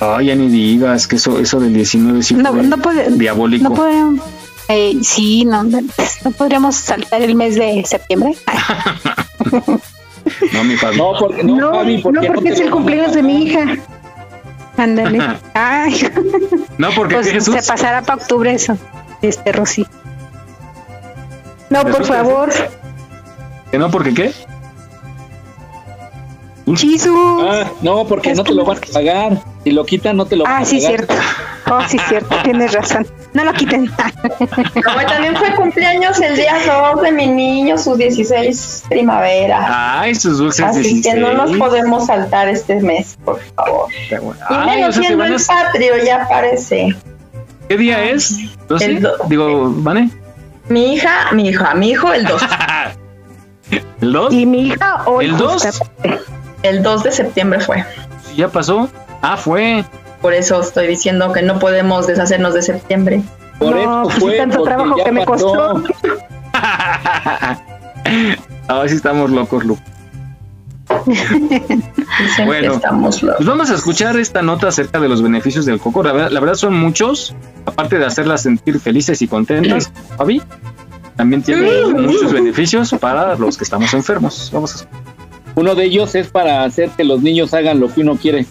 [0.01, 3.65] Ay, ya ni digas que eso, eso del 19 sí No, fue no puede- diabólico.
[3.71, 4.21] No podríamos.
[4.69, 5.81] Eh, sí, no, no
[6.25, 8.35] no podríamos saltar el mes de septiembre.
[10.53, 10.99] No, mi Fabi.
[10.99, 13.65] No, porque, no, No, Fabi, no, porque es el cumpleaños de mi hija.
[14.77, 15.21] Ándale.
[15.55, 16.07] Ay,
[16.77, 17.55] No, porque pues ¿qué, Jesús?
[17.55, 18.77] se pasará para octubre eso.
[19.23, 19.87] Este Rosy.
[21.71, 22.51] No, por favor.
[23.71, 23.91] ¿Que no?
[23.91, 24.33] ¿Porque qué?
[26.75, 27.41] Chisu.
[27.41, 29.43] Ah, no, porque no te lo vas a pagar.
[29.69, 31.13] Si lo quitan, no te lo Ah, sí, cierto.
[31.71, 32.35] Oh, sí, cierto.
[32.43, 33.07] Tienes razón.
[33.35, 33.85] No lo quiten.
[33.85, 36.57] No, también fue cumpleaños el día
[36.95, 40.01] 2 de mi niño, sus 16 primavera.
[40.01, 41.59] Ay, sus dulces Así que no nos 16.
[41.59, 43.89] podemos saltar este mes, por favor.
[44.11, 46.97] Y menos o siendo el patrio, ya parece.
[47.69, 48.39] ¿Qué día es?
[48.69, 48.83] ¿12?
[48.87, 50.09] El do- Digo, ¿vale?
[50.71, 52.41] Mi hija, mi hija, mi hijo el 2.
[54.01, 54.33] ¿El 2?
[54.33, 55.27] Y mi hija hoy.
[55.27, 55.53] ¿El 2?
[55.53, 56.25] justamente.
[56.63, 57.85] El 2 de septiembre fue.
[58.35, 58.89] ¿Ya pasó?
[59.23, 59.85] Ah, fue.
[60.21, 63.23] Por eso estoy diciendo que no podemos deshacernos de septiembre.
[63.59, 65.83] Por No, eso pues sí, fue, tanto porque trabajo que me costó.
[68.69, 69.79] A ver si estamos locos, Lu.
[72.45, 73.37] Bueno, estamos locos.
[73.39, 76.03] Pues vamos a escuchar esta nota acerca de los beneficios del coco.
[76.03, 77.35] La verdad, la verdad son muchos,
[77.67, 79.93] aparte de hacerlas sentir felices y contentas.
[80.17, 80.43] Fabi,
[81.17, 84.51] también tiene muchos beneficios para los que estamos enfermos.
[84.53, 84.89] Vamos a
[85.55, 88.47] Uno de ellos es para hacer que los niños hagan lo que uno quiere.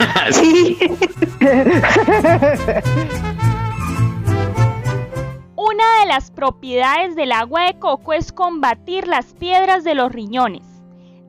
[5.56, 10.66] Una de las propiedades del agua de coco es combatir las piedras de los riñones,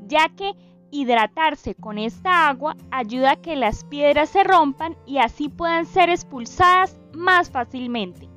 [0.07, 0.53] ya que
[0.89, 6.10] hidratarse con esta agua ayuda a que las piedras se rompan y así puedan ser
[6.10, 8.30] expulsadas más fácilmente.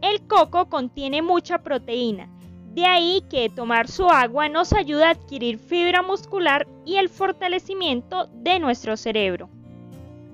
[0.00, 2.28] El coco contiene mucha proteína,
[2.76, 8.28] de ahí que tomar su agua nos ayuda a adquirir fibra muscular y el fortalecimiento
[8.34, 9.48] de nuestro cerebro.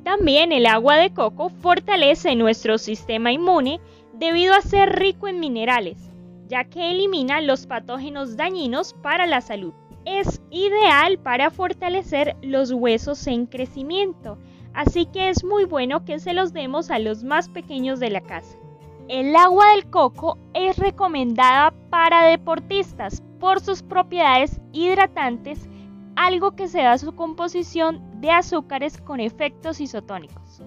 [0.02, 3.80] También el agua de coco fortalece nuestro sistema inmune
[4.14, 6.10] debido a ser rico en minerales,
[6.48, 9.72] ya que elimina los patógenos dañinos para la salud.
[10.04, 14.36] Es ideal para fortalecer los huesos en crecimiento,
[14.74, 18.20] así que es muy bueno que se los demos a los más pequeños de la
[18.20, 18.58] casa.
[19.08, 25.68] El agua del coco es recomendada para deportistas por sus propiedades hidratantes,
[26.14, 30.62] algo que se da a su composición de azúcares con efectos isotónicos.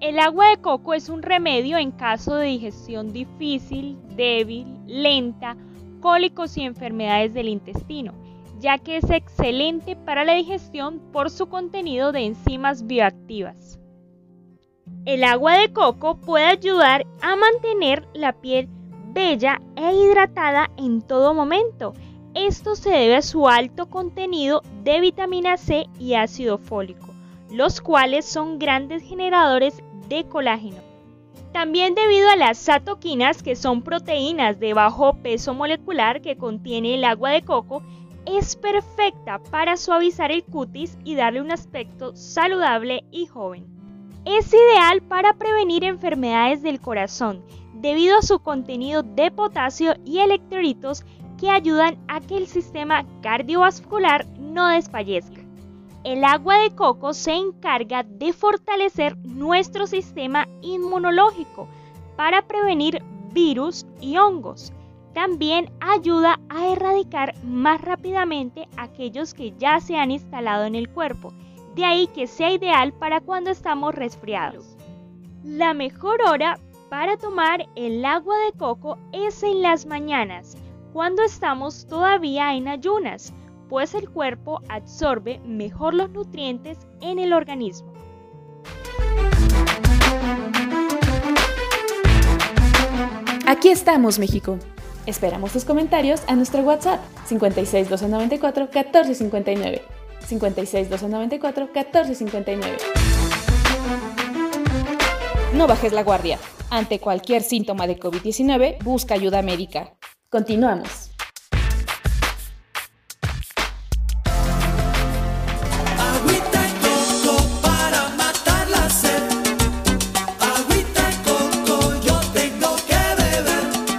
[0.00, 5.56] El agua de coco es un remedio en caso de digestión difícil, débil, lenta,
[6.00, 8.12] cólicos y enfermedades del intestino,
[8.60, 13.77] ya que es excelente para la digestión por su contenido de enzimas bioactivas.
[15.08, 18.68] El agua de coco puede ayudar a mantener la piel
[19.06, 21.94] bella e hidratada en todo momento.
[22.34, 27.14] Esto se debe a su alto contenido de vitamina C y ácido fólico,
[27.50, 30.82] los cuales son grandes generadores de colágeno.
[31.54, 37.04] También debido a las satoquinas, que son proteínas de bajo peso molecular que contiene el
[37.04, 37.82] agua de coco,
[38.26, 43.77] es perfecta para suavizar el cutis y darle un aspecto saludable y joven.
[44.30, 47.42] Es ideal para prevenir enfermedades del corazón
[47.72, 51.02] debido a su contenido de potasio y electrolitos
[51.40, 55.40] que ayudan a que el sistema cardiovascular no desfallezca.
[56.04, 61.66] El agua de coco se encarga de fortalecer nuestro sistema inmunológico
[62.14, 63.02] para prevenir
[63.32, 64.74] virus y hongos.
[65.14, 71.32] También ayuda a erradicar más rápidamente aquellos que ya se han instalado en el cuerpo,
[71.78, 74.76] de ahí que sea ideal para cuando estamos resfriados.
[75.44, 76.58] La mejor hora
[76.90, 80.56] para tomar el agua de coco es en las mañanas,
[80.92, 83.32] cuando estamos todavía en ayunas,
[83.68, 87.92] pues el cuerpo absorbe mejor los nutrientes en el organismo.
[93.46, 94.58] Aquí estamos, México.
[95.06, 99.97] Esperamos tus comentarios a nuestro WhatsApp 56 294 1459.
[100.28, 102.76] 56 294 1459.
[105.54, 106.38] No bajes la guardia.
[106.70, 109.94] Ante cualquier síntoma de COVID-19, busca ayuda médica.
[110.28, 111.07] Continuamos.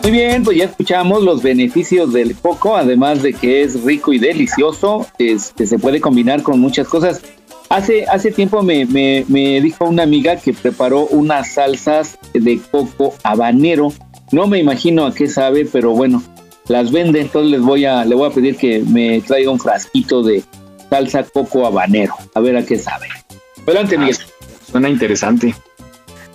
[0.10, 4.18] Muy bien, pues ya escuchamos los beneficios del coco, además de que es rico y
[4.18, 7.22] delicioso, este, se puede combinar con muchas cosas.
[7.70, 13.14] Hace, hace tiempo me, me, me dijo una amiga que preparó unas salsas de coco
[13.22, 13.94] habanero.
[14.32, 16.24] No me imagino a qué sabe, pero bueno,
[16.68, 20.24] las vende, entonces les voy a, le voy a pedir que me traiga un frasquito
[20.24, 20.44] de
[20.90, 23.06] salsa coco habanero, a ver a qué sabe.
[23.64, 24.18] Adelante, Miguel.
[24.72, 25.54] Suena interesante.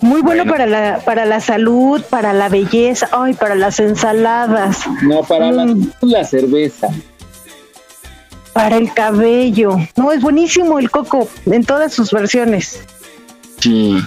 [0.05, 4.83] Muy bueno, para la para la salud, para la belleza, ay, para las ensaladas.
[5.01, 6.89] No, para la, la cerveza.
[8.53, 9.77] Para el cabello.
[9.95, 12.83] No, es buenísimo el coco en todas sus versiones.
[13.59, 13.97] Sí.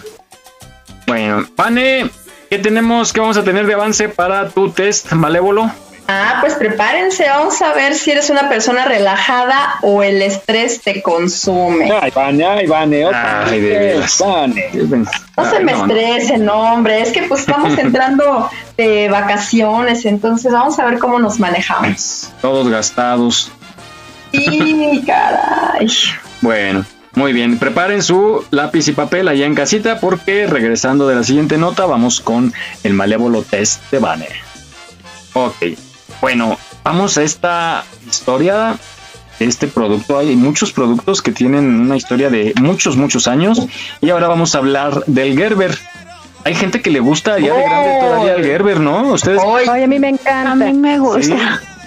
[1.07, 2.09] Bueno, Pane,
[2.49, 5.71] ¿Qué tenemos, qué vamos a tener de avance para tu test malévolo?
[6.11, 11.03] Ah, pues prepárense, vamos a ver si eres una persona relajada o el estrés te
[11.03, 11.93] consume.
[12.01, 14.19] Ay, Vane, ay, Vane, otra Ay, de veras.
[14.19, 14.71] Vane.
[15.37, 15.95] No se me no, no.
[15.95, 18.49] estresen, hombre, es que pues estamos entrando
[18.79, 22.31] de vacaciones, entonces vamos a ver cómo nos manejamos.
[22.41, 23.53] Todos gastados.
[24.33, 25.89] Sí, caray.
[26.41, 26.87] Bueno,
[27.17, 27.59] muy bien.
[27.59, 32.23] Preparen su lápiz y papel allá en casita porque regresando de la siguiente nota vamos
[32.23, 34.33] con el malévolo test de Banner.
[35.35, 35.57] Ok,
[36.21, 38.77] bueno, vamos a esta historia
[39.39, 40.19] de este producto.
[40.19, 43.67] Hay muchos productos que tienen una historia de muchos, muchos años
[44.01, 45.79] y ahora vamos a hablar del Gerber.
[46.45, 49.13] Hay gente que le gusta ya de grande todavía el Gerber, ¿no?
[49.13, 49.41] Ustedes.
[49.69, 50.53] Ay, a mí me encanta.
[50.53, 51.23] A mí me gusta.
[51.23, 51.78] Sí.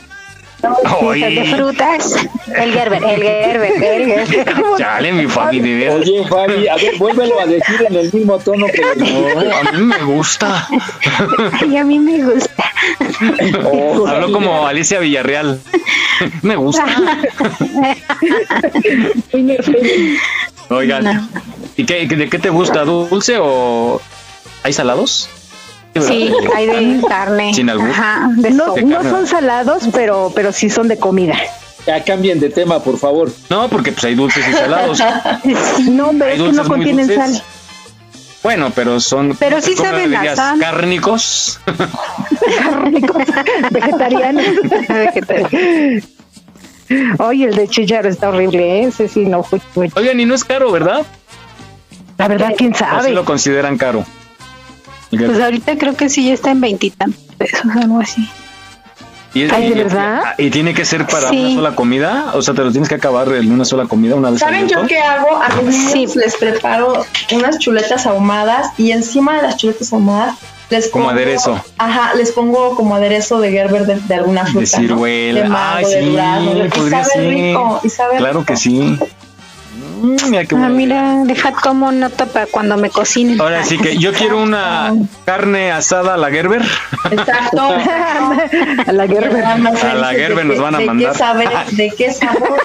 [0.61, 2.15] De frutas.
[2.55, 4.45] El Gerber, el Gerber, el Gerber.
[4.77, 5.95] Chale, mi Fabi, de veras.
[5.95, 9.81] Oye, Fabi, a ver, vuélvelo a decir en el mismo tono que No, a mí
[9.81, 10.67] me gusta.
[11.67, 12.63] Y a mí me gusta.
[14.07, 15.59] Habló como Alicia Villarreal.
[16.43, 16.85] Me gusta.
[20.69, 21.29] Oigan,
[21.75, 22.85] ¿y qué, de qué te gusta?
[22.85, 23.99] ¿Dulce o
[24.63, 25.29] hay salados?
[25.99, 27.53] Sí, hay de carne.
[27.53, 27.89] Sin albur.
[27.89, 31.35] Ajá, de No, no son salados, pero, pero sí son de comida.
[31.85, 33.29] Ya cambien de tema, por favor.
[33.49, 34.99] No, porque pues hay dulces y salados.
[35.89, 37.41] No, Hay es que no contienen sal.
[38.43, 39.35] Bueno, pero son.
[39.37, 40.35] Pero sí ¿cómo saben dirías?
[40.35, 40.59] sal.
[40.59, 41.59] Cárnicos.
[43.71, 44.45] Vegetarianos.
[47.19, 48.83] Oye, el de chillar está horrible, ¿eh?
[48.87, 49.59] ese sí no fue.
[49.95, 51.05] Oigan, y no es caro, ¿verdad?
[52.17, 53.11] La verdad, quién ¿O sí sabe.
[53.11, 54.03] lo consideran caro?
[55.11, 58.27] Pues ahorita creo que sí ya está en veintitantos pesos, algo así.
[59.33, 60.21] ¿Y, es- Ay, ¿de y- verdad?
[60.37, 61.37] ¿Y tiene que ser para Sí.
[61.39, 62.31] una sola comida?
[62.33, 64.85] O sea, ¿te lo tienes que acabar en una sola comida una vez ¿Saben yo
[64.87, 65.37] qué hago?
[65.41, 70.35] A mis niños les preparo unas chuletas ahumadas y encima de las chuletas ahumadas
[70.69, 71.61] les Como pongo, aderezo.
[71.77, 74.59] Ajá, les pongo como aderezo de Gerber de, de alguna fruta.
[74.61, 75.39] De ciruela.
[75.39, 75.43] ¿no?
[75.43, 76.51] De mango, Ay, de sí, durazno.
[76.65, 77.29] Y podría sabe ser.
[77.29, 78.45] rico, y sabe Claro rico.
[78.45, 78.99] que sí.
[80.01, 80.75] Mm, mira qué Ah, bueno.
[80.75, 83.39] mira, deja como nota para cuando me cocinen.
[83.39, 84.93] Ahora sí que yo quiero una
[85.25, 86.61] carne asada a la Gerber.
[87.11, 87.61] Exacto.
[88.87, 89.43] A la Gerber.
[89.45, 91.11] A la Gerber nos van a de mandar.
[91.11, 92.61] Qué sabe, ¿De qué sabor?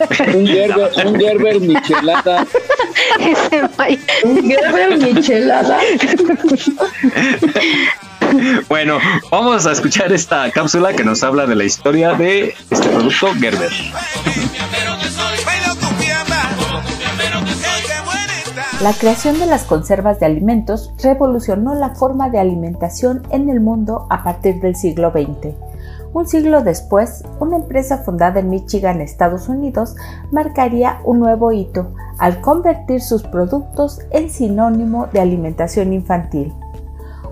[0.34, 2.46] Un Gerber, un Gerber michelada.
[4.24, 5.78] Un Gerber michelada.
[8.68, 8.98] Bueno,
[9.30, 13.70] vamos a escuchar esta cápsula que nos habla de la historia de este producto Gerber.
[18.82, 24.06] La creación de las conservas de alimentos revolucionó la forma de alimentación en el mundo
[24.08, 25.54] a partir del siglo XX.
[26.14, 29.96] Un siglo después, una empresa fundada en Michigan, Estados Unidos,
[30.32, 36.54] marcaría un nuevo hito al convertir sus productos en sinónimo de alimentación infantil.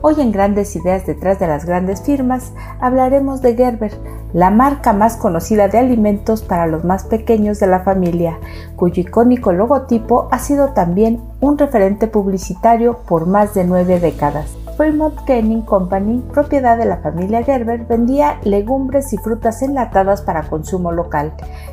[0.00, 3.92] Hoy en Grandes Ideas detrás de las grandes firmas hablaremos de Gerber,
[4.32, 8.38] la marca más conocida de alimentos para los más pequeños de la familia,
[8.76, 14.56] cuyo icónico logotipo ha sido también un referente publicitario por más de nueve décadas.
[14.76, 20.92] Fremont Canning Company, propiedad de la familia Gerber, vendía legumbres y frutas enlatadas para consumo
[20.92, 21.32] local,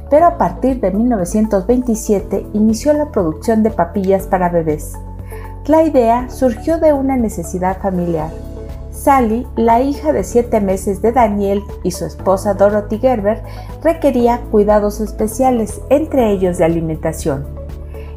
[0.09, 4.95] pero a partir de 1927 inició la producción de papillas para bebés.
[5.67, 8.29] La idea surgió de una necesidad familiar.
[8.91, 13.41] Sally, la hija de siete meses de Daniel y su esposa Dorothy Gerber,
[13.81, 17.47] requería cuidados especiales, entre ellos de alimentación.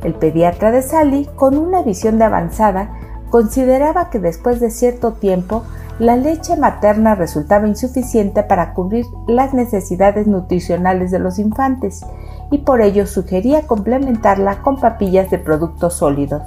[0.04, 2.92] El pediatra de Sally, con una visión de avanzada,
[3.30, 5.64] consideraba que después de cierto tiempo
[5.98, 12.04] la leche materna resultaba insuficiente para cubrir las necesidades nutricionales de los infantes
[12.50, 16.42] y por ello sugería complementarla con papillas de productos sólidos.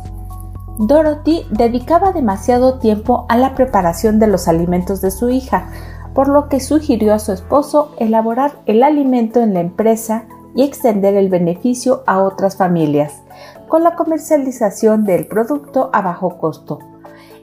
[0.84, 5.68] Dorothy dedicaba demasiado tiempo a la preparación de los alimentos de su hija,
[6.16, 10.26] por lo que sugirió a su esposo elaborar el alimento en la empresa
[10.56, 13.22] y extender el beneficio a otras familias,
[13.68, 16.80] con la comercialización del producto a bajo costo.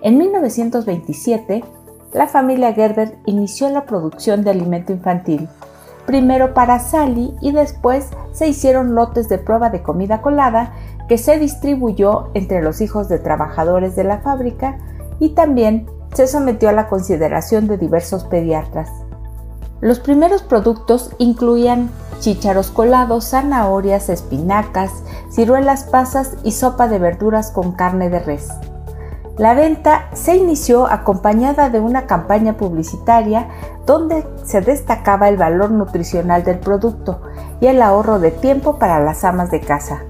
[0.02, 1.62] En 1927,
[2.14, 5.48] la familia Gerber inició la producción de alimento infantil,
[6.06, 10.72] primero para Sally y después se hicieron lotes de prueba de comida colada
[11.08, 14.78] que se distribuyó entre los hijos de trabajadores de la fábrica
[15.18, 18.90] y también se sometió a la consideración de diversos pediatras.
[19.80, 24.90] Los primeros productos incluían chícharos colados, zanahorias, espinacas,
[25.30, 28.48] ciruelas pasas y sopa de verduras con carne de res.
[29.38, 33.46] La venta se inició acompañada de una campaña publicitaria
[33.86, 37.22] donde se destacaba el valor nutricional del producto
[37.60, 40.00] y el ahorro de tiempo para las amas de casa.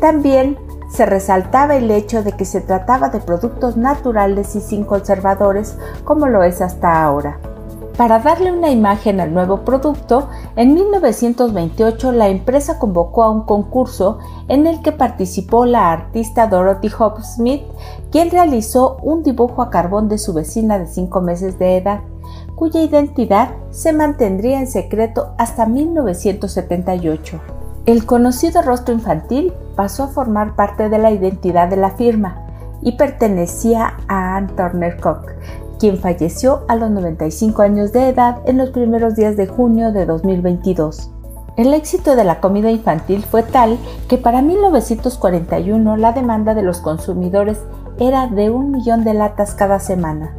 [0.00, 0.58] También
[0.88, 6.26] se resaltaba el hecho de que se trataba de productos naturales y sin conservadores como
[6.26, 7.38] lo es hasta ahora.
[7.96, 14.18] Para darle una imagen al nuevo producto, en 1928 la empresa convocó a un concurso
[14.48, 17.62] en el que participó la artista Dorothy Hope Smith,
[18.10, 22.00] quien realizó un dibujo a carbón de su vecina de 5 meses de edad,
[22.54, 27.59] cuya identidad se mantendría en secreto hasta 1978.
[27.86, 32.36] El conocido rostro infantil pasó a formar parte de la identidad de la firma
[32.82, 35.32] y pertenecía a Ann Turner Cook,
[35.78, 40.04] quien falleció a los 95 años de edad en los primeros días de junio de
[40.04, 41.10] 2022.
[41.56, 43.78] El éxito de la comida infantil fue tal
[44.08, 47.58] que para 1941 la demanda de los consumidores
[47.98, 50.32] era de un millón de latas cada semana,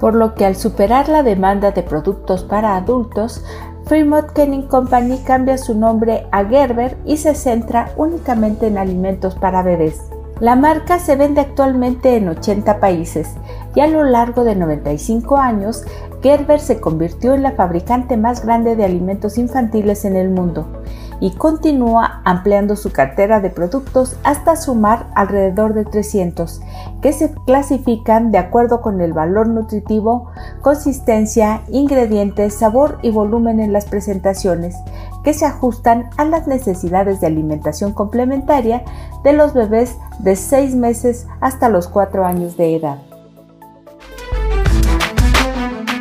[0.00, 3.42] por lo que al superar la demanda de productos para adultos,
[3.88, 9.62] Fremont Kenning Company cambia su nombre a Gerber y se centra únicamente en alimentos para
[9.62, 10.02] bebés.
[10.40, 13.30] La marca se vende actualmente en 80 países
[13.74, 15.84] y a lo largo de 95 años,
[16.22, 20.66] Gerber se convirtió en la fabricante más grande de alimentos infantiles en el mundo
[21.20, 26.60] y continúa ampliando su cartera de productos hasta sumar alrededor de 300,
[27.02, 30.30] que se clasifican de acuerdo con el valor nutritivo,
[30.60, 34.76] consistencia, ingredientes, sabor y volumen en las presentaciones,
[35.24, 38.82] que se ajustan a las necesidades de alimentación complementaria
[39.24, 42.98] de los bebés de 6 meses hasta los 4 años de edad.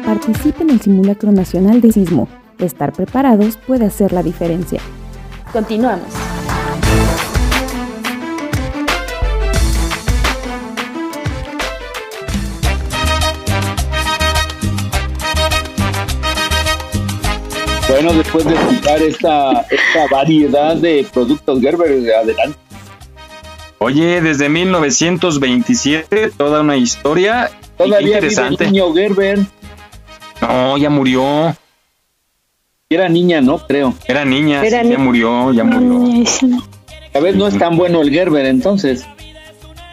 [0.05, 2.27] Participe en el simulacro nacional de sismo.
[2.59, 4.79] Estar preparados puede hacer la diferencia.
[5.51, 6.13] Continuamos.
[17.89, 22.57] Bueno, después de contar esta, esta variedad de productos Gerber, adelante.
[23.79, 28.65] Oye, desde 1927, toda una historia Todavía interesante.
[28.65, 29.39] vive el niño Gerber.
[30.41, 31.55] No, ya murió.
[32.89, 33.93] Era niña, no creo.
[34.07, 36.23] Era niña, Era sí, ya murió, ya murió.
[37.13, 39.05] A ver, no es tan bueno el Gerber, entonces.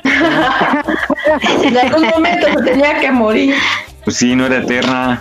[0.04, 3.54] En algún momento se tenía que morir.
[4.04, 5.20] Pues sí, no era eterna.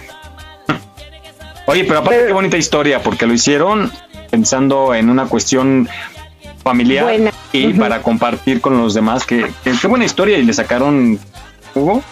[1.66, 3.92] Oye, pero aparte qué bonita historia, porque lo hicieron
[4.30, 5.90] pensando en una cuestión
[6.64, 7.32] familiar Buena.
[7.54, 9.26] y para compartir con los demás.
[9.26, 11.18] Que, que- qué buena historia y le sacaron
[11.74, 12.04] jugo.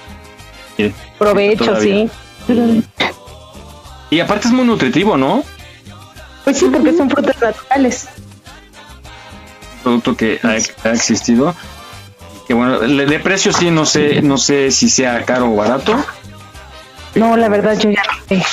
[0.80, 0.90] Y-
[1.20, 2.10] Provecho, sí.
[4.10, 5.44] Y aparte es muy nutritivo, ¿no?
[6.44, 8.08] Pues sí, porque son frutas naturales.
[9.84, 11.56] producto que ha, ha existido.
[12.48, 15.96] Que bueno, de, de precio sí no sé, no sé si sea caro o barato.
[17.16, 18.44] No, la verdad yo ya no sé.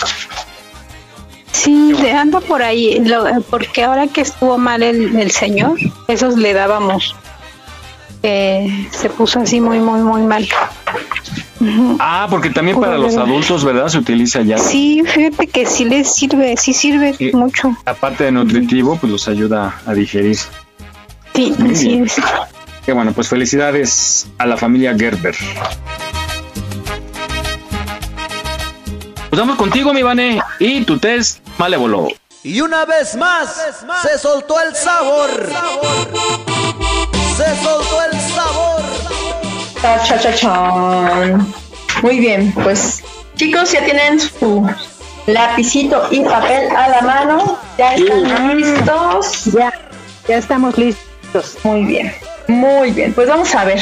[1.53, 6.37] Sí, de- anda por ahí, lo- porque ahora que estuvo mal el, el señor, esos
[6.37, 7.15] le dábamos.
[8.23, 10.47] Eh, se puso así muy, muy, muy mal.
[11.99, 13.31] Ah, porque también Puro para los verde.
[13.31, 13.89] adultos, ¿verdad?
[13.89, 14.59] Se utiliza ya.
[14.59, 17.31] Sí, fíjate que sí les sirve, sí sirve Sí.
[17.33, 17.77] mucho.
[17.85, 20.39] Aparte de nutritivo, pues los ayuda a digerir.
[21.35, 22.05] Sí, Muy así bien.
[22.05, 22.17] es.
[22.85, 25.37] Que bueno, pues felicidades a la familia Gerber.
[29.31, 32.09] Pues vamos contigo, mi Vane, y tu test malévolo.
[32.43, 33.57] Y una vez más
[34.03, 35.29] se soltó el sabor.
[37.39, 38.83] Se soltó el sabor.
[39.81, 41.55] Ta, cha, cha, chan.
[42.03, 43.01] Muy bien, pues
[43.37, 44.69] chicos, ya tienen su
[45.29, 47.57] lapicito y papel a la mano.
[47.79, 49.45] Ya están listos.
[49.57, 49.73] Ya,
[50.27, 51.59] ya estamos listos.
[51.63, 52.13] Muy bien,
[52.49, 53.13] muy bien.
[53.13, 53.81] Pues vamos a ver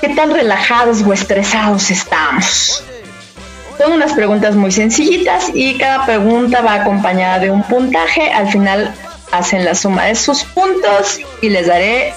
[0.00, 2.82] qué tan relajados o estresados estamos.
[3.76, 8.32] Son unas preguntas muy sencillitas y cada pregunta va acompañada de un puntaje.
[8.32, 8.94] Al final
[9.32, 12.14] hacen la suma de sus puntos y les daré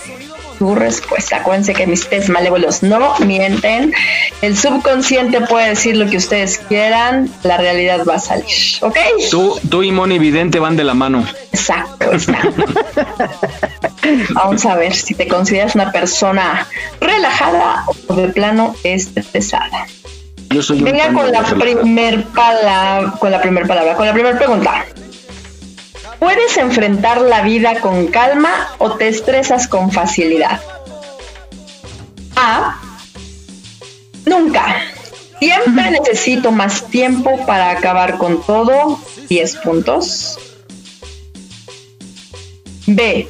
[0.57, 1.37] su respuesta.
[1.37, 3.93] Acuérdense que mis test malévolos no mienten.
[4.41, 8.45] El subconsciente puede decir lo que ustedes quieran, la realidad va a salir.
[8.81, 8.97] ¿Ok?
[9.31, 11.25] Tú, tú y Moni Vidente van de la mano.
[11.51, 12.11] Exacto.
[12.11, 12.39] está.
[14.33, 16.67] Vamos a ver si te consideras una persona
[16.99, 19.87] relajada o de plano estresada.
[20.49, 24.85] Yo soy Venga con la primer palabra, con la primer palabra, con la primera pregunta.
[26.19, 30.59] ¿Puedes enfrentar la vida con calma o te estresas con facilidad?
[32.35, 32.81] A.
[34.25, 34.81] Nunca.
[35.39, 38.99] Siempre necesito más tiempo para acabar con todo.
[39.29, 40.39] 10 puntos.
[42.87, 43.27] B.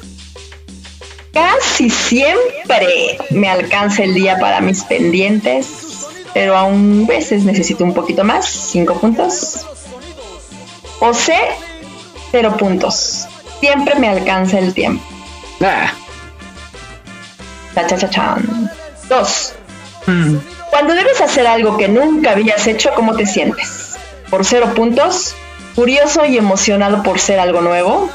[1.32, 8.24] Casi siempre me alcanza el día para mis pendientes, pero aún veces necesito un poquito
[8.24, 8.46] más.
[8.46, 9.66] 5 puntos.
[11.00, 11.34] O C.
[12.30, 13.26] 0 puntos.
[13.60, 15.02] Siempre me alcanza el tiempo.
[15.60, 15.92] Ah,
[17.74, 18.70] Cha, cha, cha, chan.
[19.08, 19.52] Dos.
[20.70, 23.96] Cuando debes hacer algo que nunca habías hecho, ¿cómo te sientes?
[24.30, 25.34] Por cero puntos,
[25.74, 28.10] curioso y emocionado por ser algo nuevo.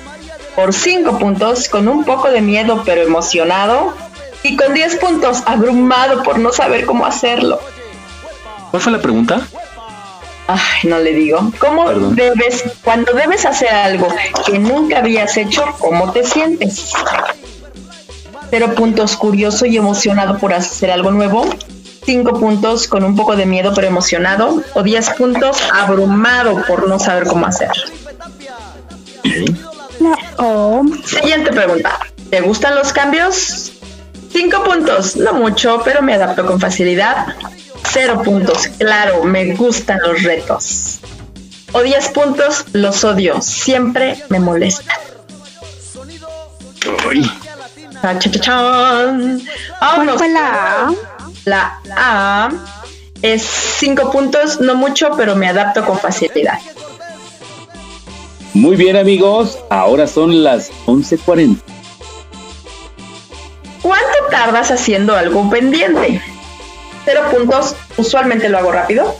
[0.56, 3.95] Por cinco puntos, con un poco de miedo pero emocionado.
[4.44, 7.60] Y con 10 puntos, abrumado por no saber cómo hacerlo.
[8.72, 9.48] ¿Cuál fue la pregunta?
[10.48, 11.52] Ay, no le digo.
[11.60, 14.07] ¿Cómo debes, cuando debes hacer algo
[14.45, 16.91] que nunca habías hecho, cómo te sientes?
[18.49, 21.45] Cero puntos, curioso y emocionado por hacer algo nuevo.
[22.06, 24.61] Cinco puntos, con un poco de miedo pero emocionado.
[24.74, 27.72] O 10 puntos, abrumado por no saber cómo hacer.
[31.06, 31.99] Siguiente pregunta.
[32.30, 33.72] ¿Te gustan los cambios?
[34.32, 37.28] Cinco puntos, no mucho, pero me adapto con facilidad.
[37.91, 40.99] Cero puntos, claro, me gustan los retos.
[41.73, 44.99] O 10 puntos, los odio, siempre me molesta.
[48.01, 49.41] Cha, cha, chan.
[49.80, 50.22] Vámonos.
[50.30, 50.93] la A?
[51.45, 52.49] La A
[53.22, 56.60] es 5 puntos, no mucho, pero me adapto con facilidad.
[58.53, 61.57] Muy bien amigos, ahora son las 11.40.
[63.81, 66.22] ¿Cuánto tardas haciendo algo pendiente?
[67.05, 69.15] Cero puntos, usualmente lo hago rápido.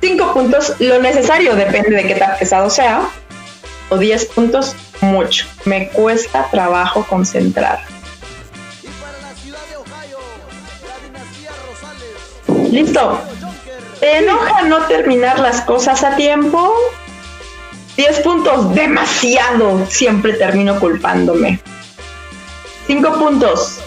[0.00, 3.08] Cinco puntos, lo necesario, depende de qué tan pesado sea.
[3.88, 5.46] O 10 puntos, mucho.
[5.64, 7.80] Me cuesta trabajo concentrar.
[12.70, 13.20] Listo.
[14.00, 16.74] ¿Te enoja no terminar las cosas a tiempo?
[17.96, 19.86] 10 puntos, demasiado.
[19.86, 21.60] Siempre termino culpándome.
[22.86, 23.80] 5 puntos.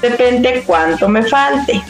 [0.00, 1.82] Depende cuánto me falte.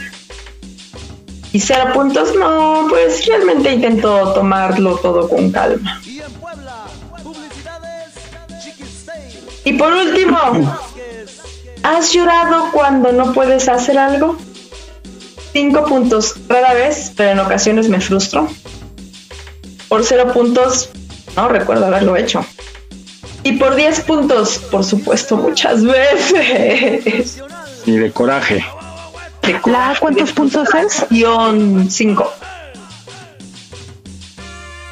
[1.58, 6.00] Y 0 puntos, no, pues realmente intento tomarlo todo con calma.
[9.64, 10.38] Y por último,
[11.82, 14.36] ¿has llorado cuando no puedes hacer algo?
[15.52, 18.46] 5 puntos, rara vez, pero en ocasiones me frustro.
[19.88, 20.90] Por 0 puntos,
[21.34, 22.46] no recuerdo haberlo hecho.
[23.42, 27.42] Y por 10 puntos, por supuesto, muchas veces.
[27.84, 28.64] Y de coraje.
[29.66, 31.06] ¿La cuántos puntos es?
[31.10, 32.32] Guión 5.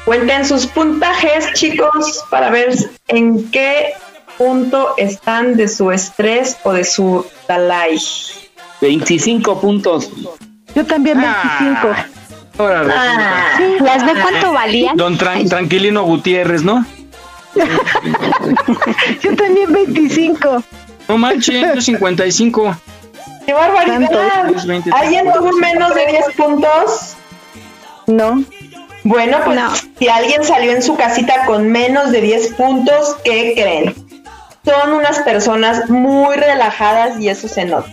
[0.05, 2.73] Cuenten sus puntajes, chicos, para ver
[3.09, 3.93] en qué
[4.37, 7.99] punto están de su estrés o de su Dalai.
[8.81, 10.09] 25 puntos.
[10.75, 11.95] Yo también 25.
[12.59, 14.95] Ah, ¿Las de cuánto valían?
[14.95, 16.85] Don Tran- Tranquilino Gutiérrez, ¿no?
[19.21, 20.63] Yo también 25.
[21.07, 22.77] No manches, yo 55.
[23.47, 24.49] ¡Qué barbaridad!
[24.53, 24.89] Es 20.
[24.93, 27.15] ¿Alguien tuvo menos de 10 puntos?
[28.05, 28.43] No.
[29.05, 29.57] Bueno, pues
[29.97, 33.95] si alguien salió en su casita con menos de 10 puntos, ¿qué creen?
[34.65, 37.89] Son unas personas muy relajadas y eso se nota.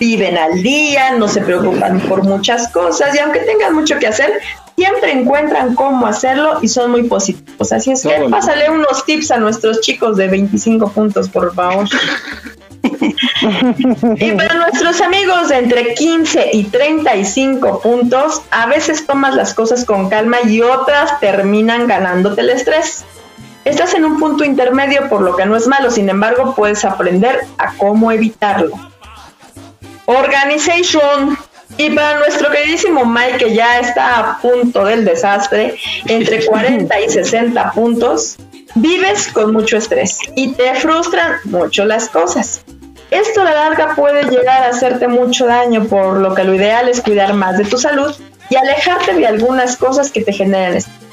[0.00, 4.32] Viven al día, no se preocupan por muchas cosas y aunque tengan mucho que hacer,
[4.74, 7.70] siempre encuentran cómo hacerlo y son muy positivos.
[7.70, 11.86] Así es que pásale unos tips a nuestros chicos de 25 puntos, por favor.
[14.18, 20.08] Y para nuestros amigos entre 15 y 35 puntos, a veces tomas las cosas con
[20.08, 23.04] calma y otras terminan ganándote el estrés.
[23.64, 27.40] Estás en un punto intermedio por lo que no es malo, sin embargo puedes aprender
[27.58, 28.76] a cómo evitarlo.
[30.06, 31.36] Organization.
[31.76, 35.76] Y para nuestro queridísimo Mike, que ya está a punto del desastre,
[36.06, 38.36] entre 40 y 60 puntos,
[38.76, 42.62] vives con mucho estrés y te frustran mucho las cosas.
[43.10, 46.88] Esto a la larga puede llegar a hacerte mucho daño, por lo que lo ideal
[46.88, 48.14] es cuidar más de tu salud
[48.50, 51.06] y alejarte de algunas cosas que te generen estrés.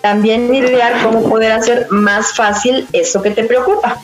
[0.00, 3.96] También idear cómo poder hacer más fácil eso que te preocupa.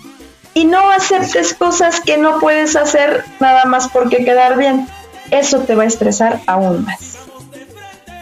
[0.53, 4.89] Y no aceptes cosas que no puedes hacer nada más porque quedar bien.
[5.31, 7.17] Eso te va a estresar aún más.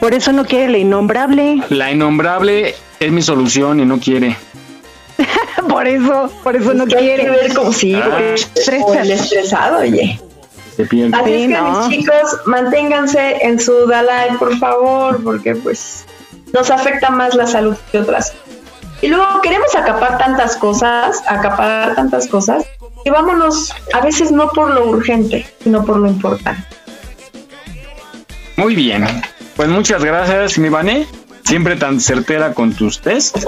[0.00, 1.62] Por eso no quiere la innombrable.
[1.68, 4.36] La innombrable es mi solución y no quiere.
[5.68, 7.28] por eso, por eso no quiere.
[7.30, 8.02] ver como sí, Ah.
[8.10, 10.20] porque o el estresado, oye.
[10.20, 11.88] Así Sí, es que no.
[11.88, 16.04] mis chicos, manténganse en su Dalai, por favor, porque pues
[16.54, 18.32] nos afecta más la salud que otras.
[19.02, 22.64] Y luego queremos acapar tantas cosas, acaparar tantas cosas,
[23.04, 26.62] que vámonos a veces no por lo urgente, sino por lo importante.
[28.56, 29.04] Muy bien.
[29.56, 31.06] Pues muchas gracias, mi Vané.
[31.44, 33.44] Siempre tan certera con tus test.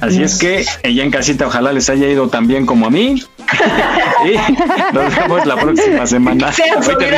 [0.00, 3.22] Así es que ella en casita, ojalá les haya ido tan bien como a mí.
[4.24, 6.50] y nos vemos la próxima semana.
[6.50, 7.12] Oye,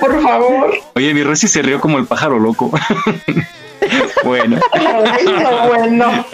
[0.00, 0.74] por favor.
[0.94, 2.70] Oye, mi Rosy se rió como el pájaro loco.
[4.24, 4.58] bueno.
[5.74, 6.26] Bueno.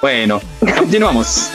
[0.00, 1.50] bueno, continuamos.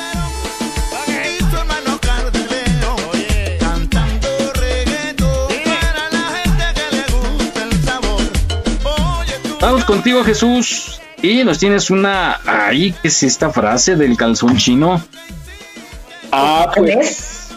[9.61, 10.99] Vamos contigo, Jesús.
[11.21, 15.01] Y nos tienes una ahí, que es esta frase del calzón chino?
[16.31, 17.49] Ah, pues.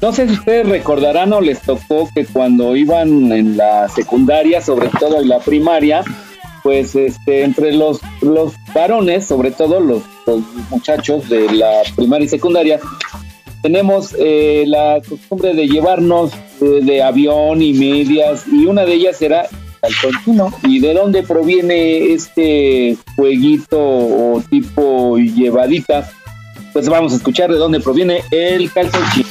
[0.00, 4.88] No sé si ustedes recordarán o les tocó que cuando iban en la secundaria, sobre
[4.88, 6.02] todo en la primaria,
[6.62, 10.40] pues este, entre los, los varones, sobre todo los, los
[10.70, 12.80] muchachos de la primaria y secundaria,
[13.62, 19.22] tenemos eh, la costumbre de llevarnos eh, de avión y medias, y una de ellas
[19.22, 19.48] era
[19.82, 20.52] calzón chino.
[20.62, 26.10] ¿Y de dónde proviene este jueguito o tipo llevadita?
[26.72, 29.28] Pues vamos a escuchar de dónde proviene el calzón chino.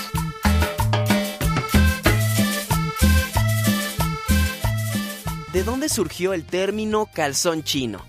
[5.53, 7.99] ¿De dónde surgió el término calzón chino?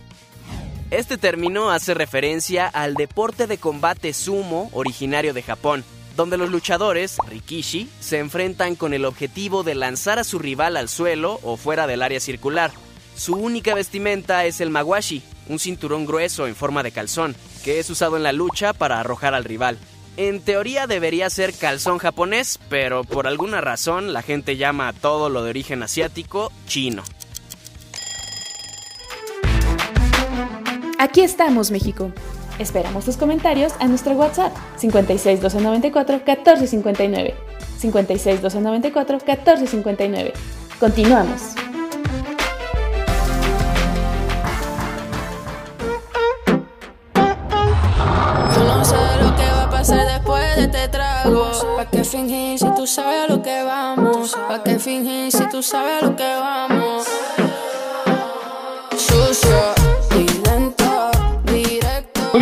[0.91, 5.85] Este término hace referencia al deporte de combate sumo originario de Japón,
[6.17, 10.89] donde los luchadores, rikishi, se enfrentan con el objetivo de lanzar a su rival al
[10.89, 12.71] suelo o fuera del área circular.
[13.17, 17.91] Su única vestimenta es el mawashi, un cinturón grueso en forma de calzón, que es
[17.91, 19.79] usado en la lucha para arrojar al rival.
[20.17, 25.31] En teoría debería ser calzón japonés, pero por alguna razón la gente llama a todo
[25.31, 27.03] lo de origen asiático chino.
[30.99, 32.13] Aquí estamos, México.
[32.63, 37.35] Esperamos tus comentarios a nuestro WhatsApp 56 294 1459.
[37.79, 40.33] 56 294 1459.
[40.79, 41.55] Continuamos.
[49.83, 51.51] Después de este trago.
[51.77, 54.37] ¿Pa' qué fingir si tú sabes a lo que vamos?
[54.49, 57.09] ¿Pa' qué fingir si tú sabes a lo que vamos?
[58.97, 59.82] Sucio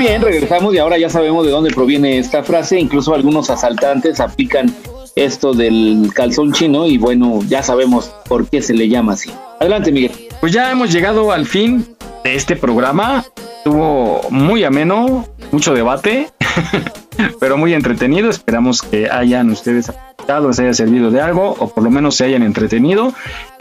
[0.00, 2.80] bien, regresamos y ahora ya sabemos de dónde proviene esta frase.
[2.80, 4.74] Incluso algunos asaltantes aplican
[5.14, 9.30] esto del calzón chino y bueno, ya sabemos por qué se le llama así.
[9.60, 10.12] Adelante, Miguel.
[10.40, 11.86] Pues ya hemos llegado al fin
[12.24, 13.26] de este programa.
[13.58, 16.30] Estuvo muy ameno, mucho debate,
[17.38, 18.30] pero muy entretenido.
[18.30, 22.24] Esperamos que hayan ustedes aceptado, les haya servido de algo o por lo menos se
[22.24, 23.12] hayan entretenido.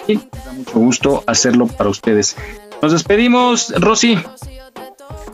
[0.07, 2.37] Y da mucho gusto hacerlo para ustedes.
[2.81, 4.17] Nos despedimos, Rosy.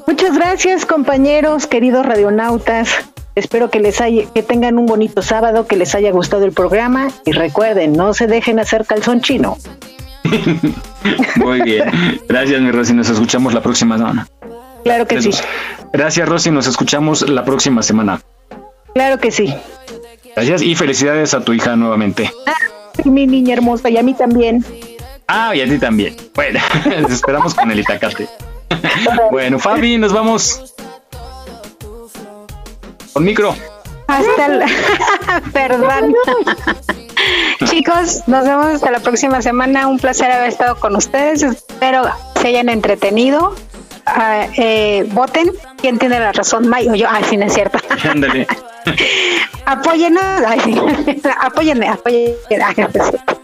[0.07, 2.89] Muchas gracias, compañeros, queridos radionautas.
[3.35, 7.09] Espero que les haya, que tengan un bonito sábado, que les haya gustado el programa
[7.25, 9.57] y recuerden, no se dejen hacer calzón chino.
[11.35, 11.91] Muy bien.
[12.27, 12.93] Gracias, mi Rosy.
[12.93, 14.27] Nos escuchamos la próxima semana.
[14.83, 15.31] Claro que sí,
[15.91, 16.51] Gracias, Rosy.
[16.51, 18.21] Nos escuchamos la próxima semana.
[18.93, 19.53] claro que sí.
[20.35, 22.31] Gracias y felicidades a tu hija nuevamente.
[23.03, 24.63] Mi niña hermosa y a mí también.
[25.27, 26.15] Ah, y a ti también.
[26.33, 28.27] Bueno, les esperamos con el itacate.
[29.31, 30.73] Bueno, Fabi, nos vamos.
[33.13, 33.55] Con micro.
[34.07, 34.65] Hasta la...
[35.53, 36.13] Perdón.
[37.65, 39.87] Chicos, nos vemos hasta la próxima semana.
[39.87, 41.43] Un placer haber estado con ustedes.
[41.43, 42.03] Espero
[42.41, 43.55] se hayan entretenido.
[44.05, 45.51] Ah, eh, voten.
[45.77, 46.67] ¿Quién tiene la razón?
[46.67, 47.07] May o yo.
[47.09, 47.79] Ah, sí, no es cierto.
[48.09, 48.47] Ándale.
[49.65, 50.23] Apóyennos.
[50.45, 50.79] Ay.
[51.41, 52.35] Apóyenme, apóyenme.
[52.49, 53.41] Ay, no es cierto.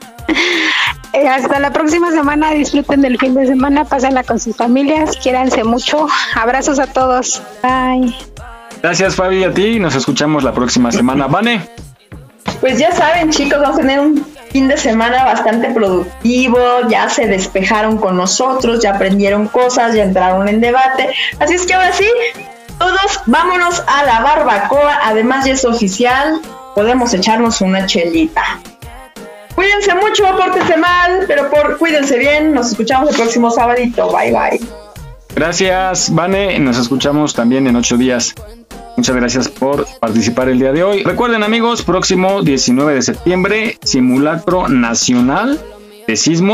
[1.14, 2.52] Eh, Hasta la próxima semana.
[2.52, 3.86] Disfruten del fin de semana.
[3.86, 5.18] Pásenla con sus familias.
[5.18, 6.08] Quiéranse mucho.
[6.36, 7.42] Abrazos a todos.
[7.62, 8.16] Bye.
[8.82, 9.80] Gracias, Fabi, a ti.
[9.80, 11.28] Nos escuchamos la próxima semana.
[11.28, 11.68] Vane.
[12.60, 16.58] Pues ya saben, chicos, vamos a tener un fin de semana bastante productivo.
[16.90, 21.14] Ya se despejaron con nosotros, ya aprendieron cosas, ya entraron en debate.
[21.40, 22.08] Así es que ahora sí,
[22.78, 25.00] todos vámonos a la barbacoa.
[25.04, 26.40] Además, ya es oficial,
[26.76, 28.44] podemos echarnos una chelita.
[29.56, 32.54] Cuídense mucho, pórtense mal, pero por, cuídense bien.
[32.54, 34.12] Nos escuchamos el próximo sabadito.
[34.12, 34.60] Bye bye.
[35.36, 36.60] Gracias, Vane.
[36.60, 38.36] Nos escuchamos también en ocho días.
[38.98, 41.04] Muchas gracias por participar el día de hoy.
[41.04, 45.60] Recuerden, amigos, próximo 19 de septiembre, simulacro nacional
[46.08, 46.50] de sismo.